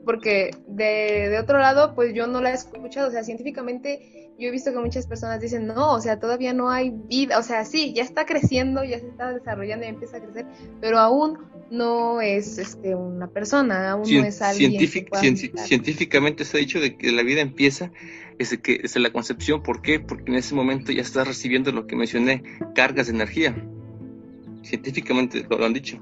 [0.05, 4.49] Porque de, de otro lado, pues yo no la he escuchado, o sea, científicamente yo
[4.49, 7.65] he visto que muchas personas dicen, no, o sea, todavía no hay vida, o sea,
[7.65, 10.47] sí, ya está creciendo, ya se está desarrollando y empieza a crecer,
[10.81, 11.39] pero aún
[11.71, 14.73] no es este, una persona, aún no es alguien.
[14.79, 17.93] científicamente se ha dicho de que la vida empieza
[18.39, 20.01] desde, que, desde la concepción, ¿por qué?
[20.01, 22.43] Porque en ese momento ya está recibiendo lo que mencioné,
[22.75, 23.55] cargas de energía.
[24.63, 26.01] Científicamente lo han dicho.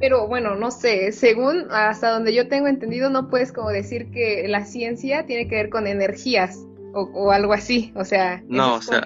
[0.00, 4.46] Pero bueno, no sé, según hasta donde yo tengo entendido, no puedes como decir que
[4.46, 6.64] la ciencia tiene que ver con energías
[6.94, 8.42] o, algo así, o sea...
[8.48, 9.04] No, o sea,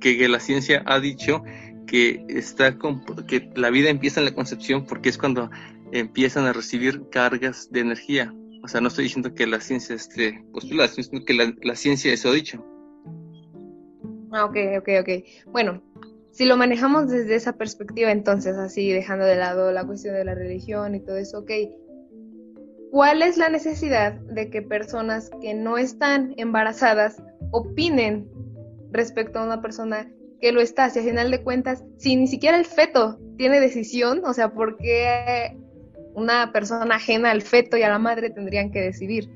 [0.00, 0.28] que...
[0.28, 1.42] la ciencia ha dicho
[1.86, 2.76] que, está
[3.26, 5.50] que la vida empieza en la concepción porque es cuando
[5.92, 8.34] empiezan a recibir cargas de energía.
[8.62, 12.12] O sea, no estoy diciendo que la ciencia esté postulada, sino que la, la ciencia
[12.12, 12.64] eso ha dicho.
[14.32, 15.08] Ah, ok, ok, ok.
[15.46, 15.82] Bueno,
[16.36, 20.34] si lo manejamos desde esa perspectiva, entonces, así dejando de lado la cuestión de la
[20.34, 21.50] religión y todo eso, ok,
[22.90, 27.22] ¿cuál es la necesidad de que personas que no están embarazadas
[27.52, 28.28] opinen
[28.92, 30.90] respecto a una persona que lo está?
[30.90, 34.76] Si al final de cuentas, si ni siquiera el feto tiene decisión, o sea, ¿por
[34.76, 35.56] qué
[36.14, 39.30] una persona ajena al feto y a la madre tendrían que decidir?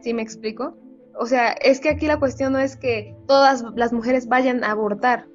[0.00, 0.74] ¿Sí me explico?
[1.20, 4.70] O sea, es que aquí la cuestión no es que todas las mujeres vayan a
[4.70, 5.26] abortar,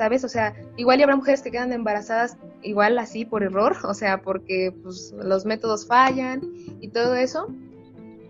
[0.00, 0.24] ¿sabes?
[0.24, 4.22] O sea, igual y habrá mujeres que quedan embarazadas igual así por error, o sea,
[4.22, 6.40] porque pues, los métodos fallan
[6.80, 7.48] y todo eso.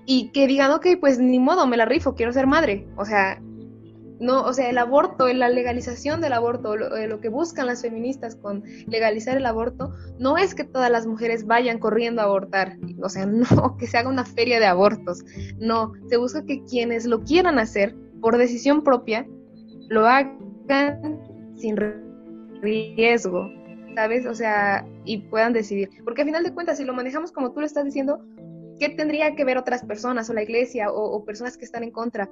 [0.05, 2.88] Y que digan, ok, pues ni modo, me la rifo, quiero ser madre.
[2.97, 3.40] O sea,
[4.18, 7.82] no, o sea, el aborto, la legalización del aborto, lo, eh, lo, que buscan las
[7.82, 12.78] feministas con legalizar el aborto, no es que todas las mujeres vayan corriendo a abortar,
[13.01, 15.24] o sea, no, que se haga una feria de abortos,
[15.60, 19.28] no, se busca que quienes lo quieran hacer por decisión propia,
[19.88, 21.30] lo hagan
[21.61, 21.77] sin
[22.62, 23.51] riesgo,
[23.95, 24.27] ¿sabes?
[24.27, 25.91] O sea, y puedan decidir.
[26.05, 28.24] Porque al final de cuentas, si lo manejamos como tú lo estás diciendo,
[28.78, 32.31] ¿qué tendría que ver otras personas o la iglesia o, personas que están en contra?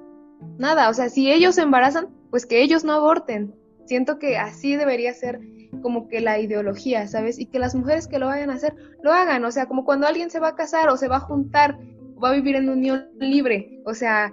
[0.57, 3.53] Nada, o sea, si ellos se embarazan, pues que ellos no aborten.
[3.85, 5.39] Siento que así debería ser
[5.81, 7.39] como que la ideología, ¿sabes?
[7.39, 9.43] Y que las mujeres que lo vayan a hacer, lo hagan.
[9.45, 11.77] O sea, como cuando alguien se va a casar o se va a juntar,
[12.15, 13.81] o va a vivir en unión libre.
[13.85, 14.31] O sea,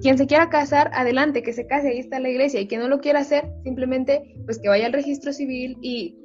[0.00, 2.88] quien se quiera casar, adelante, que se case, ahí está la iglesia, y quien no
[2.88, 6.16] lo quiera hacer, simplemente pues que vaya al registro civil y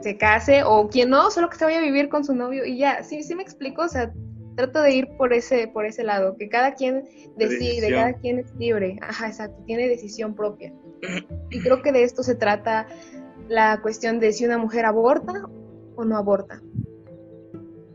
[0.00, 2.78] se case, o quien no, solo que se vaya a vivir con su novio y
[2.78, 4.12] ya, sí, sí me explico, o sea,
[4.56, 7.04] trato de ir por ese, por ese lado, que cada quien
[7.36, 10.72] decide, cada quien es libre, ajá, exacto, tiene decisión propia.
[11.50, 12.86] Y creo que de esto se trata
[13.48, 15.32] la cuestión de si una mujer aborta
[15.94, 16.60] o no aborta.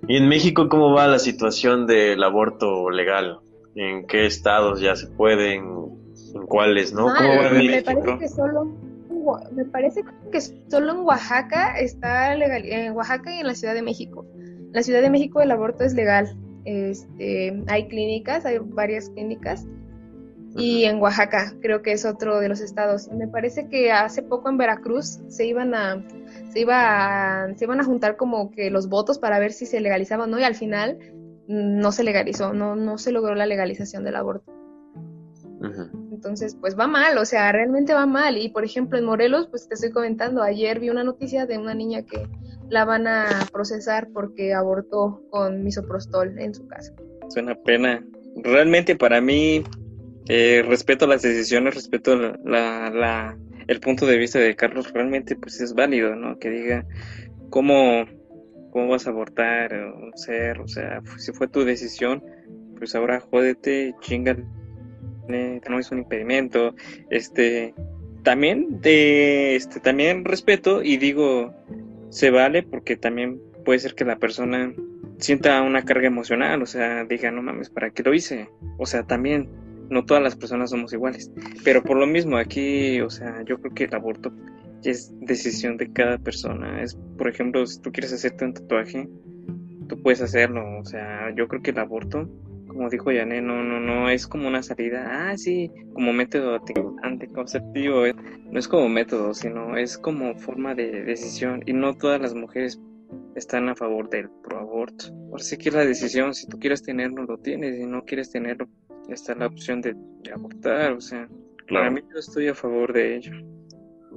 [0.08, 3.40] ¿Y en México cómo va la situación del aborto legal?
[3.76, 5.64] En qué estados ya se pueden,
[6.36, 7.08] en cuáles no.
[7.14, 8.92] ¿Cómo va me parece que solo
[9.52, 13.82] me parece que solo en Oaxaca está legal, en Oaxaca y en la Ciudad de
[13.82, 14.26] México.
[14.36, 16.36] En la Ciudad de México el aborto es legal.
[16.66, 19.66] Este, hay clínicas, hay varias clínicas.
[20.58, 23.10] Y en Oaxaca, creo que es otro de los estados.
[23.10, 26.04] Me parece que hace poco en Veracruz se iban a
[26.52, 29.80] se iba a, se iban a juntar como que los votos para ver si se
[29.80, 30.98] legalizaba o no y al final
[31.52, 34.52] no se legalizó, no, no se logró la legalización del aborto.
[36.12, 38.38] Entonces, pues va mal, o sea, realmente va mal.
[38.38, 41.74] Y por ejemplo, en Morelos, pues te estoy comentando, ayer vi una noticia de una
[41.74, 42.28] niña que
[42.70, 46.94] la van a procesar porque abortó con misoprostol en su casa.
[47.28, 48.04] Es una pena.
[48.38, 49.64] Realmente para mí,
[50.30, 53.38] eh, respeto las decisiones, respeto la, la,
[53.68, 56.40] el punto de vista de Carlos, realmente pues es válido, ¿no?
[56.40, 56.86] Que diga
[57.50, 58.06] cómo
[58.72, 62.24] cómo vas a abortar o ser, o sea, si fue tu decisión,
[62.78, 64.38] pues ahora jódete, chinga,
[65.28, 66.76] no es un impedimento,
[67.10, 67.74] este,
[68.24, 71.54] también de, este, también respeto y digo,
[72.10, 74.74] se vale porque también puede ser que la persona
[75.18, 78.50] sienta una carga emocional, o sea, diga, no mames, ¿para qué lo hice?
[78.78, 79.50] O sea, también,
[79.90, 81.32] no todas las personas somos iguales,
[81.64, 84.32] pero por lo mismo aquí, o sea, yo creo que el aborto
[84.84, 86.82] es decisión de cada persona.
[86.82, 89.08] Es, por ejemplo, si tú quieres hacerte un tatuaje,
[89.88, 90.80] tú puedes hacerlo.
[90.80, 92.30] O sea, yo creo que el aborto,
[92.68, 96.60] como dijo Yané, no, no, no es como una salida, ah, sí, como método
[97.04, 98.04] anticonceptivo.
[98.50, 101.62] No es como método, sino es como forma de decisión.
[101.66, 102.80] Y no todas las mujeres
[103.36, 105.06] están a favor del proaborto.
[105.30, 108.32] Ahora sí que es la decisión, si tú quieres tenerlo, lo tienes, si no quieres
[108.32, 108.68] tenerlo,
[109.10, 109.96] está la opción de,
[110.34, 111.28] abortar, o sea,
[111.68, 113.34] para mí yo estoy a favor de ello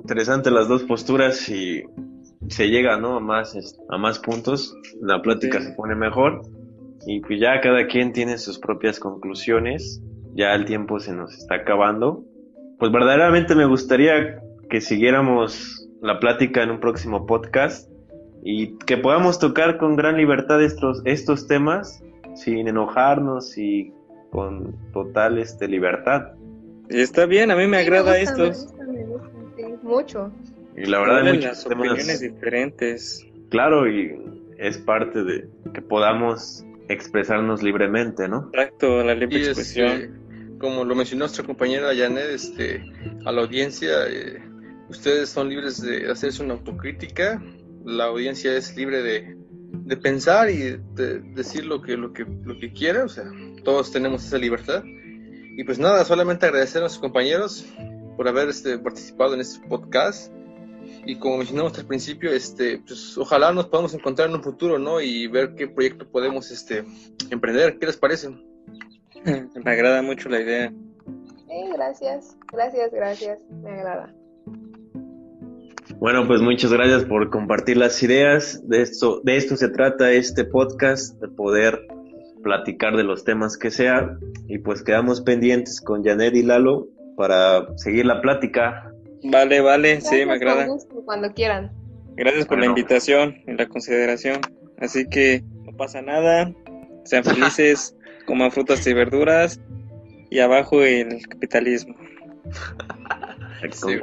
[0.05, 1.83] interesante las dos posturas y
[2.49, 3.17] se llega ¿no?
[3.17, 3.57] a, más,
[3.89, 6.43] a más puntos, la plática se pone mejor
[7.07, 10.03] y pues ya cada quien tiene sus propias conclusiones,
[10.35, 12.23] ya el tiempo se nos está acabando.
[12.79, 17.91] Pues verdaderamente me gustaría que siguiéramos la plática en un próximo podcast.
[18.47, 22.05] y que podamos tocar con gran libertad estos, estos temas
[22.35, 23.91] sin enojarnos y
[24.31, 26.33] con total este, libertad.
[26.91, 28.51] Está bien, a mí me agrada esto.
[29.85, 30.33] Mucho.
[30.77, 33.25] Y la verdad, hay muchas opiniones diferentes.
[33.51, 34.19] Claro, y
[34.59, 38.51] es parte de que podamos expresarnos libremente, ¿no?
[38.53, 39.89] Exacto, la libre expresión.
[39.89, 40.11] Este,
[40.59, 42.85] como lo mencionó nuestra compañera Janet, este,
[43.25, 44.43] a la audiencia, eh,
[44.89, 47.43] ustedes son libres de hacerse una autocrítica,
[47.85, 49.37] la audiencia es libre de,
[49.73, 53.25] de pensar y de decir lo que, lo, que, lo que quiera, o sea,
[53.63, 54.83] todos tenemos esa libertad.
[55.57, 57.67] Y pues nada, solamente agradecer a nuestros compañeros
[58.17, 60.33] por haber este, participado en este podcast.
[61.07, 65.01] Y como mencionamos al principio, este, pues ojalá nos podamos encontrar en un futuro, ¿no?
[65.01, 66.85] Y ver qué proyecto podemos este,
[67.31, 67.79] emprender.
[67.79, 68.31] ¿Qué les parece?
[69.25, 70.73] Me agrada mucho la idea.
[71.47, 73.39] Sí, gracias, gracias, gracias.
[73.63, 74.15] Me agrada.
[75.99, 78.67] Bueno, pues muchas gracias por compartir las ideas.
[78.69, 81.87] De esto, de esto se trata este podcast, de poder
[82.43, 84.19] platicar de los temas que sea.
[84.49, 88.91] Y pues quedamos pendientes con Janet y Lalo para seguir la plática.
[89.25, 90.67] Vale, vale, sí, me agrada.
[91.05, 91.73] cuando quieran.
[92.17, 94.41] Gracias por la invitación y la consideración.
[94.79, 96.53] Así que no pasa nada.
[97.05, 97.97] Sean felices,
[98.27, 99.61] coman frutas y verduras
[100.31, 101.95] y abajo el capitalismo.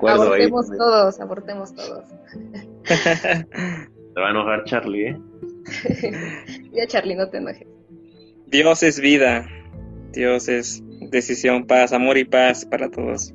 [0.07, 2.05] abortemos todos, abortemos todos.
[2.83, 5.19] Te va a enojar Charlie, ¿eh?
[6.73, 7.67] ya Charlie, no te enojes.
[8.47, 9.47] Dios es vida.
[10.11, 13.33] Dios es decisión, paz, amor y paz para todos.